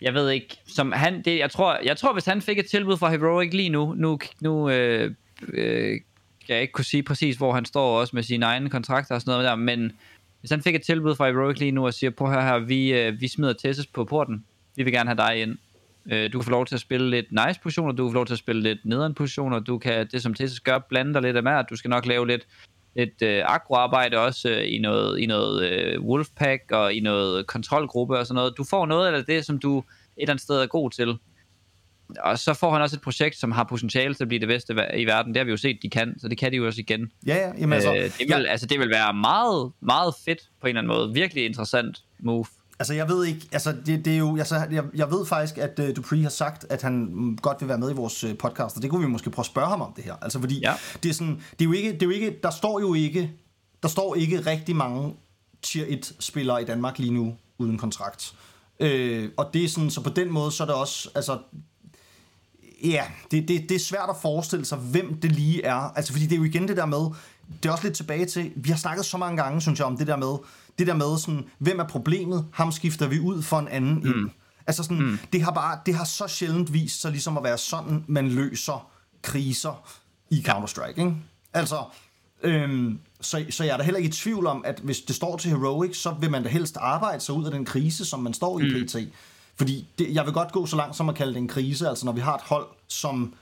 Jeg 0.02 0.13
ved 0.13 0.30
ikke, 0.30 0.58
som 0.67 0.91
han, 0.91 1.21
det, 1.21 1.38
jeg 1.38 1.52
tror, 1.52 1.80
jeg 1.84 1.97
tror, 1.97 2.13
hvis 2.13 2.26
han 2.26 2.41
fik 2.41 2.60
et 2.60 2.65
tilbud 2.65 2.97
fra 2.97 3.10
Heroic 3.10 3.54
lige 3.54 3.69
nu, 3.69 3.93
nu, 3.93 4.19
nu 4.41 4.69
øh, 4.69 5.15
øh, 5.47 6.02
skal 6.47 6.53
jeg 6.53 6.62
ikke 6.62 6.71
kunne 6.71 6.86
sige 6.86 7.03
præcis, 7.03 7.36
hvor 7.36 7.53
han 7.53 7.65
står 7.65 7.99
også 7.99 8.15
med 8.15 8.23
sine 8.23 8.45
egne 8.45 8.69
kontrakter 8.69 9.15
og 9.15 9.21
sådan 9.21 9.31
noget 9.31 9.45
der, 9.45 9.55
men 9.55 9.91
hvis 10.39 10.51
han 10.51 10.62
fik 10.62 10.75
et 10.75 10.81
tilbud 10.81 11.15
fra 11.15 11.27
Heroic 11.27 11.60
lige 11.60 11.71
nu 11.71 11.86
og 11.86 11.93
siger, 11.93 12.10
på 12.10 12.31
her, 12.31 12.41
her 12.41 12.60
vi, 12.60 12.93
øh, 12.93 13.21
vi 13.21 13.27
smider 13.27 13.53
Tessus 13.53 13.88
på 13.88 14.05
porten, 14.05 14.45
vi 14.75 14.83
vil 14.83 14.93
gerne 14.93 15.10
have 15.10 15.17
dig 15.17 15.41
ind. 15.41 15.57
Øh, 16.12 16.33
du 16.33 16.39
kan 16.39 16.43
få 16.43 16.51
lov 16.51 16.65
til 16.65 16.75
at 16.75 16.81
spille 16.81 17.10
lidt 17.10 17.25
nice 17.31 17.60
positioner, 17.63 17.91
du 17.91 18.05
kan 18.05 18.12
få 18.12 18.13
lov 18.13 18.25
til 18.25 18.33
at 18.33 18.39
spille 18.39 18.62
lidt 18.62 18.86
nederen 18.86 19.13
positioner, 19.13 19.60
du 19.60 19.77
kan, 19.77 20.07
det 20.12 20.21
som 20.21 20.33
Tessus 20.33 20.60
gør, 20.60 20.79
blande 20.79 21.13
dig 21.13 21.21
lidt 21.21 21.38
af 21.38 21.43
mere, 21.43 21.65
du 21.69 21.75
skal 21.75 21.89
nok 21.89 22.05
lave 22.05 22.27
lidt 22.27 22.47
et 22.95 23.21
øh, 23.21 23.43
agroarbejde 23.45 24.17
også 24.17 24.49
øh, 24.49 24.73
i 24.73 24.79
noget, 24.79 25.19
i 25.19 25.25
noget 25.25 25.71
øh, 25.71 26.01
Wolfpack 26.01 26.71
og 26.71 26.93
i 26.93 26.99
noget 26.99 27.47
kontrolgruppe 27.47 28.19
og 28.19 28.27
sådan 28.27 28.36
noget. 28.36 28.53
Du 28.57 28.63
får 28.63 28.86
noget 28.86 29.13
af 29.13 29.25
det, 29.25 29.45
som 29.45 29.60
du 29.60 29.77
et 29.77 29.83
eller 30.17 30.33
andet 30.33 30.43
sted 30.43 30.55
er 30.55 30.67
god 30.67 30.91
til 30.91 31.17
og 32.20 32.39
så 32.39 32.54
får 32.54 32.72
han 32.72 32.82
også 32.82 32.96
et 32.96 33.02
projekt, 33.02 33.36
som 33.36 33.52
har 33.52 33.63
potentiale 33.63 34.13
til 34.13 34.24
at 34.24 34.28
blive 34.28 34.39
det 34.39 34.48
bedste 34.48 34.74
i 34.98 35.06
verden. 35.06 35.34
Det 35.34 35.39
har 35.39 35.46
vi 35.46 35.52
jo 35.52 35.58
set, 35.58 35.80
de 35.82 35.89
kan, 35.89 36.20
så 36.20 36.28
det 36.28 36.38
kan 36.38 36.52
de 36.52 36.58
jo 36.58 36.65
også 36.65 36.82
igen. 36.82 37.12
Ja, 37.28 37.36
ja. 37.36 37.52
Jamen, 37.60 37.74
altså, 37.74 37.96
øh, 37.96 38.04
det, 38.04 38.13
vil, 38.20 38.28
ja. 38.30 38.43
altså, 38.43 38.65
det 38.65 38.80
vil 38.80 38.89
være 38.89 39.13
meget, 39.13 39.72
meget 39.82 40.13
fedt 40.26 40.39
på 40.62 40.67
en 40.67 40.70
eller 40.70 40.82
anden 40.82 40.98
måde. 40.98 41.13
Virkelig 41.13 41.46
interessant 41.46 42.04
move. 42.20 42.46
Altså, 42.80 42.93
jeg 42.93 43.10
ved 43.10 43.26
ikke, 43.26 43.48
altså, 43.52 43.76
det, 43.86 44.06
det 44.06 44.13
er 44.13 44.17
jo, 44.17 44.38
altså, 44.38 44.56
jeg, 44.72 44.84
jeg 44.96 45.12
ved 45.12 45.26
faktisk, 45.26 45.58
at 45.58 45.80
uh, 45.80 45.96
Dupree 45.96 46.22
har 46.22 46.30
sagt, 46.30 46.65
at 46.70 46.82
han 46.82 47.12
godt 47.41 47.58
vil 47.62 47.70
være 47.70 47.78
med 47.78 47.91
i 47.91 47.93
vores 47.93 48.24
uh, 48.24 48.38
podcast, 48.39 48.76
og 48.76 48.82
det 48.82 48.89
kunne 48.89 49.06
vi 49.06 49.12
måske 49.12 49.30
prøve 49.30 49.41
at 49.41 49.46
spørge 49.46 49.67
ham 49.67 49.82
om 49.82 49.93
det 49.96 50.04
her. 50.04 50.15
Altså, 50.22 50.39
fordi 50.39 50.60
ja. 50.60 50.74
det 51.04 51.10
er 51.10 51.13
sådan, 51.13 51.41
det 51.52 51.62
er 51.62 51.65
jo 51.65 51.72
ikke, 51.72 51.93
det 51.93 52.02
er 52.02 52.06
jo 52.06 52.12
ikke, 52.12 52.39
der 52.43 52.50
står 52.50 52.80
jo 52.80 52.93
ikke, 52.93 53.32
der 53.84 53.89
står 53.89 54.15
ikke 54.15 54.39
rigtig 54.39 54.76
mange 54.76 55.13
tier 55.62 55.86
1 55.88 56.15
spillere 56.20 56.62
i 56.62 56.65
Danmark 56.65 57.00
lige 57.00 57.13
nu 57.13 57.36
uden 57.58 57.78
kontrakt. 57.78 58.34
Øh, 58.80 59.30
og 59.38 59.50
det 59.54 59.63
er 59.63 59.67
sådan, 59.70 59.89
så 59.89 60.02
på 60.02 60.10
den 60.10 60.32
måde, 60.32 60.52
så 60.52 60.63
er 60.63 60.67
det 60.67 60.76
også, 60.76 61.10
altså, 61.15 61.39
ja, 62.83 63.03
det, 63.31 63.47
det, 63.47 63.69
det 63.69 63.75
er 63.75 63.79
svært 63.79 64.09
at 64.09 64.15
forestille 64.21 64.65
sig, 64.65 64.77
hvem 64.77 65.19
det 65.21 65.31
lige 65.31 65.63
er. 65.63 65.75
Altså, 65.95 66.11
fordi 66.11 66.25
det 66.25 66.33
er 66.33 66.37
jo 66.37 66.43
igen 66.43 66.67
det 66.67 66.77
der 66.77 66.85
med, 66.85 67.09
det 67.63 67.69
er 67.69 67.71
også 67.71 67.83
lidt 67.83 67.95
tilbage 67.95 68.25
til, 68.25 68.51
vi 68.55 68.69
har 68.69 68.77
snakket 68.77 69.05
så 69.05 69.17
mange 69.17 69.43
gange, 69.43 69.61
synes 69.61 69.79
jeg, 69.79 69.87
om 69.87 69.97
det 69.97 70.07
der 70.07 70.15
med, 70.15 70.37
det 70.79 70.87
der 70.87 70.93
med 70.93 71.17
sådan, 71.17 71.45
hvem 71.57 71.79
er 71.79 71.87
problemet, 71.87 72.45
ham 72.53 72.71
skifter 72.71 73.07
vi 73.07 73.19
ud 73.19 73.41
for 73.41 73.59
en 73.59 73.67
anden 73.67 73.95
mm. 73.95 74.05
ind. 74.05 74.29
Altså 74.67 74.83
sådan, 74.83 75.01
mm. 75.01 75.19
det 75.33 75.41
har 75.41 75.51
bare, 75.51 75.79
det 75.85 75.95
har 75.95 76.05
så 76.05 76.27
sjældent 76.27 76.73
vist 76.73 77.01
sig 77.01 77.11
ligesom 77.11 77.37
at 77.37 77.43
være 77.43 77.57
sådan, 77.57 78.05
man 78.07 78.29
løser 78.29 78.89
kriser 79.21 79.87
i 80.29 80.45
Counter-Strike, 80.47 80.99
ikke? 80.99 81.15
Altså, 81.53 81.83
øhm, 82.43 82.99
så, 83.21 83.45
så 83.49 83.63
jeg 83.63 83.73
er 83.73 83.77
da 83.77 83.83
heller 83.83 83.97
ikke 83.97 84.09
i 84.09 84.11
tvivl 84.11 84.47
om, 84.47 84.61
at 84.65 84.79
hvis 84.83 84.99
det 85.01 85.15
står 85.15 85.37
til 85.37 85.51
Heroic, 85.51 85.97
så 85.97 86.15
vil 86.19 86.31
man 86.31 86.43
da 86.43 86.49
helst 86.49 86.77
arbejde 86.79 87.19
sig 87.19 87.35
ud 87.35 87.45
af 87.45 87.51
den 87.51 87.65
krise, 87.65 88.05
som 88.05 88.19
man 88.19 88.33
står 88.33 88.59
i 88.59 88.63
mm. 88.63 88.85
pt. 88.85 88.95
Fordi 89.58 89.88
det, 90.00 90.13
jeg 90.13 90.26
vil 90.26 90.34
godt 90.34 90.52
gå 90.52 90.65
så 90.65 90.76
langt 90.76 90.96
som 90.96 91.10
at 91.10 91.15
kalde 91.15 91.34
det 91.34 91.39
en 91.39 91.48
krise, 91.48 91.89
altså 91.89 92.06
når 92.06 92.12
vi 92.12 92.22
har 92.22 92.36
et 92.36 92.41
hold, 92.41 92.67
som 92.88 93.34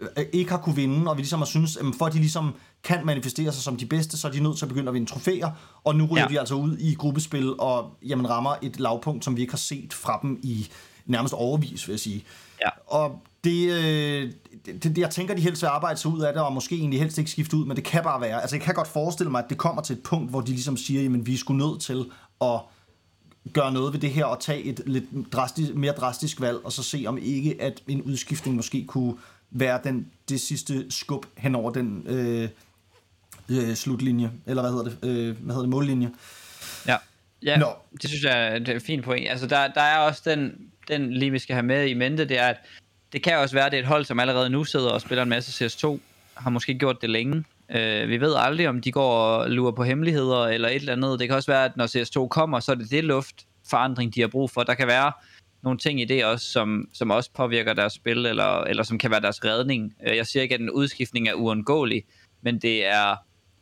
øh, 0.00 0.24
ikke 0.32 0.50
har 0.50 0.58
kunne 0.58 0.76
vinde, 0.76 1.10
og 1.10 1.16
vi 1.16 1.22
ligesom 1.22 1.40
har 1.40 1.46
synes, 1.46 1.76
at 1.76 1.84
for 1.98 2.06
at 2.06 2.12
de 2.12 2.18
ligesom 2.18 2.54
kan 2.84 3.06
manifestere 3.06 3.52
sig 3.52 3.62
som 3.62 3.76
de 3.76 3.86
bedste, 3.86 4.18
så 4.18 4.28
er 4.28 4.32
de 4.32 4.40
nødt 4.40 4.58
til 4.58 4.64
at 4.64 4.68
begynde 4.68 4.88
at 4.88 4.94
vinde 4.94 5.10
trofæer, 5.10 5.50
og 5.84 5.96
nu 5.96 6.06
ryger 6.06 6.22
ja. 6.22 6.28
de 6.28 6.40
altså 6.40 6.54
ud 6.54 6.76
i 6.76 6.94
gruppespil 6.94 7.54
og 7.58 7.90
jamen, 8.02 8.30
rammer 8.30 8.54
et 8.62 8.80
lavpunkt, 8.80 9.24
som 9.24 9.36
vi 9.36 9.40
ikke 9.40 9.52
har 9.52 9.58
set 9.58 9.92
fra 9.92 10.18
dem 10.22 10.40
i 10.42 10.68
nærmest 11.06 11.34
overvis, 11.34 11.88
vil 11.88 11.92
jeg 11.92 12.00
sige. 12.00 12.24
Ja. 12.64 12.68
Og 12.86 13.22
det, 13.44 13.72
øh, 13.72 14.32
det, 14.82 14.98
jeg 14.98 15.10
tænker, 15.10 15.34
de 15.34 15.42
helst 15.42 15.62
vil 15.62 15.68
arbejde 15.68 16.00
sig 16.00 16.10
ud 16.10 16.20
af 16.20 16.32
det, 16.32 16.42
og 16.42 16.52
måske 16.52 16.76
egentlig 16.76 17.00
helst 17.00 17.18
ikke 17.18 17.30
skifte 17.30 17.56
ud, 17.56 17.66
men 17.66 17.76
det 17.76 17.84
kan 17.84 18.02
bare 18.02 18.20
være. 18.20 18.40
Altså, 18.40 18.56
jeg 18.56 18.62
kan 18.62 18.74
godt 18.74 18.88
forestille 18.88 19.30
mig, 19.30 19.44
at 19.44 19.50
det 19.50 19.58
kommer 19.58 19.82
til 19.82 19.96
et 19.96 20.02
punkt, 20.02 20.30
hvor 20.30 20.40
de 20.40 20.50
ligesom 20.50 20.76
siger, 20.76 21.02
jamen, 21.02 21.26
vi 21.26 21.34
er 21.34 21.38
sgu 21.38 21.54
nødt 21.54 21.80
til 21.80 22.04
at 22.40 22.60
gøre 23.52 23.72
noget 23.72 23.92
ved 23.92 24.00
det 24.00 24.10
her 24.10 24.24
og 24.24 24.40
tage 24.40 24.62
et 24.62 24.80
lidt 24.86 25.04
drastisk, 25.32 25.74
mere 25.74 25.92
drastisk 25.92 26.40
valg, 26.40 26.58
og 26.64 26.72
så 26.72 26.82
se 26.82 27.04
om 27.06 27.18
ikke, 27.22 27.56
at 27.60 27.82
en 27.88 28.02
udskiftning 28.02 28.56
måske 28.56 28.84
kunne 28.86 29.16
være 29.50 29.80
den, 29.84 30.10
det 30.28 30.40
sidste 30.40 30.90
skub 30.90 31.26
hen 31.36 31.54
over 31.54 31.70
den 31.70 32.06
øh, 32.06 32.48
øh, 33.48 33.74
slutlinje, 33.74 34.30
eller 34.46 34.62
hvad 34.62 34.72
hedder 34.72 34.84
det, 34.84 34.98
øh, 35.08 35.36
hvad 35.36 35.54
hedder 35.54 35.60
det, 35.60 35.68
mållinje. 35.68 36.10
Ja, 36.86 36.96
ja 37.42 37.56
Nå. 37.56 37.66
det 38.02 38.10
synes 38.10 38.24
jeg 38.24 38.48
er 38.48 38.74
et 38.74 38.82
fint 38.82 39.04
point. 39.04 39.28
Altså 39.28 39.46
der, 39.46 39.68
der 39.68 39.80
er 39.80 39.98
også 39.98 40.22
den, 40.24 40.70
den 40.88 41.12
lige 41.12 41.30
vi 41.30 41.38
skal 41.38 41.54
have 41.54 41.66
med 41.66 41.86
i 41.86 41.94
mente, 41.94 42.24
det 42.24 42.38
er, 42.38 42.46
at 42.46 42.56
det 43.12 43.22
kan 43.22 43.38
også 43.38 43.54
være, 43.54 43.66
at 43.66 43.72
det 43.72 43.78
er 43.78 43.82
et 43.82 43.88
hold, 43.88 44.04
som 44.04 44.20
allerede 44.20 44.50
nu 44.50 44.64
sidder 44.64 44.90
og 44.90 45.00
spiller 45.00 45.22
en 45.22 45.28
masse 45.28 45.66
CS2, 45.66 45.98
har 46.34 46.50
måske 46.50 46.74
gjort 46.74 47.02
det 47.02 47.10
længe, 47.10 47.44
Øh, 47.74 48.08
vi 48.08 48.20
ved 48.20 48.34
aldrig, 48.36 48.68
om 48.68 48.80
de 48.80 48.92
går 48.92 49.12
og 49.12 49.50
lurer 49.50 49.72
på 49.72 49.84
hemmeligheder 49.84 50.46
eller 50.46 50.68
et 50.68 50.74
eller 50.74 50.92
andet. 50.92 51.20
Det 51.20 51.28
kan 51.28 51.36
også 51.36 51.52
være, 51.52 51.64
at 51.64 51.76
når 51.76 51.86
CS2 51.86 52.28
kommer, 52.28 52.60
så 52.60 52.72
er 52.72 52.76
det 52.76 52.90
det 52.90 53.04
luftforandring, 53.04 54.14
de 54.14 54.20
har 54.20 54.28
brug 54.28 54.50
for. 54.50 54.62
Der 54.62 54.74
kan 54.74 54.86
være 54.86 55.12
nogle 55.62 55.78
ting 55.78 56.00
i 56.00 56.04
det 56.04 56.24
også, 56.24 56.46
som, 56.46 56.88
som 56.92 57.10
også 57.10 57.30
påvirker 57.34 57.72
deres 57.72 57.92
spil, 57.92 58.26
eller, 58.26 58.60
eller 58.60 58.82
som 58.82 58.98
kan 58.98 59.10
være 59.10 59.20
deres 59.20 59.44
redning. 59.44 59.94
Øh, 60.06 60.16
jeg 60.16 60.26
siger 60.26 60.42
ikke, 60.42 60.54
at 60.54 60.60
en 60.60 60.70
udskiftning 60.70 61.28
er 61.28 61.34
uundgåelig, 61.34 62.04
men 62.42 62.58
det 62.58 62.86
er, 62.86 63.16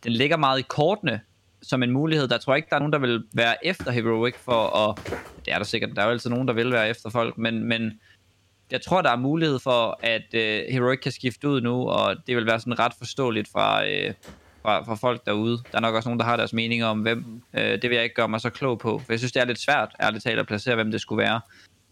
den 0.04 0.12
ligger 0.12 0.36
meget 0.36 0.58
i 0.58 0.64
kortene 0.68 1.20
som 1.62 1.82
en 1.82 1.90
mulighed. 1.90 2.28
Der 2.28 2.38
tror 2.38 2.52
jeg 2.52 2.58
ikke, 2.58 2.70
der 2.70 2.76
er 2.76 2.80
nogen, 2.80 2.92
der 2.92 2.98
vil 2.98 3.22
være 3.32 3.66
efter 3.66 3.90
Heroic 3.90 4.34
for 4.36 4.88
at... 4.88 5.12
Det 5.44 5.54
er 5.54 5.58
der 5.58 5.64
sikkert, 5.64 5.90
der 5.96 6.02
er 6.02 6.06
jo 6.06 6.12
altid 6.12 6.30
nogen, 6.30 6.48
der 6.48 6.54
vil 6.54 6.72
være 6.72 6.88
efter 6.88 7.10
folk, 7.10 7.38
men, 7.38 7.64
men 7.64 8.00
jeg 8.70 8.82
tror, 8.82 9.02
der 9.02 9.10
er 9.10 9.16
mulighed 9.16 9.58
for, 9.58 9.98
at 10.02 10.34
øh, 10.34 10.62
Heroic 10.70 11.00
kan 11.00 11.12
skifte 11.12 11.48
ud 11.48 11.60
nu, 11.60 11.88
og 11.88 12.16
det 12.26 12.36
vil 12.36 12.46
være 12.46 12.60
sådan 12.60 12.78
ret 12.78 12.92
forståeligt 12.98 13.48
fra, 13.48 13.86
øh, 13.86 14.14
fra, 14.62 14.84
fra 14.84 14.94
folk 14.94 15.26
derude. 15.26 15.58
Der 15.72 15.78
er 15.78 15.80
nok 15.80 15.94
også 15.94 16.08
nogen, 16.08 16.20
der 16.20 16.26
har 16.26 16.36
deres 16.36 16.52
meninger 16.52 16.86
om, 16.86 17.00
hvem. 17.00 17.42
Øh, 17.54 17.62
det 17.62 17.82
vil 17.82 17.94
jeg 17.94 18.04
ikke 18.04 18.14
gøre 18.14 18.28
mig 18.28 18.40
så 18.40 18.50
klog 18.50 18.78
på, 18.78 18.98
for 18.98 19.12
jeg 19.12 19.18
synes, 19.18 19.32
det 19.32 19.42
er 19.42 19.46
lidt 19.46 19.60
svært, 19.60 19.88
ærligt 20.02 20.24
talt, 20.24 20.38
at 20.38 20.46
placere, 20.46 20.74
hvem 20.74 20.90
det 20.90 21.00
skulle 21.00 21.22
være. 21.22 21.40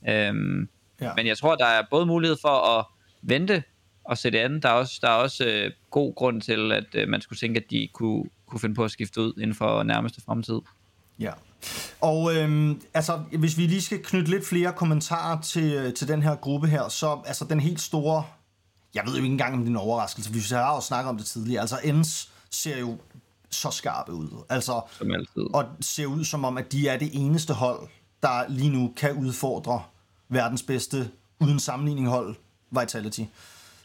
Øhm, 0.08 0.68
ja. 1.00 1.10
Men 1.16 1.26
jeg 1.26 1.38
tror, 1.38 1.54
der 1.54 1.66
er 1.66 1.82
både 1.90 2.06
mulighed 2.06 2.36
for 2.42 2.78
at 2.78 2.84
vente 3.22 3.62
og 4.04 4.18
sætte 4.18 4.40
andet. 4.40 4.62
Der 4.62 4.68
er 4.68 4.72
også, 4.72 4.98
der 5.02 5.08
er 5.08 5.14
også 5.14 5.46
øh, 5.46 5.70
god 5.90 6.14
grund 6.14 6.40
til, 6.40 6.72
at 6.72 6.94
øh, 6.94 7.08
man 7.08 7.20
skulle 7.20 7.38
tænke, 7.38 7.60
at 7.60 7.70
de 7.70 7.88
kunne, 7.92 8.24
kunne 8.46 8.60
finde 8.60 8.74
på 8.74 8.84
at 8.84 8.90
skifte 8.90 9.20
ud 9.20 9.32
inden 9.40 9.54
for 9.54 9.82
nærmeste 9.82 10.20
fremtid. 10.26 10.60
Ja. 11.18 11.33
Og 12.00 12.35
øhm, 12.35 12.83
altså, 12.94 13.20
hvis 13.38 13.59
vi 13.59 13.66
lige 13.66 13.83
skal 13.83 14.02
knytte 14.04 14.31
lidt 14.31 14.46
flere 14.46 14.72
kommentarer 14.72 15.40
til, 15.40 15.72
øh, 15.72 15.94
til 15.94 16.09
den 16.09 16.22
her 16.22 16.35
gruppe 16.35 16.66
her, 16.66 16.88
så 16.88 17.18
altså 17.26 17.44
den 17.44 17.61
helt 17.61 17.81
store, 17.81 18.24
jeg 18.94 19.02
ved 19.07 19.12
jo 19.12 19.18
ikke 19.18 19.33
engang 19.33 19.54
om 19.54 19.61
det 19.61 19.66
er 19.66 19.70
en 19.70 19.76
overraskelse, 19.76 20.33
vi 20.33 20.40
har 20.50 20.74
jo 20.74 20.81
snakket 20.81 21.09
om 21.09 21.16
det 21.16 21.26
tidligere, 21.26 21.61
altså 21.61 21.78
Ens 21.85 22.31
ser 22.50 22.78
jo 22.78 22.98
så 23.50 23.70
skarpe 23.70 24.12
ud. 24.12 24.44
Altså, 24.48 24.81
som 24.98 25.11
altid. 25.11 25.54
Og 25.54 25.64
ser 25.81 26.07
ud 26.07 26.24
som 26.24 26.44
om, 26.44 26.59
at 26.59 26.72
de 26.72 26.88
er 26.88 26.98
det 26.98 27.11
eneste 27.12 27.54
hold, 27.54 27.88
der 28.22 28.48
lige 28.48 28.70
nu 28.70 28.92
kan 28.96 29.12
udfordre 29.12 29.83
verdens 30.28 30.62
bedste 30.62 31.11
uden 31.40 31.61
sammenligning 31.61 32.09
hold 32.09 32.37
Vitality. 32.70 33.24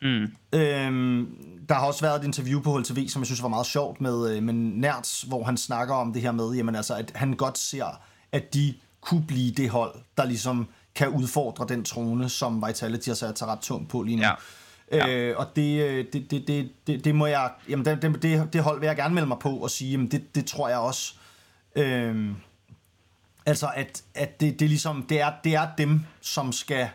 Mm. 0.03 0.59
Øhm, 0.59 1.27
der 1.69 1.75
har 1.75 1.87
også 1.87 2.01
været 2.01 2.19
et 2.19 2.25
interview 2.25 2.61
på 2.61 2.77
HLTV, 2.77 3.07
som 3.07 3.21
jeg 3.21 3.25
synes 3.25 3.43
var 3.43 3.47
meget 3.47 3.65
sjovt 3.65 4.01
med, 4.01 4.35
øh, 4.35 4.43
med 4.43 4.53
Nerds, 4.53 5.21
hvor 5.21 5.43
han 5.43 5.57
snakker 5.57 5.95
om 5.95 6.13
det 6.13 6.21
her 6.21 6.31
med, 6.31 6.51
jamen 6.51 6.75
altså, 6.75 6.95
at 6.95 7.11
han 7.15 7.33
godt 7.33 7.57
ser, 7.57 8.01
at 8.31 8.53
de 8.53 8.73
kunne 9.01 9.23
blive 9.27 9.51
det 9.51 9.69
hold, 9.69 9.95
der 10.17 10.25
ligesom 10.25 10.67
kan 10.95 11.09
udfordre 11.09 11.65
den 11.67 11.83
trone, 11.83 12.29
som 12.29 12.63
Vitality 12.67 13.07
har 13.07 13.15
sat 13.15 13.39
sig 13.39 13.47
ret 13.47 13.59
tungt 13.59 13.89
på 13.89 14.01
lige 14.01 14.15
nu. 14.15 14.23
Ja. 14.23 14.33
Ja. 14.91 15.09
Øh, 15.09 15.37
og 15.37 15.47
det, 15.55 16.13
det, 16.13 16.31
det, 16.31 16.47
det, 16.47 16.71
det, 16.87 17.05
det 17.05 17.15
må 17.15 17.25
jeg, 17.25 17.51
jamen 17.69 17.85
det, 17.85 18.01
det, 18.21 18.53
det 18.53 18.63
hold 18.63 18.79
vil 18.79 18.87
jeg 18.87 18.95
gerne 18.95 19.13
melde 19.13 19.27
mig 19.27 19.37
på 19.39 19.49
og 19.49 19.69
sige, 19.69 19.91
jamen 19.91 20.11
det, 20.11 20.35
det 20.35 20.45
tror 20.45 20.69
jeg 20.69 20.77
også. 20.77 21.13
Øh, 21.75 22.31
Altså, 23.45 23.71
at, 23.75 24.03
at 24.15 24.39
det, 24.39 24.59
det, 24.59 24.69
ligesom, 24.69 25.05
det, 25.09 25.21
er, 25.21 25.31
det 25.43 25.55
er 25.55 25.67
dem, 25.77 26.01
som 26.21 26.51
skal... 26.51 26.89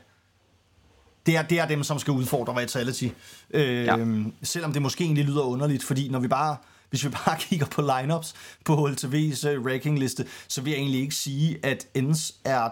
Det 1.29 1.37
er, 1.37 1.43
det 1.43 1.59
er 1.59 1.67
dem, 1.67 1.83
som 1.83 1.99
skal 1.99 2.11
udfordre 2.11 2.61
Vitality. 2.61 3.09
Øh, 3.51 3.85
ja. 3.85 3.97
Selvom 4.43 4.73
det 4.73 4.83
måske 4.83 5.05
egentlig 5.05 5.25
lyder 5.25 5.43
underligt, 5.43 5.85
fordi 5.85 6.09
når 6.09 6.19
vi 6.19 6.29
bare 6.29 6.57
hvis 6.91 7.05
vi 7.05 7.11
bare 7.11 7.39
kigger 7.49 7.67
på 7.67 7.83
lineups 7.83 8.35
på 8.65 8.75
HLTV's 8.75 9.49
uh, 9.49 9.67
rankingliste, 9.67 10.27
så 10.49 10.63
vil 10.63 10.71
jeg 10.71 10.79
egentlig 10.79 11.01
ikke 11.01 11.15
sige, 11.15 11.59
at 11.63 11.87
Ends 11.95 12.35
er 12.45 12.71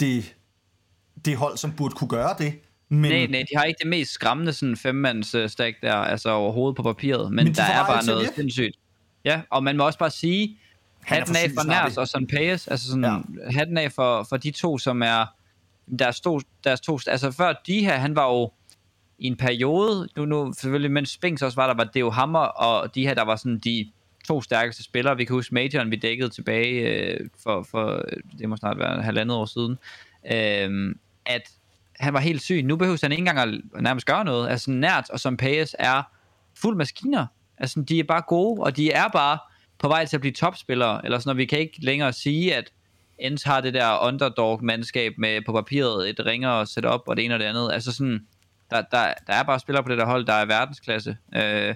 det, 0.00 0.34
det 1.24 1.36
hold, 1.36 1.56
som 1.56 1.72
burde 1.72 1.94
kunne 1.94 2.08
gøre 2.08 2.34
det. 2.38 2.54
Men... 2.88 3.10
Nej, 3.10 3.26
nej, 3.26 3.44
de 3.50 3.56
har 3.56 3.64
ikke 3.64 3.78
det 3.78 3.90
mest 3.90 4.12
skræmmende 4.12 4.52
sådan 4.52 4.76
femmands 4.76 5.34
uh, 5.34 5.46
stack 5.46 5.82
der, 5.82 5.94
altså 5.94 6.30
overhovedet 6.30 6.76
på 6.76 6.82
papiret, 6.82 7.32
men, 7.32 7.44
men 7.44 7.54
der 7.54 7.62
er 7.62 7.86
bare 7.86 8.06
noget 8.06 8.30
sindssygt. 8.36 8.76
Ja, 9.24 9.40
og 9.50 9.64
man 9.64 9.76
må 9.76 9.86
også 9.86 9.98
bare 9.98 10.10
sige, 10.10 10.58
hatten 11.02 11.36
af 11.36 11.50
for 11.58 11.66
Nærs 11.66 11.96
og 11.96 12.08
sådan 12.08 12.26
Payes, 12.26 12.68
altså 12.68 12.88
sådan 12.88 13.04
ja. 13.04 13.50
hatten 13.50 13.78
af 13.78 13.92
for, 13.92 14.26
for 14.28 14.36
de 14.36 14.50
to, 14.50 14.78
som 14.78 15.02
er 15.02 15.26
deres 15.98 16.20
to, 16.20 16.40
deres 16.64 16.80
to, 16.80 16.98
altså 17.06 17.30
før 17.30 17.52
de 17.66 17.80
her, 17.80 17.96
han 17.96 18.16
var 18.16 18.32
jo 18.32 18.52
i 19.18 19.26
en 19.26 19.36
periode, 19.36 20.08
nu, 20.16 20.24
nu 20.24 20.52
selvfølgelig, 20.52 20.90
mens 20.90 21.10
Spinks 21.10 21.42
også 21.42 21.56
var 21.56 21.66
der, 21.66 21.74
var 21.74 21.84
det 21.84 22.00
jo 22.00 22.10
Hammer 22.10 22.38
og 22.38 22.94
de 22.94 23.06
her, 23.06 23.14
der 23.14 23.24
var 23.24 23.36
sådan 23.36 23.58
de 23.58 23.90
to 24.24 24.42
stærkeste 24.42 24.82
spillere. 24.82 25.16
Vi 25.16 25.24
kan 25.24 25.34
huske 25.34 25.54
Majoren, 25.54 25.90
vi 25.90 25.96
dækkede 25.96 26.28
tilbage 26.28 26.70
øh, 26.70 27.20
for, 27.42 27.62
for, 27.70 28.04
det 28.38 28.48
må 28.48 28.56
snart 28.56 28.78
være 28.78 29.02
halvandet 29.02 29.36
år 29.36 29.44
siden, 29.44 29.78
øh, 30.32 30.94
at 31.26 31.50
han 31.96 32.14
var 32.14 32.20
helt 32.20 32.42
syg. 32.42 32.62
Nu 32.62 32.76
behøver 32.76 32.98
han 33.02 33.12
ikke 33.12 33.20
engang 33.20 33.38
at 33.74 33.82
nærmest 33.82 34.06
gøre 34.06 34.24
noget. 34.24 34.48
Altså 34.48 34.70
Nært 34.70 35.10
og 35.10 35.20
som 35.20 35.36
Payes 35.36 35.76
er 35.78 36.02
fuld 36.54 36.76
maskiner. 36.76 37.26
Altså 37.58 37.80
de 37.80 37.98
er 37.98 38.04
bare 38.04 38.22
gode, 38.28 38.62
og 38.62 38.76
de 38.76 38.92
er 38.92 39.08
bare 39.08 39.38
på 39.78 39.88
vej 39.88 40.06
til 40.06 40.16
at 40.16 40.20
blive 40.20 40.32
topspillere. 40.32 41.04
Eller 41.04 41.18
sådan, 41.18 41.30
og 41.30 41.36
vi 41.36 41.44
kan 41.44 41.58
ikke 41.58 41.84
længere 41.84 42.12
sige, 42.12 42.54
at 42.54 42.72
Ens 43.22 43.42
har 43.42 43.60
det 43.60 43.74
der 43.74 44.06
underdog-mandskab 44.06 45.12
med 45.18 45.40
på 45.46 45.52
papiret 45.52 46.10
et 46.10 46.26
ringere 46.26 46.66
setup 46.66 47.00
og 47.06 47.16
det 47.16 47.24
ene 47.24 47.34
og 47.34 47.40
det 47.40 47.46
andet. 47.46 47.72
Altså 47.72 47.92
sådan, 47.92 48.20
der, 48.70 48.82
der, 48.90 49.12
der 49.26 49.32
er 49.32 49.42
bare 49.42 49.60
spillere 49.60 49.82
på 49.82 49.88
det 49.88 49.98
der 49.98 50.06
hold, 50.06 50.26
der 50.26 50.32
er 50.32 50.46
verdensklasse. 50.46 51.16
Øh, 51.34 51.74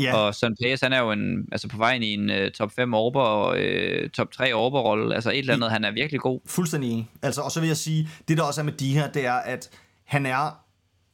Yeah. 0.00 0.14
Og 0.14 0.34
Søren 0.34 0.56
Payas, 0.62 0.80
han 0.80 0.92
er 0.92 1.00
jo 1.00 1.10
en, 1.10 1.48
altså 1.52 1.68
på 1.68 1.76
vej 1.76 1.94
ind 1.94 2.04
i 2.04 2.14
en 2.14 2.30
uh, 2.30 2.50
top 2.54 2.72
5 2.72 2.94
orber 2.94 3.20
og 3.20 3.58
uh, 3.58 4.10
top 4.10 4.30
3 4.32 4.52
orber 4.52 4.80
rolle 4.80 5.14
altså 5.14 5.30
et 5.30 5.38
eller 5.38 5.54
andet, 5.54 5.70
han 5.70 5.84
er 5.84 5.90
virkelig 5.90 6.20
god. 6.20 6.40
Fuldstændig 6.46 6.90
enig. 6.90 7.10
Altså, 7.22 7.40
og 7.40 7.52
så 7.52 7.60
vil 7.60 7.66
jeg 7.66 7.76
sige, 7.76 8.08
det 8.28 8.36
der 8.36 8.42
også 8.42 8.60
er 8.60 8.64
med 8.64 8.72
de 8.72 8.94
her, 8.94 9.10
det 9.10 9.26
er, 9.26 9.34
at 9.34 9.70
han 10.04 10.26
er 10.26 10.64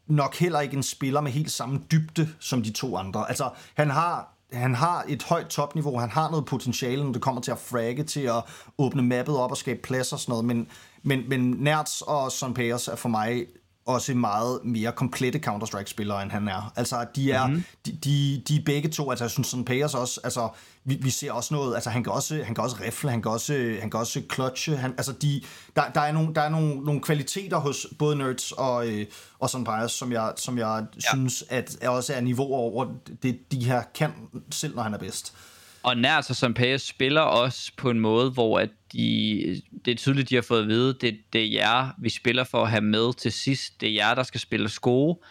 nok 0.06 0.36
heller 0.36 0.60
ikke 0.60 0.76
en 0.76 0.82
spiller 0.82 1.20
med 1.20 1.32
helt 1.32 1.50
samme 1.50 1.80
dybde 1.92 2.28
som 2.40 2.62
de 2.62 2.72
to 2.72 2.96
andre. 2.96 3.28
Altså, 3.28 3.50
han 3.74 3.90
har 3.90 4.37
han 4.52 4.74
har 4.74 5.04
et 5.08 5.22
højt 5.22 5.46
topniveau, 5.46 5.98
han 5.98 6.10
har 6.10 6.30
noget 6.30 6.46
potentiale, 6.46 7.04
når 7.04 7.12
det 7.12 7.22
kommer 7.22 7.40
til 7.40 7.50
at 7.50 7.58
fragge, 7.58 8.04
til 8.04 8.20
at 8.20 8.44
åbne 8.78 9.02
mappet 9.02 9.38
op 9.38 9.50
og 9.50 9.56
skabe 9.56 9.80
plads 9.82 10.12
og 10.12 10.18
sådan 10.18 10.32
noget, 10.32 10.44
men, 10.44 10.68
men, 11.02 11.28
men 11.28 11.40
Nerts 11.40 12.02
og 12.02 12.32
Son 12.32 12.54
Payers 12.54 12.88
er 12.88 12.96
for 12.96 13.08
mig 13.08 13.46
også 13.88 14.14
meget 14.14 14.60
mere 14.64 14.92
komplette 14.92 15.38
Counter-Strike-spillere, 15.38 16.22
end 16.22 16.30
han 16.30 16.48
er. 16.48 16.72
Altså, 16.76 17.06
de 17.16 17.32
er, 17.32 17.46
mm-hmm. 17.46 17.64
de, 17.86 17.98
de, 18.04 18.42
de 18.48 18.56
er 18.56 18.62
begge 18.66 18.88
to, 18.88 19.10
altså 19.10 19.24
jeg 19.24 19.30
synes, 19.30 19.46
sådan 19.46 19.64
Payers 19.64 19.94
også, 19.94 20.20
altså, 20.24 20.48
vi, 20.84 20.98
vi 21.02 21.10
ser 21.10 21.32
også 21.32 21.54
noget, 21.54 21.74
altså 21.74 21.90
han 21.90 22.04
kan 22.04 22.12
også, 22.12 22.42
han 22.44 22.54
kan 22.54 22.64
også 22.64 22.76
rifle, 22.80 23.10
han 23.10 23.22
kan 23.22 23.30
også, 23.30 23.76
han 23.80 23.90
kan 23.90 24.00
også 24.00 24.22
clutche, 24.34 24.76
han, 24.76 24.90
altså 24.90 25.12
de, 25.12 25.42
der, 25.76 25.82
der 25.94 26.00
er, 26.00 26.12
nogle, 26.12 26.34
der 26.34 26.40
er 26.40 26.48
nogle, 26.48 26.74
nogle 26.74 27.00
kvaliteter 27.00 27.56
hos 27.56 27.86
både 27.98 28.16
Nerds 28.16 28.52
og, 28.52 28.88
øh, 28.88 29.06
og 29.38 29.50
sådan 29.50 29.64
Payers, 29.64 29.92
som 29.92 30.12
jeg, 30.12 30.32
som 30.36 30.58
jeg 30.58 30.86
ja. 30.94 31.00
synes, 31.14 31.44
at 31.48 31.76
er 31.80 31.88
også 31.88 32.14
er 32.14 32.20
niveau 32.20 32.54
over 32.54 32.86
det, 33.22 33.52
de 33.52 33.64
her 33.64 33.82
kan, 33.94 34.12
selv 34.50 34.74
når 34.74 34.82
han 34.82 34.94
er 34.94 34.98
bedst. 34.98 35.34
Og 35.82 35.96
nær 35.96 36.20
sig 36.20 36.36
som 36.36 36.54
PS 36.54 36.82
spiller 36.82 37.20
også 37.20 37.72
på 37.76 37.90
en 37.90 38.00
måde, 38.00 38.30
hvor 38.30 38.58
at 38.58 38.70
de, 38.92 39.62
det 39.84 39.90
er 39.90 39.94
tydeligt, 39.96 40.30
de 40.30 40.34
har 40.34 40.42
fået 40.42 40.62
at 40.62 40.68
vide, 40.68 40.94
det, 41.00 41.18
det 41.32 41.40
er 41.40 41.52
jer, 41.52 41.88
vi 41.98 42.08
spiller 42.08 42.44
for 42.44 42.62
at 42.62 42.70
have 42.70 42.80
med 42.80 43.14
til 43.14 43.32
sidst. 43.32 43.80
Det 43.80 43.88
er 43.88 43.92
jer, 43.92 44.14
der 44.14 44.22
skal 44.22 44.40
spille 44.40 44.68
sko. 44.68 45.24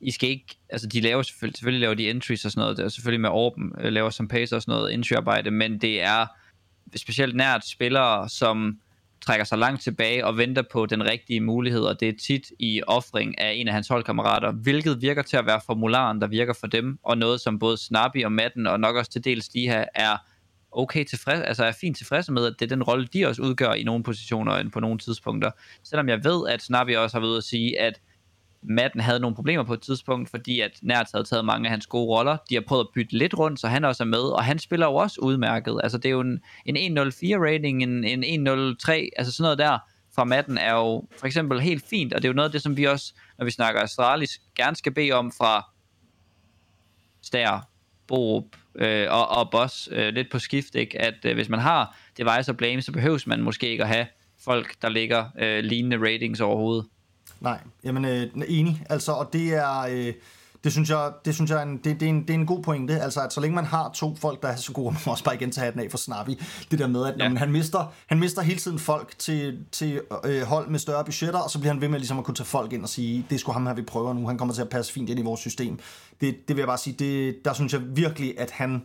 I 0.00 0.10
skal 0.10 0.28
ikke, 0.28 0.56
altså 0.68 0.86
de 0.86 1.00
laver 1.00 1.22
selvfølgelig, 1.22 1.56
selvfølgelig 1.56 1.80
laver 1.80 1.94
de 1.94 2.10
entries 2.10 2.44
og 2.44 2.50
sådan 2.50 2.60
noget, 2.60 2.76
det 2.76 2.84
er 2.84 2.88
selvfølgelig 2.88 3.20
med 3.20 3.30
Orben, 3.30 3.72
øh, 3.80 3.92
laver 3.92 4.10
som 4.10 4.28
pace 4.28 4.56
og 4.56 4.62
sådan 4.62 4.72
noget 4.72 4.94
entry-arbejde, 4.94 5.50
men 5.50 5.80
det 5.80 6.02
er 6.02 6.26
specielt 6.96 7.36
nært 7.36 7.66
spillere, 7.66 8.28
som 8.28 8.78
trækker 9.22 9.44
sig 9.44 9.58
langt 9.58 9.82
tilbage 9.82 10.26
og 10.26 10.38
venter 10.38 10.62
på 10.72 10.86
den 10.86 11.04
rigtige 11.04 11.40
mulighed, 11.40 11.80
og 11.80 12.00
det 12.00 12.08
er 12.08 12.12
tit 12.26 12.42
i 12.58 12.82
offring 12.86 13.40
af 13.40 13.52
en 13.52 13.68
af 13.68 13.74
hans 13.74 13.88
holdkammerater, 13.88 14.52
hvilket 14.52 15.02
virker 15.02 15.22
til 15.22 15.36
at 15.36 15.46
være 15.46 15.60
formularen, 15.66 16.20
der 16.20 16.26
virker 16.26 16.52
for 16.52 16.66
dem, 16.66 16.98
og 17.02 17.18
noget 17.18 17.40
som 17.40 17.58
både 17.58 17.76
Snappy 17.76 18.24
og 18.24 18.32
Madden, 18.32 18.66
og 18.66 18.80
nok 18.80 18.96
også 18.96 19.10
til 19.10 19.24
dels 19.24 19.48
de 19.48 19.60
her, 19.60 19.84
er 19.94 20.16
okay 20.72 21.04
tilfreds, 21.04 21.40
altså 21.40 21.64
er 21.64 21.72
fint 21.72 21.96
tilfredse 21.96 22.32
med, 22.32 22.46
at 22.46 22.54
det 22.58 22.64
er 22.64 22.76
den 22.76 22.82
rolle, 22.82 23.06
de 23.06 23.26
også 23.26 23.42
udgør 23.42 23.72
i 23.72 23.82
nogle 23.82 24.04
positioner 24.04 24.54
end 24.54 24.70
på 24.70 24.80
nogle 24.80 24.98
tidspunkter. 24.98 25.50
Selvom 25.82 26.08
jeg 26.08 26.24
ved, 26.24 26.48
at 26.48 26.62
Snappy 26.62 26.96
også 26.96 27.16
har 27.16 27.20
været 27.20 27.30
ude 27.30 27.38
at 27.38 27.44
sige, 27.44 27.80
at 27.80 28.00
Madden 28.62 29.00
havde 29.00 29.20
nogle 29.20 29.36
problemer 29.36 29.64
på 29.64 29.74
et 29.74 29.80
tidspunkt, 29.80 30.30
fordi 30.30 30.60
at 30.60 30.78
Nært 30.82 31.08
havde 31.14 31.24
taget 31.24 31.44
mange 31.44 31.66
af 31.66 31.70
hans 31.70 31.86
gode 31.86 32.06
roller. 32.06 32.36
De 32.50 32.54
har 32.54 32.62
prøvet 32.68 32.84
at 32.84 32.88
bytte 32.94 33.18
lidt 33.18 33.38
rundt, 33.38 33.60
så 33.60 33.68
han 33.68 33.84
også 33.84 34.02
er 34.02 34.06
med, 34.06 34.18
og 34.18 34.44
han 34.44 34.58
spiller 34.58 34.86
jo 34.86 34.94
også 34.94 35.20
udmærket. 35.20 35.80
Altså 35.82 35.98
det 35.98 36.04
er 36.04 36.12
jo 36.12 36.20
en, 36.20 36.40
en 36.66 36.98
1.04 36.98 37.04
rating, 37.36 37.82
en, 37.82 38.04
en 38.04 38.48
1.03, 38.48 38.92
altså 39.16 39.32
sådan 39.32 39.42
noget 39.42 39.58
der 39.58 39.78
fra 40.14 40.24
Madden 40.24 40.58
er 40.58 40.74
jo 40.74 41.08
for 41.18 41.26
eksempel 41.26 41.60
helt 41.60 41.84
fint, 41.90 42.14
og 42.14 42.22
det 42.22 42.28
er 42.28 42.32
jo 42.32 42.36
noget 42.36 42.48
af 42.48 42.52
det, 42.52 42.62
som 42.62 42.76
vi 42.76 42.84
også, 42.84 43.14
når 43.38 43.44
vi 43.44 43.50
snakker 43.50 43.80
Astralis, 43.80 44.40
gerne 44.56 44.76
skal 44.76 44.92
bede 44.92 45.12
om 45.12 45.32
fra 45.32 45.68
Stær, 47.22 47.68
Borup 48.06 48.44
øh, 48.74 49.06
og, 49.10 49.28
og 49.28 49.50
Boss 49.50 49.88
øh, 49.92 50.14
lidt 50.14 50.30
på 50.30 50.38
skift, 50.38 50.74
ikke? 50.74 51.02
at 51.02 51.24
øh, 51.24 51.34
hvis 51.34 51.48
man 51.48 51.60
har 51.60 51.96
device 52.18 52.52
og 52.52 52.56
blame, 52.56 52.82
så 52.82 52.92
behøves 52.92 53.26
man 53.26 53.42
måske 53.42 53.68
ikke 53.68 53.82
at 53.82 53.88
have 53.88 54.06
folk, 54.44 54.82
der 54.82 54.88
ligger 54.88 55.24
øh, 55.38 55.64
lignende 55.64 55.96
ratings 55.96 56.40
overhovedet. 56.40 56.86
Nej, 57.40 57.60
jamen 57.84 58.04
øh, 58.04 58.26
enig. 58.48 58.86
Altså, 58.90 59.12
og 59.12 59.32
det 59.32 59.54
er... 59.54 59.78
Øh, 59.78 60.12
det 60.64 60.72
synes 60.72 60.90
jeg, 60.90 61.12
det 61.24 61.34
synes 61.34 61.50
jeg 61.50 61.58
er 61.58 61.62
en, 61.62 61.76
det, 61.76 62.00
det, 62.00 62.02
er 62.02 62.08
en, 62.08 62.22
det 62.22 62.30
er 62.30 62.34
en 62.34 62.46
god 62.46 62.62
pointe. 62.62 63.00
Altså, 63.00 63.20
at 63.20 63.32
så 63.32 63.40
længe 63.40 63.54
man 63.54 63.64
har 63.64 63.90
to 63.94 64.16
folk, 64.16 64.42
der 64.42 64.48
er 64.48 64.56
så 64.56 64.72
gode, 64.72 64.92
man 64.92 65.00
må 65.06 65.12
også 65.12 65.24
bare 65.24 65.34
igen 65.34 65.50
tage 65.50 65.64
hatten 65.64 65.82
af 65.82 65.90
for 65.90 65.98
Snappy. 65.98 66.30
Det 66.70 66.78
der 66.78 66.86
med, 66.86 67.06
at 67.06 67.14
ja. 67.18 67.24
jamen, 67.24 67.38
han, 67.38 67.52
mister, 67.52 67.92
han 68.06 68.18
mister 68.18 68.42
hele 68.42 68.58
tiden 68.58 68.78
folk 68.78 69.18
til, 69.18 69.64
til 69.72 70.00
øh, 70.24 70.42
hold 70.42 70.68
med 70.68 70.78
større 70.78 71.04
budgetter, 71.04 71.40
og 71.40 71.50
så 71.50 71.58
bliver 71.58 71.72
han 71.72 71.80
ved 71.80 71.88
med 71.88 71.98
ligesom 71.98 72.18
at 72.18 72.24
kunne 72.24 72.34
tage 72.34 72.46
folk 72.46 72.72
ind 72.72 72.82
og 72.82 72.88
sige, 72.88 73.26
det 73.28 73.34
er 73.34 73.38
sgu 73.38 73.52
ham 73.52 73.66
her, 73.66 73.74
vi 73.74 73.82
prøver 73.82 74.12
nu. 74.12 74.26
Han 74.26 74.38
kommer 74.38 74.54
til 74.54 74.62
at 74.62 74.68
passe 74.68 74.92
fint 74.92 75.10
ind 75.10 75.18
i 75.18 75.22
vores 75.22 75.40
system. 75.40 75.78
Det, 76.20 76.48
det 76.48 76.56
vil 76.56 76.60
jeg 76.60 76.66
bare 76.68 76.78
sige, 76.78 76.96
det, 76.98 77.44
der 77.44 77.52
synes 77.52 77.72
jeg 77.72 77.96
virkelig, 77.96 78.40
at 78.40 78.50
han 78.50 78.82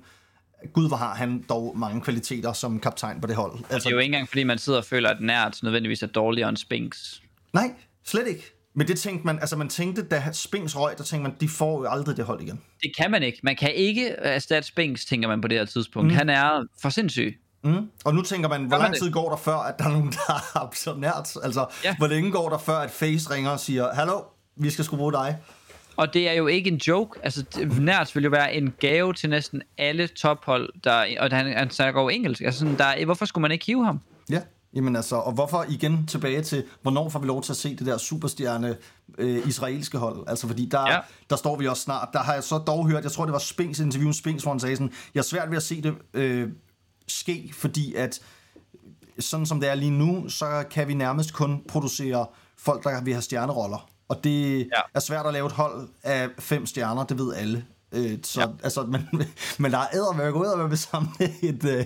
Gud, 0.73 0.87
hvor 0.87 0.97
har 0.97 1.15
han 1.15 1.45
dog 1.49 1.77
mange 1.77 2.01
kvaliteter 2.01 2.53
som 2.53 2.79
kaptajn 2.79 3.21
på 3.21 3.27
det 3.27 3.35
hold. 3.35 3.53
Altså, 3.69 3.75
det 3.75 3.85
er 3.85 3.89
jo 3.89 3.99
ikke 3.99 4.13
engang, 4.13 4.27
fordi 4.27 4.43
man 4.43 4.57
sidder 4.57 4.79
og 4.79 4.85
føler, 4.85 5.09
at 5.09 5.21
nært 5.21 5.59
nødvendigvis 5.63 6.03
er 6.03 6.07
dårligere 6.07 6.49
end 6.49 6.57
Spinks. 6.57 7.21
Nej, 7.53 7.73
slet 8.07 8.27
ikke. 8.27 8.53
Men 8.75 8.87
det 8.87 8.99
tænkte 8.99 9.25
man, 9.25 9.39
altså 9.39 9.55
man 9.55 9.69
tænkte, 9.69 10.03
da 10.03 10.23
Spinks 10.31 10.75
røg, 10.75 10.97
der 10.97 11.03
tænkte 11.03 11.29
man, 11.29 11.37
de 11.39 11.49
får 11.49 11.81
jo 11.81 11.89
aldrig 11.89 12.17
det 12.17 12.25
hold 12.25 12.41
igen. 12.41 12.61
Det 12.81 12.91
kan 12.97 13.11
man 13.11 13.23
ikke. 13.23 13.39
Man 13.43 13.55
kan 13.55 13.73
ikke 13.75 14.09
erstatte 14.09 14.67
Spinks, 14.67 15.05
tænker 15.05 15.27
man 15.27 15.41
på 15.41 15.47
det 15.47 15.57
her 15.57 15.65
tidspunkt. 15.65 16.11
Mm. 16.11 16.15
Han 16.15 16.29
er 16.29 16.63
for 16.81 16.89
sindssyg. 16.89 17.37
Mm. 17.63 17.89
Og 18.05 18.15
nu 18.15 18.21
tænker 18.21 18.49
man, 18.49 18.63
hvor 18.63 18.77
lang 18.77 18.95
tid 18.95 19.11
går 19.11 19.29
der 19.29 19.37
før, 19.37 19.55
at 19.55 19.79
der 19.79 19.85
er 19.85 19.89
nogen, 19.89 20.11
der 20.11 20.33
er 20.55 20.69
så 20.73 20.95
nært? 20.95 21.37
Altså, 21.43 21.65
ja. 21.83 21.95
hvor 21.97 22.07
længe 22.07 22.31
går 22.31 22.49
der 22.49 22.57
før, 22.57 22.77
at 22.77 22.91
Face 22.91 23.29
ringer 23.29 23.49
og 23.49 23.59
siger, 23.59 23.93
hallo, 23.93 24.21
vi 24.55 24.69
skal 24.69 24.85
sgu 24.85 24.97
bruge 24.97 25.13
dig? 25.13 25.37
Og 25.97 26.13
det 26.13 26.29
er 26.29 26.33
jo 26.33 26.47
ikke 26.47 26.69
en 26.69 26.77
joke. 26.77 27.19
Altså, 27.23 27.45
nært 27.79 28.15
vil 28.15 28.23
jo 28.23 28.29
være 28.29 28.53
en 28.53 28.73
gave 28.79 29.13
til 29.13 29.29
næsten 29.29 29.61
alle 29.77 30.07
tophold, 30.07 30.69
der, 30.83 31.05
og 31.19 31.29
han, 31.31 31.57
han 31.57 31.69
snakker 31.69 32.01
jo 32.01 32.09
engelsk. 32.09 32.41
Altså, 32.41 32.59
sådan, 32.59 32.77
der, 32.77 33.05
hvorfor 33.05 33.25
skulle 33.25 33.41
man 33.41 33.51
ikke 33.51 33.65
hive 33.65 33.85
ham? 33.85 33.99
Ja. 34.29 34.41
Jamen 34.73 34.95
altså, 34.95 35.15
og 35.15 35.33
hvorfor 35.33 35.65
igen 35.69 36.07
tilbage 36.07 36.41
til, 36.41 36.63
hvornår 36.81 37.09
får 37.09 37.19
vi 37.19 37.27
lov 37.27 37.43
til 37.43 37.53
at 37.53 37.57
se 37.57 37.75
det 37.75 37.85
der 37.85 37.97
superstjerne 37.97 38.77
øh, 39.17 39.47
israelske 39.47 39.97
hold? 39.97 40.23
Altså 40.27 40.47
fordi 40.47 40.65
der, 40.65 40.91
ja. 40.91 40.99
der 41.29 41.35
står 41.35 41.55
vi 41.55 41.67
også 41.67 41.83
snart. 41.83 42.09
Der 42.13 42.19
har 42.19 42.33
jeg 42.33 42.43
så 42.43 42.57
dog 42.57 42.87
hørt, 42.89 43.03
jeg 43.03 43.11
tror 43.11 43.25
det 43.25 43.33
var 43.33 43.39
Spings 43.39 43.79
interview, 43.79 44.11
Spings, 44.11 44.43
hvor 44.43 44.51
han 44.51 44.59
sagde 44.59 44.75
sådan, 44.75 44.93
jeg 45.13 45.19
er 45.19 45.23
svært 45.23 45.49
ved 45.49 45.57
at 45.57 45.63
se 45.63 45.81
det 45.81 45.95
øh, 46.13 46.49
ske, 47.07 47.51
fordi 47.53 47.93
at 47.95 48.19
sådan 49.19 49.45
som 49.45 49.59
det 49.59 49.69
er 49.69 49.75
lige 49.75 49.91
nu, 49.91 50.29
så 50.29 50.63
kan 50.71 50.87
vi 50.87 50.93
nærmest 50.93 51.33
kun 51.33 51.63
producere 51.67 52.25
folk, 52.57 52.83
der 52.83 53.01
vil 53.01 53.13
have 53.13 53.21
stjerneroller. 53.21 53.89
Og 54.07 54.23
det 54.23 54.59
ja. 54.59 54.81
er 54.93 54.99
svært 54.99 55.25
at 55.25 55.33
lave 55.33 55.45
et 55.45 55.51
hold 55.51 55.89
af 56.03 56.29
fem 56.39 56.65
stjerner, 56.65 57.03
det 57.03 57.17
ved 57.17 57.33
alle. 57.33 57.65
Øh, 57.97 58.17
så, 58.23 58.41
ja. 58.41 58.47
altså, 58.63 58.83
men, 58.83 59.07
men 59.59 59.71
der 59.71 59.77
er 59.77 59.87
ædermærke 59.93 60.37
ud 60.37 60.45
af 60.45 60.71
at 60.71 60.79
samle 60.79 61.09
et, 61.41 61.65
øh, 61.65 61.85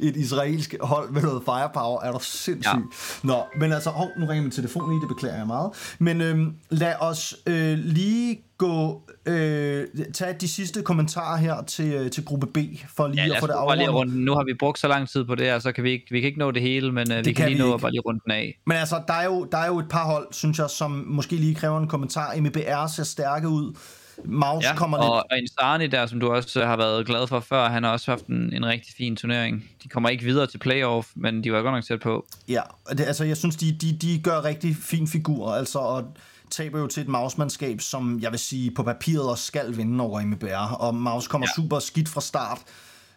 et 0.00 0.16
israelsk 0.16 0.74
hold 0.80 1.10
med 1.10 1.22
noget 1.22 1.42
firepower, 1.44 2.02
er 2.02 2.12
der 2.12 2.18
sindssygt. 2.18 2.64
Ja. 2.64 3.26
Nå, 3.28 3.42
men 3.60 3.72
altså, 3.72 3.90
hov, 3.90 4.08
nu 4.18 4.26
ringer 4.26 4.42
min 4.42 4.50
telefon 4.50 4.90
lige, 4.90 5.00
det 5.00 5.08
beklager 5.08 5.36
jeg 5.36 5.46
meget. 5.46 5.70
Men 5.98 6.20
øh, 6.20 6.46
lad 6.70 6.94
os 7.00 7.36
øh, 7.46 7.78
lige 7.78 8.40
gå, 8.58 9.02
øh, 9.26 9.86
tage 10.14 10.36
de 10.40 10.48
sidste 10.48 10.82
kommentarer 10.82 11.36
her 11.36 11.62
til, 11.62 11.92
øh, 11.92 12.10
til 12.10 12.24
gruppe 12.24 12.46
B, 12.46 12.58
for 12.96 13.08
lige 13.08 13.26
ja, 13.26 13.34
at 13.34 13.40
få 13.40 13.46
det 13.46 13.52
afrundet. 13.52 14.16
Nu 14.16 14.34
har 14.34 14.44
vi 14.44 14.54
brugt 14.58 14.78
så 14.78 14.88
lang 14.88 15.08
tid 15.08 15.24
på 15.24 15.34
det 15.34 15.46
her, 15.46 15.58
så 15.58 15.72
kan 15.72 15.84
vi 15.84 15.90
ikke, 15.90 16.06
vi 16.10 16.20
kan 16.20 16.26
ikke 16.26 16.38
nå 16.38 16.50
det 16.50 16.62
hele, 16.62 16.92
men 16.92 17.12
øh, 17.12 17.18
det 17.18 17.26
vi 17.26 17.32
kan, 17.32 17.42
kan 17.42 17.52
lige 17.52 17.68
nå 17.68 17.74
at 17.74 17.80
bare 17.80 17.90
lige 17.90 18.00
runde 18.00 18.20
den 18.24 18.32
af. 18.32 18.60
Men 18.66 18.76
altså, 18.76 19.02
der 19.08 19.14
er, 19.14 19.24
jo, 19.24 19.44
der 19.52 19.58
er 19.58 19.66
jo 19.66 19.78
et 19.78 19.88
par 19.88 20.04
hold, 20.04 20.26
synes 20.32 20.58
jeg, 20.58 20.70
som 20.70 21.04
måske 21.06 21.36
lige 21.36 21.54
kræver 21.54 21.80
en 21.80 21.88
kommentar. 21.88 22.36
MEBR 22.40 22.86
ser 22.86 23.04
stærke 23.04 23.48
ud. 23.48 23.76
Maus 24.24 24.64
ja, 24.64 24.74
kommer 24.74 24.98
lidt... 24.98 25.10
og, 25.10 25.26
og 25.30 25.38
Insani 25.38 25.86
der, 25.86 26.06
som 26.06 26.20
du 26.20 26.32
også 26.32 26.64
har 26.64 26.76
været 26.76 27.06
glad 27.06 27.26
for 27.26 27.40
før, 27.40 27.68
han 27.68 27.84
har 27.84 27.90
også 27.90 28.10
haft 28.10 28.26
en, 28.26 28.52
en 28.52 28.66
rigtig 28.66 28.94
fin 28.96 29.16
turnering. 29.16 29.70
De 29.82 29.88
kommer 29.88 30.08
ikke 30.08 30.24
videre 30.24 30.46
til 30.46 30.58
playoff, 30.58 31.08
men 31.14 31.44
de 31.44 31.52
var 31.52 31.62
godt 31.62 31.74
nok 31.74 31.84
tæt 31.84 32.00
på. 32.00 32.26
Ja, 32.48 32.62
det, 32.90 33.00
altså 33.00 33.24
jeg 33.24 33.36
synes, 33.36 33.56
de, 33.56 33.72
de, 33.72 33.98
de 34.02 34.20
gør 34.22 34.44
rigtig 34.44 34.76
fin 34.76 35.08
figur, 35.08 35.52
altså, 35.52 35.78
og 35.78 36.04
taber 36.50 36.78
jo 36.80 36.86
til 36.86 37.00
et 37.00 37.08
mausmandskab, 37.08 37.80
som 37.80 38.18
jeg 38.22 38.30
vil 38.30 38.38
sige 38.38 38.70
på 38.70 38.82
papiret 38.82 39.30
også 39.30 39.44
skal 39.44 39.76
vinde 39.76 40.04
over 40.04 40.20
MBR, 40.20 40.74
og 40.74 40.94
Maus 40.94 41.28
kommer 41.28 41.46
ja. 41.50 41.62
super 41.62 41.78
skidt 41.78 42.08
fra 42.08 42.20
start. 42.20 42.58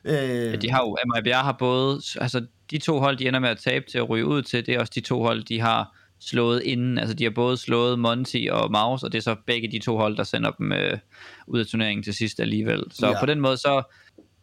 Øh... 0.06 0.14
Ja, 0.14 0.56
de 0.56 0.72
har 0.72 0.80
jo, 0.80 0.98
MBR 1.06 1.44
har 1.44 1.56
både, 1.60 2.02
altså 2.22 2.46
de 2.72 2.78
to 2.78 3.00
hold, 3.00 3.18
de 3.18 3.28
ender 3.28 3.40
med 3.40 3.50
at 3.50 3.58
tabe 3.58 3.86
til 3.92 3.98
at 3.98 4.10
ryge 4.10 4.26
ud 4.26 4.42
til, 4.42 4.66
det 4.66 4.74
er 4.74 4.80
også 4.80 4.92
de 4.96 5.02
to 5.02 5.22
hold, 5.22 5.44
de 5.44 5.60
har 5.60 5.96
slået 6.30 6.64
inden. 6.64 6.98
Altså 6.98 7.14
de 7.14 7.24
har 7.24 7.32
både 7.32 7.58
slået 7.58 8.00
Monty 8.00 8.48
og 8.52 8.72
Maus, 8.72 9.04
og 9.04 9.12
det 9.12 9.18
er 9.18 9.22
så 9.22 9.36
begge 9.46 9.72
de 9.72 9.80
to 9.80 9.98
hold, 9.98 10.18
der 10.18 10.24
sender 10.24 10.52
dem 10.52 10.72
øh, 10.72 10.98
ud 11.48 11.60
af 11.60 11.66
turneringen 11.66 12.04
til 12.04 12.14
sidst 12.14 12.40
alligevel. 12.40 12.84
Så 12.92 13.08
ja. 13.08 13.20
på 13.20 13.26
den 13.26 13.40
måde, 13.40 13.58
så, 13.58 13.84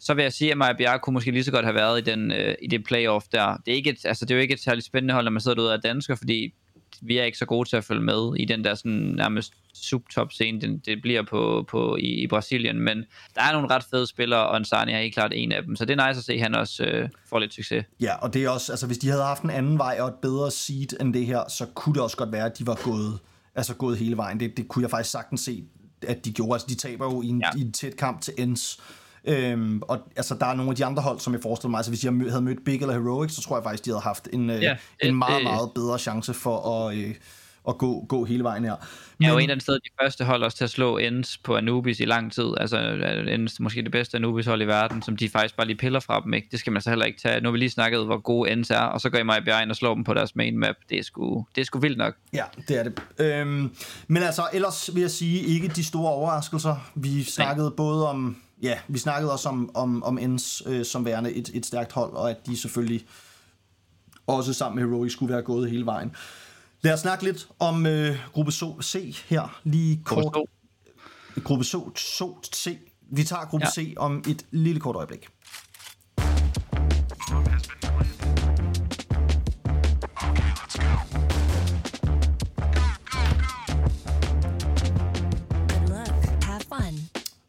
så 0.00 0.14
vil 0.14 0.22
jeg 0.22 0.32
sige, 0.32 0.50
at 0.50 0.58
Maja 0.58 0.72
Bjerre 0.72 0.98
kunne 0.98 1.14
måske 1.14 1.30
lige 1.30 1.44
så 1.44 1.52
godt 1.52 1.64
have 1.64 1.74
været 1.74 1.98
i, 1.98 2.10
den, 2.10 2.32
øh, 2.32 2.54
i 2.62 2.66
det 2.66 2.84
playoff 2.84 3.26
der. 3.32 3.56
Det 3.66 3.72
er, 3.72 3.76
ikke 3.76 3.90
et, 3.90 4.04
altså, 4.04 4.24
det 4.24 4.30
er 4.30 4.36
jo 4.36 4.42
ikke 4.42 4.54
et 4.54 4.60
særligt 4.60 4.86
spændende 4.86 5.14
hold, 5.14 5.24
når 5.24 5.30
man 5.30 5.40
sidder 5.40 5.54
derude 5.54 5.72
af 5.72 5.80
dansker, 5.80 6.14
fordi 6.14 6.54
vi 7.02 7.18
er 7.18 7.24
ikke 7.24 7.38
så 7.38 7.46
gode 7.46 7.68
til 7.68 7.76
at 7.76 7.84
følge 7.84 8.02
med 8.02 8.36
i 8.36 8.44
den 8.44 8.64
der 8.64 8.74
sådan 8.74 8.92
nærmest 8.92 9.52
subtop 9.74 10.32
scene, 10.32 10.60
det, 10.60 10.86
det 10.86 11.02
bliver 11.02 11.22
på, 11.22 11.64
på 11.68 11.96
i, 11.96 12.22
i 12.22 12.26
Brasilien, 12.26 12.80
men 12.80 13.04
der 13.34 13.42
er 13.42 13.52
nogle 13.52 13.68
ret 13.70 13.84
fede 13.90 14.06
spillere, 14.06 14.46
og 14.46 14.56
Ansani 14.56 14.92
er 14.92 15.00
helt 15.00 15.14
klart 15.14 15.32
en 15.34 15.52
af 15.52 15.62
dem, 15.62 15.76
så 15.76 15.84
det 15.84 16.00
er 16.00 16.08
nice 16.08 16.18
at 16.18 16.24
se, 16.24 16.32
at 16.32 16.40
han 16.40 16.54
også 16.54 16.84
øh, 16.84 17.08
får 17.26 17.38
lidt 17.38 17.54
succes. 17.54 17.84
Ja, 18.00 18.16
og 18.16 18.34
det 18.34 18.44
er 18.44 18.48
også, 18.48 18.72
altså 18.72 18.86
hvis 18.86 18.98
de 18.98 19.08
havde 19.08 19.22
haft 19.22 19.42
en 19.42 19.50
anden 19.50 19.78
vej 19.78 19.96
og 20.00 20.08
et 20.08 20.14
bedre 20.22 20.50
seed 20.50 21.00
end 21.00 21.14
det 21.14 21.26
her, 21.26 21.42
så 21.48 21.66
kunne 21.74 21.94
det 21.94 22.02
også 22.02 22.16
godt 22.16 22.32
være, 22.32 22.46
at 22.46 22.58
de 22.58 22.66
var 22.66 22.80
gået, 22.84 23.18
altså 23.54 23.74
gået 23.74 23.98
hele 23.98 24.16
vejen. 24.16 24.40
Det, 24.40 24.56
det 24.56 24.68
kunne 24.68 24.82
jeg 24.82 24.90
faktisk 24.90 25.10
sagtens 25.10 25.40
se, 25.40 25.64
at 26.06 26.24
de 26.24 26.32
gjorde. 26.32 26.52
Altså 26.52 26.66
de 26.68 26.74
taber 26.74 27.04
jo 27.04 27.22
i 27.22 27.26
en, 27.26 27.40
ja. 27.40 27.58
i 27.58 27.60
en 27.60 27.72
tæt 27.72 27.96
kamp 27.96 28.20
til 28.20 28.34
ends, 28.38 28.80
Øhm, 29.24 29.82
og 29.82 29.98
altså, 30.16 30.34
der 30.40 30.46
er 30.46 30.54
nogle 30.54 30.70
af 30.70 30.76
de 30.76 30.84
andre 30.84 31.02
hold, 31.02 31.20
som 31.20 31.32
jeg 31.32 31.42
forestiller 31.42 31.70
mig, 31.70 31.78
altså 31.78 31.90
hvis 31.90 32.00
de 32.00 32.30
havde 32.30 32.42
mødt 32.42 32.64
Big 32.64 32.80
eller 32.80 32.94
Heroic, 32.94 33.32
så 33.32 33.42
tror 33.42 33.56
jeg 33.56 33.64
faktisk, 33.64 33.84
de 33.84 33.90
havde 33.90 34.00
haft 34.00 34.28
en, 34.32 34.50
øh, 34.50 34.62
ja, 34.62 34.76
en 35.00 35.14
meget, 35.14 35.36
det, 35.36 35.44
meget 35.44 35.70
bedre 35.74 35.98
chance 35.98 36.34
for 36.34 36.86
at, 36.88 36.96
øh, 36.96 37.14
at 37.68 37.78
gå, 37.78 38.04
gå 38.08 38.24
hele 38.24 38.44
vejen 38.44 38.64
her. 38.64 38.74
Men... 39.18 39.24
Jeg 39.24 39.32
var 39.32 39.38
en 39.38 39.42
eller 39.42 39.54
anden 39.54 39.60
sted 39.60 39.74
de 39.74 39.88
første 40.02 40.24
hold 40.24 40.42
også 40.42 40.56
til 40.56 40.64
at 40.64 40.70
slå 40.70 40.98
Ends 40.98 41.38
på 41.38 41.56
Anubis 41.56 42.00
i 42.00 42.04
lang 42.04 42.32
tid. 42.32 42.54
Altså 42.56 42.78
Ends 43.28 43.60
måske 43.60 43.82
det 43.82 43.92
bedste 43.92 44.16
Anubis 44.16 44.46
hold 44.46 44.62
i 44.62 44.66
verden, 44.66 45.02
som 45.02 45.16
de 45.16 45.28
faktisk 45.28 45.56
bare 45.56 45.66
lige 45.66 45.76
piller 45.76 46.00
fra 46.00 46.20
dem. 46.24 46.34
Ikke? 46.34 46.48
Det 46.50 46.60
skal 46.60 46.72
man 46.72 46.82
så 46.82 46.90
heller 46.90 47.04
ikke 47.04 47.20
tage. 47.20 47.40
Nu 47.40 47.48
har 47.48 47.52
vi 47.52 47.58
lige 47.58 47.70
snakket, 47.70 48.04
hvor 48.04 48.20
gode 48.20 48.50
Ends 48.50 48.70
er, 48.70 48.80
og 48.80 49.00
så 49.00 49.10
går 49.10 49.18
jeg 49.18 49.26
mig 49.26 49.42
i 49.46 49.70
og 49.70 49.76
slår 49.76 49.94
dem 49.94 50.04
på 50.04 50.14
deres 50.14 50.36
main 50.36 50.58
map. 50.58 50.74
Det 50.90 50.98
er 50.98 51.02
sgu, 51.02 51.46
det 51.54 51.60
er 51.60 51.64
sgu 51.64 51.78
vildt 51.78 51.98
nok. 51.98 52.14
Ja, 52.32 52.44
det 52.68 52.78
er 52.78 52.82
det. 52.82 53.02
Øhm, 53.18 53.74
men 54.08 54.22
altså, 54.22 54.42
ellers 54.52 54.90
vil 54.94 55.00
jeg 55.00 55.10
sige, 55.10 55.40
ikke 55.40 55.68
de 55.68 55.84
store 55.84 56.12
overraskelser. 56.12 56.76
Vi 56.94 57.24
snakkede 57.24 57.68
Nej. 57.68 57.76
både 57.76 58.08
om 58.08 58.36
ja, 58.62 58.78
vi 58.88 58.98
snakkede 58.98 59.32
også 59.32 59.48
om, 59.48 59.70
om, 59.74 60.02
om 60.02 60.18
Ends 60.18 60.62
øh, 60.66 60.84
som 60.84 61.04
værende 61.04 61.32
et, 61.32 61.50
et 61.54 61.66
stærkt 61.66 61.92
hold, 61.92 62.12
og 62.12 62.30
at 62.30 62.46
de 62.46 62.56
selvfølgelig 62.56 63.06
også 64.26 64.52
sammen 64.52 64.82
med 64.82 64.90
Heroic 64.90 65.12
skulle 65.12 65.32
være 65.32 65.42
gået 65.42 65.70
hele 65.70 65.86
vejen. 65.86 66.12
Lad 66.82 66.92
os 66.92 67.00
snakke 67.00 67.24
lidt 67.24 67.48
om 67.58 67.86
øh, 67.86 68.16
gruppe 68.32 68.52
C 68.82 69.24
her, 69.28 69.60
lige 69.64 70.00
kort. 70.04 70.36
Gruppe 71.44 71.64
so, 71.64 71.96
so, 71.96 72.38
C. 72.54 72.78
Vi 73.12 73.24
tager 73.24 73.44
gruppe 73.44 73.66
ja. 73.66 73.82
C 73.82 73.94
om 73.96 74.24
et 74.28 74.46
lille 74.50 74.80
kort 74.80 74.96
øjeblik. 74.96 75.28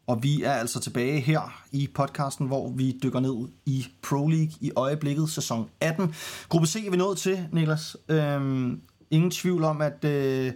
Og 0.06 0.22
vi 0.22 0.42
er 0.42 0.52
altså 0.52 0.80
tilbage 0.80 1.20
her 1.20 1.62
i 1.72 1.88
podcasten, 1.94 2.46
hvor 2.46 2.70
vi 2.70 2.98
dykker 3.02 3.20
ned 3.20 3.48
i 3.66 3.86
Pro 4.02 4.26
League 4.26 4.52
i 4.60 4.72
øjeblikket, 4.76 5.30
sæson 5.30 5.68
18. 5.80 6.14
Gruppe 6.48 6.66
C 6.66 6.84
er 6.86 6.90
vi 6.90 6.96
nået 6.96 7.18
til, 7.18 7.48
Niklas. 7.52 7.96
Øhm, 8.08 8.80
ingen 9.10 9.30
tvivl 9.30 9.64
om, 9.64 9.80
at 9.80 10.04
øh, 10.04 10.52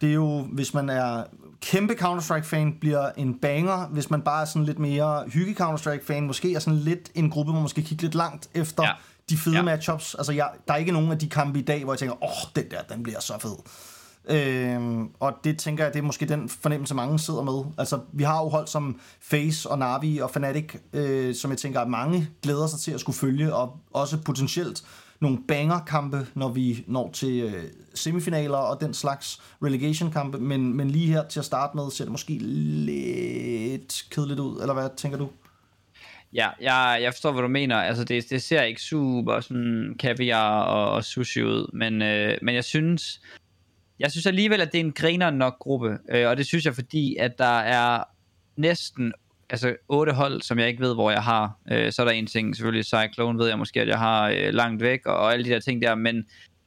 det 0.00 0.08
er 0.08 0.14
jo, 0.14 0.42
hvis 0.42 0.74
man 0.74 0.88
er 0.88 1.24
kæmpe 1.60 1.94
Counter-Strike-fan, 1.94 2.78
bliver 2.80 3.10
en 3.16 3.38
banger. 3.38 3.86
Hvis 3.86 4.10
man 4.10 4.22
bare 4.22 4.40
er 4.40 4.44
sådan 4.44 4.64
lidt 4.64 4.78
mere 4.78 5.24
hygge 5.28 5.54
Counter-Strike-fan, 5.54 6.20
måske 6.20 6.54
er 6.54 6.58
sådan 6.58 6.78
lidt 6.78 7.10
en 7.14 7.30
gruppe, 7.30 7.52
hvor 7.52 7.60
man 7.60 7.68
skal 7.68 7.84
kigge 7.84 8.02
lidt 8.02 8.14
langt 8.14 8.48
efter 8.54 8.82
ja. 8.82 8.92
de 9.30 9.36
fede 9.36 9.56
ja. 9.56 9.62
matchups. 9.62 10.14
Altså, 10.14 10.32
jeg, 10.32 10.50
der 10.68 10.74
er 10.74 10.78
ikke 10.78 10.92
nogen 10.92 11.12
af 11.12 11.18
de 11.18 11.28
kampe 11.28 11.58
i 11.58 11.62
dag, 11.62 11.84
hvor 11.84 11.92
jeg 11.92 11.98
tænker, 11.98 12.24
åh, 12.24 12.30
oh, 12.30 12.50
den 12.56 12.70
der, 12.70 12.82
den 12.82 13.02
bliver 13.02 13.20
så 13.20 13.38
fed. 13.40 13.56
Øh, 14.28 14.80
og 15.20 15.32
det 15.44 15.58
tænker 15.58 15.84
jeg, 15.84 15.92
det 15.92 15.98
er 15.98 16.04
måske 16.04 16.26
den 16.26 16.48
fornemmelse, 16.48 16.94
mange 16.94 17.18
sidder 17.18 17.42
med. 17.42 17.64
Altså, 17.78 18.00
vi 18.12 18.22
har 18.22 18.42
jo 18.42 18.48
hold 18.48 18.66
som 18.66 19.00
Face 19.20 19.70
og 19.70 19.78
Navi 19.78 20.18
og 20.18 20.30
Fnatic, 20.30 20.74
øh, 20.92 21.34
som 21.34 21.50
jeg 21.50 21.58
tænker, 21.58 21.80
at 21.80 21.88
mange 21.88 22.28
glæder 22.42 22.66
sig 22.66 22.80
til 22.80 22.92
at 22.92 23.00
skulle 23.00 23.16
følge, 23.16 23.54
og 23.54 23.80
også 23.92 24.18
potentielt 24.18 24.84
nogle 25.20 25.38
banger-kampe, 25.48 26.26
når 26.34 26.48
vi 26.48 26.84
når 26.86 27.10
til 27.12 27.42
øh, 27.42 27.64
semifinaler 27.94 28.56
og 28.58 28.80
den 28.80 28.94
slags 28.94 29.42
relegation-kampe. 29.64 30.38
Men, 30.38 30.76
men 30.76 30.90
lige 30.90 31.12
her 31.12 31.28
til 31.28 31.38
at 31.38 31.44
starte 31.44 31.76
med, 31.76 31.90
ser 31.90 32.04
det 32.04 32.12
måske 32.12 32.38
lidt 32.38 34.04
kedeligt 34.10 34.40
ud, 34.40 34.60
eller 34.60 34.74
hvad 34.74 34.88
tænker 34.96 35.18
du? 35.18 35.28
Ja, 36.34 36.48
jeg, 36.60 36.98
jeg 37.02 37.12
forstår, 37.12 37.32
hvad 37.32 37.42
du 37.42 37.48
mener. 37.48 37.76
Altså, 37.76 38.04
det, 38.04 38.30
det 38.30 38.42
ser 38.42 38.62
ikke 38.62 38.82
super 38.82 39.40
sådan 39.40 39.96
kaviar 39.98 40.62
og, 40.62 40.90
og 40.90 41.04
sushi 41.04 41.42
ud, 41.42 41.70
men, 41.72 42.02
øh, 42.02 42.38
men 42.42 42.54
jeg 42.54 42.64
synes, 42.64 43.20
jeg 44.04 44.10
synes 44.10 44.26
alligevel, 44.26 44.60
at 44.60 44.72
det 44.72 44.80
er 44.80 44.84
en 44.84 44.92
griner 44.92 45.30
nok 45.30 45.58
gruppe, 45.58 45.98
øh, 46.10 46.28
og 46.28 46.36
det 46.36 46.46
synes 46.46 46.64
jeg, 46.64 46.74
fordi 46.74 47.16
at 47.16 47.38
der 47.38 47.58
er 47.58 48.04
næsten 48.56 49.12
altså 49.50 49.76
otte 49.88 50.12
hold, 50.12 50.42
som 50.42 50.58
jeg 50.58 50.68
ikke 50.68 50.82
ved, 50.82 50.94
hvor 50.94 51.10
jeg 51.10 51.22
har. 51.22 51.58
Øh, 51.70 51.92
så 51.92 52.02
er 52.02 52.06
der 52.06 52.12
en 52.12 52.26
ting, 52.26 52.56
selvfølgelig 52.56 52.84
Cyclone 52.84 53.38
ved 53.38 53.48
jeg 53.48 53.58
måske, 53.58 53.80
at 53.80 53.88
jeg 53.88 53.98
har 53.98 54.30
øh, 54.30 54.54
langt 54.54 54.82
væk, 54.82 55.06
og, 55.06 55.16
og 55.16 55.32
alle 55.32 55.44
de 55.44 55.50
der 55.50 55.60
ting 55.60 55.82
der, 55.82 55.94
men 55.94 56.16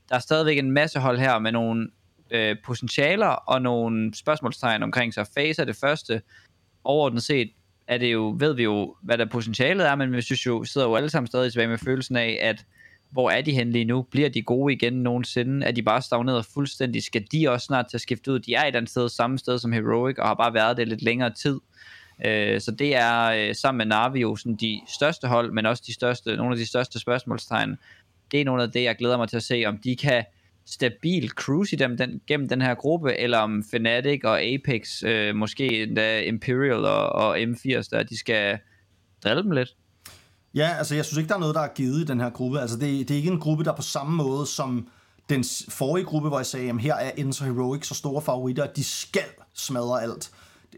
der 0.10 0.16
er 0.16 0.20
stadigvæk 0.20 0.58
en 0.58 0.72
masse 0.72 1.00
hold 1.00 1.20
her 1.20 1.40
med 1.40 1.52
nogle 1.52 1.90
øh, 2.32 2.56
potentialer 2.66 3.28
og 3.28 3.62
nogle 3.62 4.14
spørgsmålstegn 4.16 4.84
omkring 4.84 5.14
sig. 5.14 5.26
Phase 5.36 5.62
er 5.62 5.66
det 5.66 5.76
første. 5.76 6.22
Overordnet 6.84 7.24
set 7.24 7.50
er 7.88 7.98
det 7.98 8.14
jo, 8.14 8.36
ved 8.40 8.54
vi 8.54 8.64
jo, 8.64 8.96
hvad 9.02 9.18
der 9.18 9.26
potentialet 9.26 9.88
er, 9.88 9.96
men 9.96 10.14
vi 10.14 10.22
synes 10.22 10.46
jo, 10.46 10.64
sidder 10.64 10.88
jo 10.88 10.96
alle 10.96 11.10
sammen 11.10 11.28
stadig 11.28 11.52
tilbage 11.52 11.68
med 11.68 11.78
følelsen 11.78 12.16
af, 12.16 12.40
at 12.42 12.66
hvor 13.12 13.30
er 13.30 13.42
de 13.42 13.52
henne 13.52 13.72
lige 13.72 13.86
nu? 13.86 14.02
Bliver 14.02 14.30
de 14.30 14.42
gode 14.42 14.74
igen 14.74 14.94
nogensinde? 14.94 15.66
Er 15.66 15.72
de 15.72 15.84
bare 15.84 16.02
stagneret 16.02 16.46
fuldstændig? 16.46 17.04
Skal 17.04 17.26
de 17.32 17.50
også 17.50 17.66
snart 17.66 17.88
til 17.88 17.98
at 17.98 18.02
skifte 18.02 18.32
ud? 18.32 18.40
De 18.40 18.54
er 18.54 18.66
et 18.66 18.76
andet 18.76 18.90
sted, 18.90 19.10
samme 19.10 19.40
sted 19.40 19.60
som 19.60 19.72
Heroic, 19.72 20.18
og 20.18 20.28
har 20.28 20.34
bare 20.34 20.54
været 20.54 20.78
det 20.78 20.88
lidt 20.88 21.02
længere 21.02 21.34
tid. 21.34 21.60
Øh, 22.26 22.62
så 22.62 22.72
det 22.72 22.96
er 22.96 23.24
øh, 23.24 23.56
sammen 23.56 23.78
med 23.78 23.86
Navi 23.86 24.20
jo 24.20 24.36
sådan 24.36 24.56
de 24.56 24.82
største 24.88 25.28
hold, 25.28 25.52
men 25.52 25.66
også 25.66 25.84
de 25.88 25.94
største, 25.94 26.36
nogle 26.36 26.52
af 26.52 26.58
de 26.58 26.66
største 26.66 27.00
spørgsmålstegn. 27.00 27.78
Det 28.32 28.42
er 28.42 28.46
nogle 28.46 28.64
af 28.64 28.72
det, 28.72 28.84
jeg 28.84 28.96
glæder 28.96 29.18
mig 29.18 29.30
til 29.30 29.38
at 29.38 29.44
se, 29.44 29.64
om 29.66 29.78
de 29.78 29.96
kan 29.96 30.24
stabil 30.66 31.30
cruise 31.30 31.76
i 31.76 31.80
dem 31.80 31.98
den, 31.98 32.22
gennem 32.28 32.50
den 32.50 32.62
her 32.62 32.76
gruppe, 32.76 33.18
eller 33.18 33.38
om 33.38 33.64
Fnatic 33.72 34.24
og 34.24 34.42
Apex, 34.42 35.04
øh, 35.04 35.36
måske 35.36 35.84
endda 35.84 36.22
Imperial 36.22 36.86
og, 36.86 37.10
og 37.10 37.40
M80, 37.40 37.90
der 37.92 38.04
de 38.04 38.18
skal 38.18 38.60
drille 39.24 39.44
dem 39.44 39.52
lidt. 39.52 39.76
Ja, 40.58 40.70
altså 40.78 40.96
jeg 40.96 41.06
synes 41.06 41.18
ikke, 41.18 41.30
der 41.30 41.36
er 41.36 41.40
noget, 41.40 41.56
der 41.56 41.62
er 41.62 41.74
givet 41.76 42.02
i 42.02 42.06
den 42.06 42.20
her 42.20 42.30
gruppe. 42.30 42.62
Altså 42.62 42.78
det, 42.78 43.08
det 43.08 43.12
er 43.12 43.18
ikke 43.18 43.32
en 43.32 43.40
gruppe, 43.40 43.64
der 43.64 43.76
på 43.76 43.82
samme 43.82 44.16
måde 44.16 44.46
som 44.46 44.88
den 45.30 45.44
forrige 45.70 46.06
gruppe, 46.06 46.30
hvor 46.30 46.40
jeg 46.40 46.46
sagde, 46.46 46.70
at 46.70 46.80
her 46.80 46.96
er 46.96 47.12
Enzo 47.18 47.46
Heroic 47.46 47.88
så 47.88 47.96
store 47.96 48.22
favoritter, 48.22 48.64
at 48.64 48.76
de 48.76 48.84
skal 48.84 49.22
smadre 49.54 50.02
alt. 50.02 50.32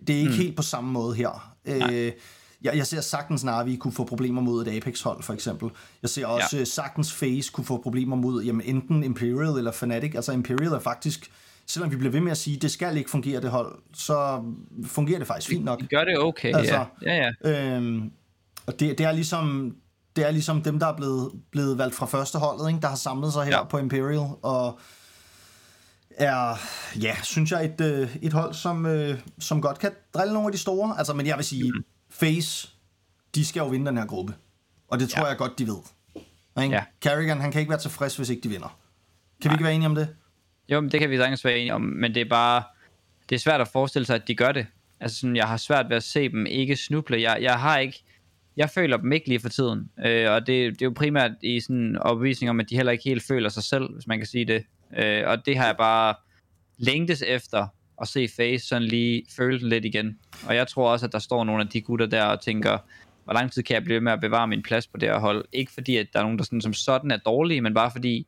Det 0.08 0.16
er 0.16 0.20
ikke 0.20 0.32
mm. 0.32 0.38
helt 0.38 0.56
på 0.56 0.62
samme 0.62 0.92
måde 0.92 1.16
her. 1.16 1.56
Øh, 1.66 2.12
jeg, 2.62 2.78
jeg 2.78 2.88
ser 2.88 3.02
sagtens 3.02 3.44
Navi 3.44 3.76
kunne 3.76 3.94
få 3.94 4.04
problemer 4.04 4.42
mod 4.42 4.68
et 4.68 4.78
Apex-hold, 4.78 5.24
for 5.24 5.34
eksempel. 5.34 5.70
Jeg 6.02 6.10
ser 6.10 6.26
også 6.26 6.58
ja. 6.58 6.64
sagtens 6.64 7.14
Face 7.14 7.52
kunne 7.52 7.66
få 7.66 7.82
problemer 7.82 8.16
mod 8.16 8.44
jamen, 8.44 8.62
enten 8.66 9.04
Imperial 9.04 9.58
eller 9.58 9.72
Fnatic. 9.72 10.16
Altså 10.16 10.32
Imperial 10.32 10.72
er 10.72 10.80
faktisk 10.80 11.32
selvom 11.70 11.92
vi 11.92 11.96
bliver 11.96 12.12
ved 12.12 12.20
med 12.20 12.32
at 12.32 12.38
sige, 12.38 12.56
at 12.56 12.62
det 12.62 12.72
skal 12.72 12.98
ikke 12.98 13.10
fungere 13.10 13.42
det 13.42 13.50
hold, 13.50 13.76
så 13.94 14.44
fungerer 14.86 15.18
det 15.18 15.28
faktisk 15.28 15.50
fint 15.50 15.66
nok. 15.66 15.80
Det 15.80 15.90
gør 15.90 16.04
det 16.04 16.20
okay, 16.20 16.56
altså, 16.56 16.86
ja. 17.06 17.16
ja, 17.16 17.32
ja. 17.44 17.76
Øhm, 17.76 18.12
og 18.70 18.80
det, 18.80 18.98
det 18.98 19.06
er 19.06 19.12
ligesom 19.12 19.76
det 20.16 20.28
er 20.28 20.32
ligesom 20.32 20.62
dem, 20.62 20.80
der 20.80 20.88
er 20.88 20.96
blevet, 20.96 21.32
blevet 21.52 21.78
valgt 21.78 21.96
fra 21.96 22.06
første 22.06 22.38
holdet, 22.38 22.70
ikke? 22.70 22.82
der 22.82 22.88
har 22.88 22.96
samlet 22.96 23.34
sig 23.34 23.46
her 23.46 23.58
ja. 23.58 23.64
på 23.64 23.78
Imperial, 23.78 24.30
og 24.42 24.80
er, 26.10 26.56
ja, 27.02 27.16
synes 27.24 27.52
jeg, 27.52 27.66
et, 27.66 27.82
øh, 27.82 28.16
et 28.22 28.34
hold, 28.34 28.54
som, 28.54 28.86
øh, 28.86 29.20
som 29.40 29.62
godt 29.62 29.80
kan 29.80 29.92
drille 30.14 30.34
nogle 30.34 30.48
af 30.48 30.52
de 30.52 30.58
store. 30.58 30.98
Altså, 30.98 31.14
men 31.14 31.28
jeg 31.28 31.38
vil 31.38 31.46
sige, 31.46 31.72
mm. 31.72 31.84
Face, 32.10 32.70
de 33.36 33.46
skal 33.46 33.60
jo 33.60 33.68
vinde 33.68 33.86
den 33.86 33.98
her 33.98 34.06
gruppe. 34.06 34.34
Og 34.88 35.00
det 35.00 35.10
tror 35.10 35.24
ja. 35.24 35.28
jeg 35.28 35.38
godt, 35.38 35.60
de 35.60 35.68
ved. 35.68 35.78
Ikke? 36.64 36.76
Ja. 36.76 36.84
Carrigan, 37.02 37.42
han 37.42 37.52
kan 37.52 37.60
ikke 37.60 37.70
være 37.70 37.80
tilfreds, 37.80 38.18
hvis 38.18 38.30
ikke 38.30 38.42
de 38.42 38.50
vinder. 38.50 38.78
Kan 39.42 39.50
Nej. 39.50 39.52
vi 39.52 39.56
ikke 39.56 39.64
være 39.64 39.74
enige 39.74 39.88
om 39.88 39.96
det? 39.96 40.16
Jo, 40.70 40.82
men 40.82 40.92
det 40.92 41.00
kan 41.00 41.10
vi 41.10 41.18
sagtens 41.18 41.46
være 41.46 41.58
enige 41.58 41.74
om, 41.74 41.82
men 41.82 42.16
det 42.16 42.22
er 42.22 42.30
bare, 42.30 42.64
det 43.30 43.36
er 43.36 43.40
svært 43.40 43.62
at 43.62 43.68
forestille 43.68 44.06
sig, 44.06 44.16
at 44.16 44.28
de 44.28 44.36
gør 44.36 44.52
det. 44.52 44.68
Altså 45.00 45.18
sådan, 45.18 45.36
jeg 45.36 45.48
har 45.48 45.58
svært 45.58 45.90
ved 45.90 45.98
at 45.98 46.04
se 46.04 46.30
dem 46.30 46.46
ikke 46.46 46.76
snuble. 46.76 47.22
Jeg, 47.22 47.38
jeg 47.42 47.60
har 47.60 47.78
ikke, 47.78 48.04
jeg 48.60 48.70
føler 48.70 48.98
dem 48.98 49.12
ikke 49.12 49.28
lige 49.28 49.40
for 49.40 49.50
tiden. 49.50 49.90
Øh, 50.06 50.32
og 50.32 50.48
det, 50.48 50.74
det 50.74 50.82
er 50.82 50.86
jo 50.86 50.94
primært 50.96 51.32
i 51.42 51.60
sådan 51.60 51.76
en 51.76 51.98
opvisning 51.98 52.50
om, 52.50 52.60
at 52.60 52.70
de 52.70 52.76
heller 52.76 52.92
ikke 52.92 53.04
helt 53.04 53.24
føler 53.24 53.50
sig 53.50 53.64
selv, 53.64 53.94
hvis 53.94 54.08
man 54.08 54.18
kan 54.18 54.28
sige 54.28 54.46
det. 54.46 54.64
Øh, 54.98 55.24
og 55.28 55.46
det 55.46 55.58
har 55.58 55.66
jeg 55.66 55.78
bare 55.78 56.16
længtes 56.78 57.22
efter 57.22 57.68
at 58.02 58.08
se 58.08 58.28
Face 58.28 58.68
sådan 58.68 58.84
lige 58.84 59.24
føle 59.38 59.60
den 59.60 59.70
lidt 59.70 59.86
igen. 59.86 60.20
Og 60.48 60.56
jeg 60.56 60.68
tror 60.68 60.92
også, 60.92 61.06
at 61.06 61.12
der 61.12 61.20
står 61.20 61.44
nogle 61.44 61.62
af 61.62 61.68
de 61.68 61.82
gutter 61.82 62.06
der 62.06 62.24
og 62.24 62.42
tænker, 62.42 62.78
hvor 63.24 63.34
lang 63.34 63.52
tid 63.52 63.64
kan 63.64 63.74
jeg 63.74 63.84
blive 63.84 64.02
med 64.02 64.12
at 64.12 64.22
bevare 64.22 64.48
min 64.48 64.64
plads 64.64 64.88
på 64.88 64.98
det 64.98 65.10
her 65.10 65.20
hold? 65.20 65.46
Ikke 65.52 65.72
fordi, 65.72 65.98
at 65.98 66.08
der 66.14 66.20
er 66.20 66.24
nogen, 66.24 66.38
der 66.38 66.44
sådan, 66.44 66.62
som 66.62 66.74
sådan 66.74 67.12
er 67.12 67.18
dårlige, 67.18 67.62
men 67.62 67.74
bare 67.74 67.92
fordi, 67.92 68.28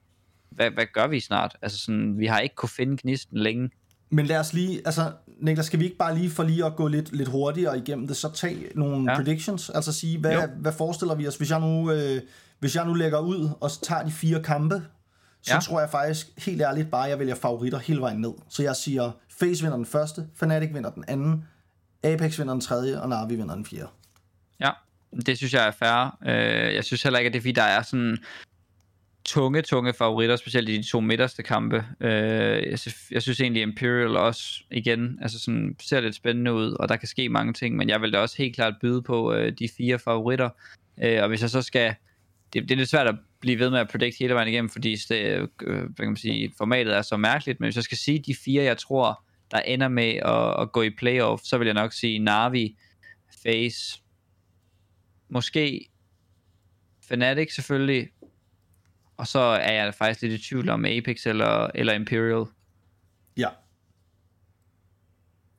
hvad, 0.50 0.72
hvad 0.72 0.86
gør 0.94 1.08
vi 1.08 1.20
snart? 1.20 1.56
Altså 1.62 1.80
sådan, 1.80 2.20
vi 2.20 2.26
har 2.26 2.40
ikke 2.40 2.56
kunne 2.56 2.70
finde 2.70 2.98
gnisten 3.02 3.38
længe. 3.38 3.70
Men 4.12 4.26
lad 4.26 4.40
os 4.40 4.54
lige, 4.54 4.82
altså 4.86 5.12
Niklas, 5.42 5.66
skal 5.66 5.80
vi 5.80 5.86
ikke 5.86 5.98
bare 5.98 6.18
lige 6.18 6.30
for 6.30 6.44
lige 6.44 6.66
at 6.66 6.76
gå 6.76 6.88
lidt, 6.88 7.16
lidt 7.16 7.30
hurtigere 7.30 7.78
igennem 7.78 8.08
det, 8.08 8.18
så 8.18 8.32
tage 8.32 8.68
nogle 8.76 9.12
ja. 9.12 9.18
predictions, 9.18 9.70
altså 9.70 9.94
sige, 9.94 10.18
hvad, 10.18 10.48
hvad 10.58 10.72
forestiller 10.72 11.16
vi 11.16 11.28
os, 11.28 11.36
hvis 11.36 11.50
jeg 11.50 11.60
nu, 11.60 11.92
øh, 11.92 12.22
hvis 12.60 12.76
jeg 12.76 12.86
nu 12.86 12.94
lægger 12.94 13.20
ud 13.20 13.50
og 13.60 13.72
tager 13.82 14.04
de 14.04 14.12
fire 14.12 14.44
kampe, 14.44 14.84
så 15.42 15.54
ja. 15.54 15.60
tror 15.60 15.80
jeg 15.80 15.90
faktisk 15.90 16.30
helt 16.38 16.62
ærligt 16.62 16.92
bare, 16.92 17.04
at 17.04 17.10
jeg 17.10 17.20
vælger 17.20 17.36
favoritter 17.36 17.80
hele 17.80 18.02
vejen 18.02 18.22
ned. 18.22 18.34
Så 18.50 18.64
jeg 18.64 18.76
siger, 18.76 19.12
Face 19.40 19.62
vinder 19.64 19.78
den 19.78 19.86
første, 19.86 20.28
Fnatic 20.36 20.74
vinder 20.74 20.90
den 20.90 21.04
anden, 21.08 21.46
Apex 22.04 22.40
vinder 22.40 22.54
den 22.54 22.62
tredje, 22.62 23.02
og 23.02 23.10
Navi 23.10 23.36
vinder 23.36 23.56
den 23.56 23.66
fjerde. 23.66 23.88
Ja, 24.60 24.70
det 25.26 25.38
synes 25.38 25.54
jeg 25.54 25.68
er 25.68 25.72
fair. 25.72 26.18
Øh, 26.26 26.76
jeg 26.76 26.84
synes 26.84 27.04
heller 27.04 27.20
ikke, 27.20 27.28
at 27.28 27.34
det 27.34 27.40
er 27.40 27.42
fordi, 27.42 27.52
der 27.52 27.64
er 27.64 27.82
sådan 27.82 28.18
tunge, 29.26 29.62
tunge 29.62 29.94
favoritter, 29.94 30.36
specielt 30.36 30.70
i 30.70 30.78
de 30.78 30.84
to 30.84 31.00
midterste 31.00 31.44
kampe. 31.44 31.86
Øh, 32.00 32.70
jeg, 32.70 32.80
synes, 32.80 32.98
jeg 33.12 33.22
synes 33.22 33.40
egentlig 33.40 33.62
Imperial 33.62 34.18
også 34.18 34.64
igen 34.72 35.20
altså 35.22 35.40
sådan, 35.40 35.76
ser 35.82 36.02
lidt 36.02 36.16
spændende 36.16 36.54
ud, 36.54 36.72
og 36.80 36.90
der 36.90 36.96
kan 36.96 37.08
ske 37.08 37.30
mange 37.30 37.54
ting, 37.54 37.76
men 37.76 37.90
jeg 37.90 38.02
vil 38.02 38.14
da 38.14 38.20
også 38.20 38.38
helt 38.38 38.56
klart 38.56 38.74
byde 38.82 39.02
på 39.02 39.34
øh, 39.34 39.54
de 39.60 39.70
fire 39.78 40.00
favoritter. 40.00 40.50
Øh, 41.04 41.22
og 41.22 41.28
hvis 41.28 41.42
jeg 41.42 41.50
så 41.50 41.62
skal... 41.62 41.96
Det, 42.54 42.64
det 42.64 42.72
er 42.72 42.76
lidt 42.76 42.90
svært 42.90 43.08
at 43.08 43.16
blive 43.40 43.60
ved 43.60 43.70
med 43.70 43.80
at 43.80 43.88
predict 43.88 44.18
hele 44.20 44.34
vejen 44.34 44.48
igennem, 44.48 44.70
fordi 44.70 44.96
det, 45.10 45.50
øh, 45.64 45.78
hvad 45.78 45.96
kan 45.98 46.08
man 46.08 46.18
sige, 46.18 46.54
formatet 46.58 46.96
er 46.96 47.02
så 47.02 47.18
mærkeligt, 47.18 47.60
men 47.60 47.68
hvis 47.68 47.76
jeg 47.76 47.84
skal 47.84 47.98
sige 47.98 48.20
de 48.20 48.36
fire, 48.36 48.64
jeg 48.64 48.78
tror, 48.78 49.24
der 49.52 49.60
ender 49.60 49.88
med 49.88 50.14
at, 50.16 50.62
at 50.62 50.72
gå 50.72 50.82
i 50.82 50.90
playoff, 50.90 51.44
så 51.44 51.58
vil 51.58 51.66
jeg 51.66 51.74
nok 51.74 51.94
sige 51.94 52.20
Navi, 52.20 52.76
Face, 53.44 54.02
måske 55.30 55.90
Fnatic 57.08 57.56
selvfølgelig, 57.56 58.10
og 59.22 59.28
så 59.28 59.40
er 59.40 59.72
jeg 59.72 59.94
faktisk 59.94 60.22
lidt 60.22 60.34
i 60.34 60.50
tvivl 60.50 60.70
om 60.70 60.86
Apex 60.86 61.26
eller, 61.26 61.68
eller 61.76 61.94
Imperial. 61.94 62.46
Ja. 63.38 63.48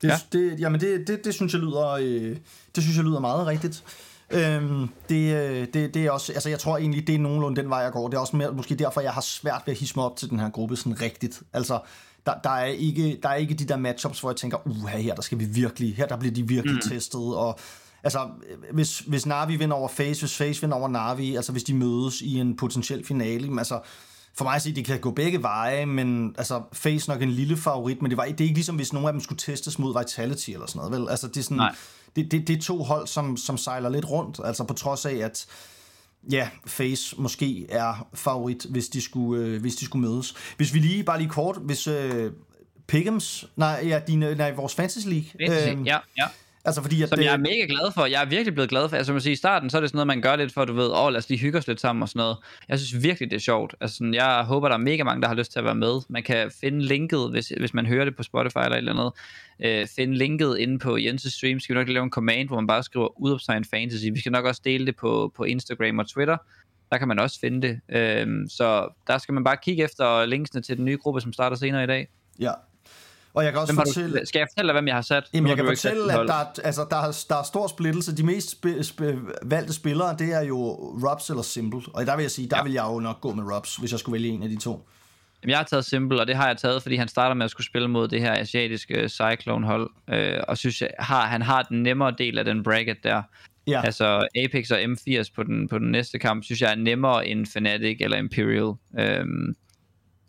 Det, 0.01 0.07
ja. 0.07 0.15
det, 0.31 0.59
jamen 0.59 0.81
det, 0.81 1.07
det, 1.07 1.25
det, 1.25 1.33
synes 1.33 1.53
jeg 1.53 1.61
lyder, 1.61 1.89
øh, 1.89 2.37
det 2.75 2.83
synes 2.83 2.97
jeg 2.97 3.05
lyder 3.05 3.19
meget 3.19 3.47
rigtigt. 3.47 3.83
Øhm, 4.31 4.89
det, 5.09 5.35
øh, 5.35 5.67
det, 5.73 5.93
det 5.93 5.95
er 5.95 6.11
også, 6.11 6.33
altså 6.33 6.49
jeg 6.49 6.59
tror 6.59 6.77
egentlig, 6.77 7.07
det 7.07 7.15
er 7.15 7.19
nogenlunde 7.19 7.61
den 7.61 7.69
vej, 7.69 7.79
jeg 7.79 7.91
går. 7.91 8.07
Det 8.07 8.17
er 8.17 8.21
også 8.21 8.35
mere, 8.35 8.51
måske 8.51 8.75
derfor, 8.75 9.01
jeg 9.01 9.13
har 9.13 9.21
svært 9.21 9.61
ved 9.65 9.73
at 9.73 9.79
hisse 9.79 9.95
mig 9.95 10.05
op 10.05 10.17
til 10.17 10.29
den 10.29 10.39
her 10.39 10.49
gruppe 10.49 10.75
sådan 10.75 11.01
rigtigt. 11.01 11.41
Altså, 11.53 11.79
der, 12.25 12.33
der, 12.43 12.49
er 12.49 12.65
ikke, 12.65 13.19
der 13.23 13.29
er 13.29 13.35
ikke 13.35 13.53
de 13.53 13.65
der 13.65 13.77
matchups, 13.77 14.19
hvor 14.19 14.29
jeg 14.29 14.37
tænker, 14.37 14.67
uh, 14.67 14.85
her 14.85 15.15
der 15.15 15.21
skal 15.21 15.39
vi 15.39 15.45
virkelig, 15.45 15.95
her 15.95 16.05
der 16.05 16.17
bliver 16.17 16.33
de 16.33 16.47
virkelig 16.47 16.75
mm. 16.75 16.89
testet, 16.89 17.35
og 17.35 17.59
altså, 18.03 18.29
hvis, 18.73 18.99
hvis 18.99 19.25
Navi 19.25 19.55
vinder 19.55 19.75
over 19.75 19.87
Face, 19.87 20.21
hvis 20.21 20.37
Face 20.37 20.61
vinder 20.61 20.77
over 20.77 20.87
Navi, 20.87 21.35
altså 21.35 21.51
hvis 21.51 21.63
de 21.63 21.73
mødes 21.73 22.21
i 22.21 22.39
en 22.39 22.55
potentiel 22.55 23.05
finale, 23.05 23.57
altså, 23.57 23.79
for 24.37 24.43
mig 24.43 24.55
at 24.55 24.61
sige, 24.61 24.75
det 24.75 24.85
kan 24.85 24.99
gå 24.99 25.11
begge 25.11 25.43
veje, 25.43 25.85
men 25.85 26.35
altså, 26.37 26.61
Face 26.73 27.09
nok 27.09 27.21
en 27.21 27.31
lille 27.31 27.57
favorit, 27.57 28.01
men 28.01 28.11
det, 28.11 28.17
var, 28.17 28.25
det 28.25 28.41
er 28.41 28.43
ikke 28.43 28.53
ligesom, 28.53 28.75
hvis 28.75 28.93
nogen 28.93 29.07
af 29.07 29.13
dem 29.13 29.21
skulle 29.21 29.39
testes 29.39 29.79
mod 29.79 29.99
Vitality 29.99 30.49
eller 30.49 30.67
sådan 30.67 30.79
noget, 30.79 31.01
vel? 31.01 31.09
Altså, 31.09 31.27
det 31.27 31.37
er 31.37 31.43
sådan, 31.43 31.57
Nej. 31.57 31.75
det, 32.15 32.31
det, 32.31 32.47
det 32.47 32.57
er 32.57 32.61
to 32.61 32.83
hold, 32.83 33.07
som, 33.07 33.37
som 33.37 33.57
sejler 33.57 33.89
lidt 33.89 34.09
rundt, 34.09 34.39
altså 34.43 34.63
på 34.63 34.73
trods 34.73 35.05
af, 35.05 35.15
at 35.15 35.45
ja, 36.31 36.49
Face 36.65 37.15
måske 37.17 37.65
er 37.69 38.07
favorit, 38.13 38.65
hvis 38.69 38.87
de 38.87 39.01
skulle, 39.01 39.45
øh, 39.45 39.61
hvis 39.61 39.75
de 39.75 39.85
skulle 39.85 40.07
mødes. 40.09 40.35
Hvis 40.57 40.73
vi 40.73 40.79
lige, 40.79 41.03
bare 41.03 41.17
lige 41.17 41.29
kort, 41.29 41.57
hvis 41.61 41.87
øh, 41.87 42.31
Pickens, 42.87 43.45
nej, 43.55 43.83
ja, 43.87 44.01
dine, 44.07 44.35
nej, 44.35 44.51
vores 44.51 44.75
Fantasy 44.75 45.07
League. 45.07 45.25
Fantasy, 45.47 45.69
øh, 45.69 45.87
ja, 45.87 45.97
ja. 46.17 46.27
Altså 46.65 46.81
fordi, 46.81 47.01
at 47.01 47.09
Som 47.09 47.17
det... 47.17 47.25
jeg 47.25 47.33
er 47.33 47.37
mega 47.37 47.65
glad 47.69 47.91
for. 47.93 48.05
Jeg 48.05 48.21
er 48.21 48.25
virkelig 48.25 48.53
blevet 48.53 48.69
glad 48.69 48.89
for. 48.89 48.97
Altså 48.97 49.13
man 49.13 49.21
siger, 49.21 49.33
i 49.33 49.35
starten, 49.35 49.69
så 49.69 49.77
er 49.77 49.81
det 49.81 49.89
sådan 49.89 49.97
noget, 49.97 50.07
man 50.07 50.21
gør 50.21 50.35
lidt 50.35 50.53
for, 50.53 50.65
du 50.65 50.73
ved, 50.73 50.85
åh, 50.85 51.05
oh, 51.05 51.11
lad 51.11 51.17
os 51.17 51.29
lige 51.29 51.39
hygge 51.39 51.57
os 51.57 51.67
lidt 51.67 51.79
sammen 51.79 52.03
og 52.03 52.09
sådan 52.09 52.19
noget. 52.19 52.37
Jeg 52.69 52.79
synes 52.79 53.03
virkelig, 53.03 53.31
det 53.31 53.35
er 53.35 53.41
sjovt. 53.41 53.75
Altså 53.81 53.97
sådan, 53.97 54.13
jeg 54.13 54.43
håber, 54.43 54.67
der 54.67 54.75
er 54.75 54.79
mega 54.79 55.03
mange, 55.03 55.21
der 55.21 55.27
har 55.27 55.35
lyst 55.35 55.51
til 55.51 55.59
at 55.59 55.65
være 55.65 55.75
med. 55.75 56.01
Man 56.09 56.23
kan 56.23 56.51
finde 56.61 56.81
linket, 56.81 57.31
hvis, 57.31 57.53
hvis 57.59 57.73
man 57.73 57.85
hører 57.85 58.05
det 58.05 58.15
på 58.15 58.23
Spotify 58.23 58.57
eller 58.57 58.71
et 58.71 58.77
eller 58.77 58.93
andet. 58.93 59.11
Øh, 59.81 59.87
finde 59.95 60.17
linket 60.17 60.57
inde 60.57 60.79
på 60.79 60.97
Jens' 60.97 61.37
stream. 61.37 61.59
Skal 61.59 61.75
vi 61.75 61.79
nok 61.79 61.89
lave 61.89 62.03
en 62.03 62.09
command, 62.09 62.47
hvor 62.47 62.55
man 62.55 62.67
bare 62.67 62.83
skriver 62.83 63.21
udopsign 63.21 63.65
fantasy. 63.65 64.05
Vi 64.13 64.19
skal 64.19 64.31
nok 64.31 64.45
også 64.45 64.61
dele 64.65 64.85
det 64.85 64.95
på, 64.95 65.31
på 65.35 65.43
Instagram 65.43 65.99
og 65.99 66.09
Twitter. 66.09 66.37
Der 66.91 66.97
kan 66.97 67.07
man 67.07 67.19
også 67.19 67.39
finde 67.39 67.67
det. 67.67 67.79
Øh, 67.89 68.27
så 68.49 68.87
der 69.07 69.17
skal 69.17 69.33
man 69.33 69.43
bare 69.43 69.57
kigge 69.63 69.83
efter 69.83 70.25
linksene 70.25 70.61
til 70.61 70.77
den 70.77 70.85
nye 70.85 70.97
gruppe, 70.97 71.21
som 71.21 71.33
starter 71.33 71.55
senere 71.55 71.83
i 71.83 71.87
dag. 71.87 72.07
Ja, 72.39 72.51
og 73.33 73.43
jeg 73.43 73.51
kan 73.51 73.61
også 73.61 73.73
fortælle... 73.73 74.19
Du, 74.19 74.25
skal 74.25 74.39
jeg 74.39 74.47
fortælle 74.51 74.67
dig, 74.67 74.73
hvem 74.73 74.87
jeg 74.87 74.95
har 74.95 75.01
sat? 75.01 75.23
Jamen, 75.33 75.49
jeg 75.49 75.57
kan 75.57 75.65
fortælle, 75.65 76.13
at 76.13 76.27
der 76.27 76.33
er, 76.33 76.45
altså, 76.63 76.85
der, 76.89 76.97
er, 76.97 77.25
der 77.29 77.35
er 77.35 77.43
stor 77.43 77.67
splittelse. 77.67 78.17
De 78.17 78.23
mest 78.23 78.55
sp- 78.55 78.79
sp- 78.79 79.33
valgte 79.41 79.73
spillere, 79.73 80.15
det 80.19 80.33
er 80.33 80.41
jo 80.41 80.57
Robs 81.09 81.29
eller 81.29 81.43
Simple. 81.43 81.81
Og 81.93 82.05
der 82.05 82.15
vil 82.15 82.23
jeg 82.23 82.31
sige, 82.31 82.49
der 82.49 82.57
ja. 82.57 82.63
vil 82.63 82.73
jeg 82.73 82.83
jo 82.83 82.99
nok 82.99 83.21
gå 83.21 83.33
med 83.33 83.43
Robs, 83.55 83.75
hvis 83.75 83.91
jeg 83.91 83.99
skulle 83.99 84.13
vælge 84.13 84.29
en 84.29 84.43
af 84.43 84.49
de 84.49 84.57
to. 84.57 84.87
Jamen, 85.43 85.49
jeg 85.51 85.57
har 85.57 85.63
taget 85.63 85.85
Simple, 85.85 86.19
og 86.19 86.27
det 86.27 86.35
har 86.35 86.47
jeg 86.47 86.57
taget, 86.57 86.81
fordi 86.81 86.95
han 86.95 87.07
starter 87.07 87.35
med 87.35 87.45
at 87.45 87.51
skulle 87.51 87.67
spille 87.67 87.87
mod 87.87 88.07
det 88.07 88.21
her 88.21 88.33
asiatiske 88.33 89.09
Cyclone-hold. 89.09 89.89
Øh, 90.09 90.39
og 90.47 90.57
synes, 90.57 90.81
jeg, 90.81 90.89
har, 90.99 91.25
han 91.25 91.41
har 91.41 91.63
den 91.63 91.83
nemmere 91.83 92.13
del 92.17 92.39
af 92.39 92.45
den 92.45 92.63
bracket 92.63 93.03
der. 93.03 93.21
Ja. 93.67 93.81
Altså 93.85 94.27
Apex 94.45 94.71
og 94.71 94.81
M80 94.81 95.33
på 95.35 95.43
den, 95.43 95.67
på 95.67 95.79
den 95.79 95.91
næste 95.91 96.19
kamp, 96.19 96.43
synes 96.43 96.61
jeg 96.61 96.71
er 96.71 96.75
nemmere 96.75 97.27
end 97.27 97.45
Fnatic 97.45 97.97
eller 97.99 98.17
Imperial. 98.17 98.73
Øhm, 98.99 99.55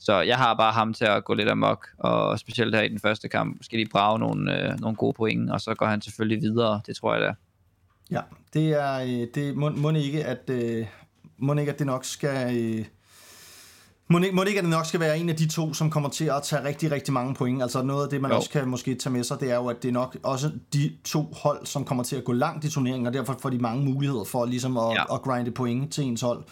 så 0.04 0.20
jeg 0.20 0.36
har 0.36 0.54
bare 0.54 0.72
ham 0.72 0.94
til 0.94 1.04
at 1.04 1.24
gå 1.24 1.34
lidt 1.34 1.48
amok, 1.48 1.88
og 1.98 2.38
specielt 2.38 2.74
her 2.74 2.82
i 2.82 2.88
den 2.88 3.00
første 3.00 3.28
kamp, 3.28 3.64
skal 3.64 3.78
de 3.78 3.86
brage 3.92 4.18
nogle, 4.18 4.72
øh, 4.72 4.80
nogle 4.80 4.96
gode 4.96 5.12
point, 5.12 5.50
og 5.50 5.60
så 5.60 5.74
går 5.74 5.86
han 5.86 6.02
selvfølgelig 6.02 6.42
videre, 6.42 6.80
det 6.86 6.96
tror 6.96 7.14
jeg 7.14 7.22
da. 7.22 7.34
Ja, 8.10 8.20
det 8.54 8.72
er, 8.72 9.00
øh, 9.00 9.26
det 9.34 9.56
må, 9.56 9.70
må 9.70 9.90
ikke, 9.90 10.24
at, 10.24 10.50
øh, 10.50 10.86
må 11.38 11.54
ikke, 11.54 11.72
at 11.72 11.78
det 11.78 11.86
nok 11.86 12.04
skal... 12.04 12.56
Øh, 12.56 12.84
må 14.08 14.18
ikke, 14.18 14.36
må 14.36 14.42
ikke, 14.42 14.58
at 14.58 14.64
det 14.64 14.70
nok 14.70 14.86
skal 14.86 15.00
være 15.00 15.18
en 15.18 15.28
af 15.28 15.36
de 15.36 15.48
to, 15.48 15.74
som 15.74 15.90
kommer 15.90 16.08
til 16.08 16.24
at 16.24 16.42
tage 16.42 16.64
rigtig, 16.64 16.90
rigtig 16.90 17.14
mange 17.14 17.34
point. 17.34 17.62
Altså 17.62 17.82
noget 17.82 18.04
af 18.04 18.10
det, 18.10 18.20
man 18.20 18.30
jo. 18.30 18.36
også 18.36 18.50
kan 18.50 18.68
måske 18.68 18.94
tage 18.94 19.12
med 19.12 19.24
sig, 19.24 19.40
det 19.40 19.50
er 19.50 19.56
jo, 19.56 19.66
at 19.66 19.82
det 19.82 19.88
er 19.88 19.92
nok 19.92 20.16
også 20.22 20.50
de 20.72 20.92
to 21.04 21.32
hold, 21.42 21.66
som 21.66 21.84
kommer 21.84 22.04
til 22.04 22.16
at 22.16 22.24
gå 22.24 22.32
langt 22.32 22.64
i 22.64 22.70
turneringen, 22.70 23.06
og 23.06 23.12
derfor 23.12 23.36
får 23.40 23.50
de 23.50 23.58
mange 23.58 23.84
muligheder 23.84 24.24
for 24.24 24.44
ligesom 24.46 24.76
at, 24.76 24.94
ja. 24.94 25.14
at 25.14 25.22
grinde 25.22 25.50
point 25.50 25.92
til 25.92 26.04
ens 26.04 26.20
hold. 26.20 26.44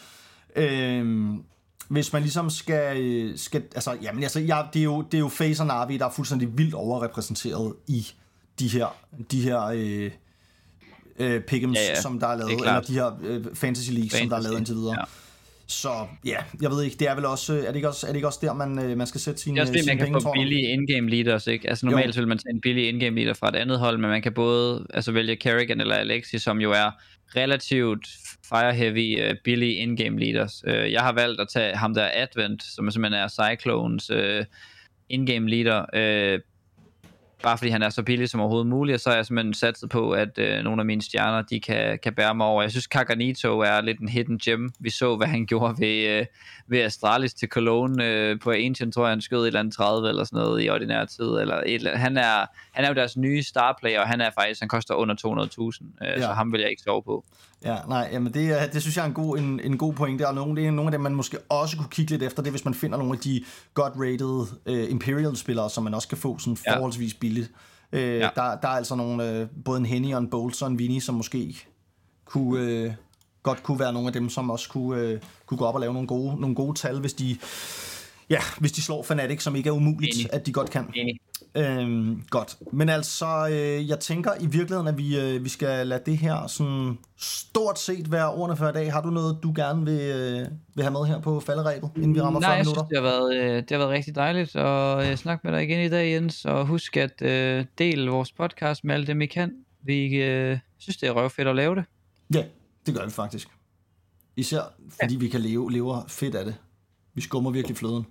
Øhm, 0.57 1.43
hvis 1.89 2.12
man 2.12 2.22
ligesom 2.22 2.51
skal, 2.51 3.33
skal 3.37 3.62
altså, 3.74 3.97
jamen 4.03 4.22
altså, 4.22 4.41
ja, 4.41 4.62
det, 4.72 4.80
er 4.80 4.85
jo, 4.85 5.03
det 5.03 5.14
er 5.14 5.18
jo 5.18 5.28
Face 5.28 5.62
og 5.62 5.66
Navi, 5.66 5.97
der 5.97 6.07
er 6.07 6.11
fuldstændig 6.11 6.59
vildt 6.59 6.74
overrepræsenteret 6.74 7.74
i 7.87 8.07
de 8.59 8.68
her, 8.68 8.97
de 9.30 9.43
her 9.43 9.64
øh, 9.64 10.11
øh, 11.18 11.43
pick'ems, 11.51 11.74
ja, 11.74 11.89
ja. 11.89 12.01
som 12.01 12.20
der 12.20 12.26
er 12.26 12.37
lavet, 12.37 12.53
er 12.53 12.57
eller 12.57 12.80
de 12.80 12.93
her 12.93 13.11
øh, 13.22 13.45
Fantasy 13.55 13.91
League, 13.91 14.11
Fantasy. 14.11 14.20
som 14.20 14.28
der 14.28 14.37
er 14.37 14.41
lavet 14.41 14.59
indtil 14.59 14.74
videre. 14.74 14.97
Ja. 14.99 15.05
Så 15.66 16.07
ja, 16.24 16.37
jeg 16.61 16.70
ved 16.70 16.83
ikke, 16.83 16.97
det 16.97 17.09
er 17.09 17.14
vel 17.14 17.24
også, 17.24 17.55
er 17.55 17.66
det 17.66 17.76
ikke 17.76 17.89
også, 17.89 18.07
er 18.07 18.11
det 18.11 18.16
ikke 18.16 18.26
også 18.26 18.39
der, 18.43 18.53
man, 18.53 18.78
øh, 18.78 18.97
man 18.97 19.07
skal 19.07 19.20
sætte 19.20 19.41
sine, 19.41 19.55
penge, 19.55 19.61
Det 19.61 19.68
er 19.68 19.80
også 19.80 19.91
det, 19.91 19.99
man 19.99 20.12
kan 20.12 20.22
få 20.22 20.33
billige 20.33 20.68
indgame 20.68 21.11
leaders, 21.11 21.47
ikke? 21.47 21.68
Altså 21.68 21.87
normalt 21.87 22.16
jo. 22.16 22.20
vil 22.20 22.28
man 22.28 22.39
tage 22.39 22.55
en 22.55 22.61
billig 22.61 22.89
indgame 22.89 23.16
leader 23.16 23.35
fra 23.35 23.49
et 23.49 23.57
andet 23.57 23.78
hold, 23.78 23.99
men 23.99 24.11
man 24.11 24.22
kan 24.22 24.33
både 24.33 24.87
altså, 24.95 25.12
vælge 25.12 25.37
Kerrigan 25.37 25.80
eller 25.80 25.95
Alexi, 25.95 26.39
som 26.39 26.61
jo 26.61 26.72
er 26.72 26.91
relativt 27.37 28.09
fire 28.49 28.74
heavy 28.74 29.30
uh, 29.30 29.37
billige 29.45 29.74
in-game 29.74 30.18
leaders. 30.18 30.64
Uh, 30.66 30.93
jeg 30.93 31.01
har 31.01 31.12
valgt 31.12 31.41
at 31.41 31.49
tage 31.49 31.76
ham 31.76 31.95
der 31.95 32.11
Advent, 32.14 32.62
som 32.62 32.91
simpelthen 32.91 33.22
er 33.22 33.28
Cyclones 33.28 34.11
uh, 34.11 34.45
in-game 35.09 35.51
leader, 35.51 35.80
uh, 35.80 36.41
bare 37.43 37.59
fordi 37.59 37.70
han 37.70 37.82
er 37.82 37.90
så 37.90 38.03
billig 38.03 38.28
som 38.28 38.40
overhovedet 38.40 38.66
muligt, 38.66 38.95
og 38.95 39.01
så 39.01 39.11
er 39.11 39.14
jeg 39.14 39.26
simpelthen 39.26 39.55
satset 39.55 39.90
på, 39.90 40.11
at 40.11 40.38
uh, 40.38 40.64
nogle 40.64 40.82
af 40.82 40.86
mine 40.86 41.03
stjerner, 41.03 41.43
de 41.43 41.61
kan, 41.61 41.99
kan 42.03 42.14
bære 42.14 42.34
mig 42.34 42.47
over. 42.47 42.62
Jeg 42.62 42.70
synes, 42.70 42.86
Kaganito 42.86 43.59
er 43.59 43.80
lidt 43.80 44.01
en 44.01 44.09
hidden 44.09 44.38
gem. 44.38 44.70
Vi 44.78 44.90
så, 44.90 45.16
hvad 45.16 45.26
han 45.26 45.47
gjorde 45.47 45.74
ved, 45.78 46.20
uh, 46.20 46.26
ved 46.66 46.78
Astralis 46.78 47.34
til 47.34 47.49
Cologne 47.49 48.30
uh, 48.32 48.38
på 48.40 48.51
Ancient, 48.51 48.95
tror 48.95 49.05
jeg, 49.05 49.11
han 49.11 49.20
skød 49.20 49.43
et 49.43 49.47
eller 49.47 49.61
andet 49.61 49.74
30 49.74 50.09
eller 50.09 50.24
sådan 50.24 50.38
noget 50.38 50.64
i 50.64 50.68
ordinær 50.68 51.05
tid. 51.05 51.24
Eller 51.24 51.57
et 51.57 51.74
eller 51.74 51.90
andet. 51.90 52.03
Han, 52.03 52.16
er, 52.16 52.47
han 52.72 52.84
er 52.84 52.88
jo 52.88 52.95
deres 52.95 53.16
nye 53.16 53.43
starplayer, 53.43 54.01
og 54.01 54.09
han 54.09 54.20
er 54.20 54.30
faktisk, 54.38 54.61
han 54.61 54.68
koster 54.68 54.95
under 54.95 55.14
200.000, 55.14 55.26
uh, 55.30 56.07
ja. 56.07 56.20
så 56.20 56.26
ham 56.26 56.53
vil 56.53 56.61
jeg 56.61 56.70
ikke 56.70 56.82
sove 56.82 57.03
på. 57.03 57.24
Ja, 57.65 57.77
nej, 57.89 58.09
jamen 58.13 58.35
det, 58.35 58.73
det 58.73 58.83
synes 58.83 58.97
jeg 58.97 59.03
er 59.03 59.07
en 59.07 59.15
god, 59.15 59.39
en, 59.39 59.61
en 59.61 59.79
god 59.79 59.93
point. 59.93 60.21
Der 60.21 60.29
er 60.29 60.33
nogle, 60.33 60.57
det 60.57 60.67
er 60.67 60.71
nogle 60.71 60.89
af 60.89 60.93
dem, 60.93 61.01
man 61.01 61.15
måske 61.15 61.39
også 61.49 61.77
kunne 61.77 61.89
kigge 61.91 62.11
lidt 62.11 62.23
efter, 62.23 62.43
det 62.43 62.53
hvis 62.53 62.65
man 62.65 62.75
finder 62.75 62.99
nogle 62.99 63.13
af 63.13 63.19
de 63.19 63.45
godt 63.75 63.93
rated 63.97 64.47
uh, 64.67 64.91
Imperial-spillere, 64.91 65.71
som 65.71 65.85
man 65.85 65.95
også 65.95 66.09
kan 66.09 66.19
få 66.19 66.39
sådan 66.39 66.57
forholdsvis 66.57 67.15
billigt. 67.15 67.51
Uh, 67.93 67.99
ja. 67.99 68.29
der, 68.35 68.57
der 68.57 68.69
er 68.69 68.77
altså 68.77 68.95
nogle, 68.95 69.41
uh, 69.41 69.63
både 69.65 69.79
en 69.79 69.87
Henny 69.87 70.15
og 70.15 70.19
en 70.19 70.31
Bolt 70.31 70.63
og 70.63 70.71
en 70.71 70.79
Vinny, 70.79 71.01
som 71.01 71.15
måske 71.15 71.67
kunne, 72.25 72.87
uh, 72.87 72.93
godt 73.43 73.63
kunne 73.63 73.79
være 73.79 73.93
nogle 73.93 74.07
af 74.07 74.13
dem, 74.13 74.29
som 74.29 74.51
også 74.51 74.69
kunne, 74.69 75.15
uh, 75.15 75.21
kunne 75.47 75.59
gå 75.59 75.65
op 75.65 75.75
og 75.75 75.81
lave 75.81 75.93
nogle 75.93 76.09
gode, 76.09 76.41
nogle 76.41 76.57
gode 76.57 76.79
tal, 76.79 77.01
hvis 77.01 77.15
de, 77.15 77.37
ja, 78.31 78.41
hvis 78.59 78.73
de 78.73 78.83
slår 78.83 79.03
Fnatic, 79.03 79.43
som 79.43 79.57
ikke 79.57 79.69
er 79.69 79.73
umuligt, 79.73 80.17
Enig. 80.17 80.35
at 80.35 80.47
de 80.47 80.53
godt 80.53 80.71
kan. 80.71 80.87
Enig. 80.95 81.21
Øhm, 81.55 82.22
godt. 82.30 82.57
Men 82.72 82.88
altså, 82.88 83.49
øh, 83.51 83.88
jeg 83.88 84.01
tænker 84.01 84.30
i 84.40 84.47
virkeligheden, 84.47 84.88
at 84.88 84.99
vi, 84.99 85.20
øh, 85.20 85.45
vi 85.45 85.49
skal 85.49 85.86
lade 85.86 86.03
det 86.07 86.18
her 86.18 86.47
sådan 86.47 86.99
stort 87.16 87.78
set 87.78 88.12
være 88.12 88.32
ordene 88.32 88.57
for 88.57 88.68
i 88.68 88.72
dag. 88.72 88.93
Har 88.93 89.01
du 89.01 89.11
noget, 89.11 89.38
du 89.43 89.53
gerne 89.57 89.84
vil, 89.84 90.01
øh, 90.01 90.47
vil 90.74 90.84
have 90.84 90.93
med 90.93 91.05
her 91.05 91.20
på 91.20 91.40
falderæbet, 91.40 91.90
inden 91.97 92.14
vi 92.14 92.20
rammer 92.20 92.40
Nej, 92.40 92.49
40 92.49 92.57
jeg 92.57 92.64
minutter? 92.64 92.82
synes, 92.82 92.88
det 92.88 92.99
har, 92.99 93.18
været, 93.18 93.36
øh, 93.36 93.57
det 93.57 93.70
har 93.70 93.78
været 93.78 93.90
rigtig 93.90 94.14
dejligt 94.14 94.57
at 94.57 95.11
øh, 95.11 95.16
snakke 95.16 95.47
med 95.47 95.57
dig 95.57 95.62
igen 95.62 95.84
i 95.84 95.88
dag, 95.88 96.12
Jens. 96.14 96.45
Og 96.45 96.66
husk 96.66 96.97
at 96.97 97.22
øh, 97.22 97.64
dele 97.78 98.11
vores 98.11 98.32
podcast 98.32 98.84
med 98.84 98.95
alle 98.95 99.07
dem, 99.07 99.20
I 99.20 99.26
kan. 99.26 99.53
Vi 99.82 100.14
øh, 100.14 100.59
synes, 100.78 100.97
det 100.97 101.09
er 101.09 101.12
røvfedt 101.12 101.49
at 101.49 101.57
lave 101.57 101.74
det. 101.74 101.84
Ja, 102.34 102.45
det 102.86 102.95
gør 102.95 103.05
vi 103.05 103.11
faktisk. 103.11 103.49
Især 104.36 104.61
fordi 105.01 105.14
ja. 105.14 105.18
vi 105.18 105.28
kan 105.28 105.40
leve, 105.40 105.72
leve 105.72 106.03
fedt 106.09 106.34
af 106.34 106.45
det. 106.45 106.55
Vi 107.14 107.20
skummer 107.20 107.51
virkelig 107.51 107.76
fløden. 107.76 108.07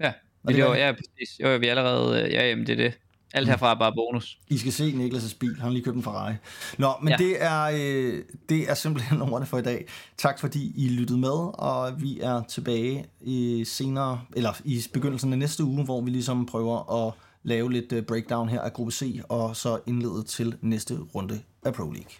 Ja, 0.00 0.12
det 0.46 0.48
det 0.48 0.56
gør 0.56 0.68
var, 0.68 0.76
ja, 0.76 0.92
præcis. 0.92 1.40
Jo, 1.40 1.56
vi 1.56 1.66
er 1.66 1.70
allerede... 1.70 2.22
Øh, 2.22 2.32
ja, 2.32 2.48
jamen, 2.48 2.66
det 2.66 2.72
er 2.72 2.76
det. 2.76 2.98
Alt 3.34 3.48
herfra 3.48 3.70
er 3.70 3.78
bare 3.78 3.92
bonus. 3.92 4.38
I 4.48 4.58
skal 4.58 4.72
se 4.72 4.90
Niklas' 4.90 5.36
bil. 5.38 5.54
Han 5.54 5.60
har 5.60 5.70
lige 5.70 5.84
købt 5.84 5.96
en 5.96 6.02
Ferrari. 6.02 6.34
Nå, 6.78 6.92
men 7.02 7.08
ja. 7.08 7.16
Ja. 7.20 7.24
det, 7.24 7.42
er, 7.42 7.62
øh, 7.62 8.22
det 8.48 8.70
er 8.70 8.74
simpelthen 8.74 9.22
ordene 9.32 9.46
for 9.46 9.58
i 9.58 9.62
dag. 9.62 9.86
Tak 10.16 10.40
fordi 10.40 10.72
I 10.76 10.88
lyttede 10.88 11.18
med, 11.18 11.58
og 11.58 12.02
vi 12.02 12.20
er 12.20 12.42
tilbage 12.48 13.04
i 13.20 13.64
senere, 13.66 14.20
eller 14.36 14.60
i 14.64 14.82
begyndelsen 14.92 15.32
af 15.32 15.38
næste 15.38 15.64
uge, 15.64 15.84
hvor 15.84 16.00
vi 16.00 16.10
ligesom 16.10 16.46
prøver 16.46 17.06
at 17.06 17.14
lave 17.42 17.72
lidt 17.72 17.92
øh, 17.92 18.02
breakdown 18.02 18.48
her 18.48 18.60
af 18.60 18.72
gruppe 18.72 18.92
C, 18.92 19.20
og 19.28 19.56
så 19.56 19.78
indlede 19.86 20.22
til 20.22 20.54
næste 20.60 20.94
runde 21.14 21.40
af 21.64 21.74
Pro 21.74 21.90
League. 21.90 22.10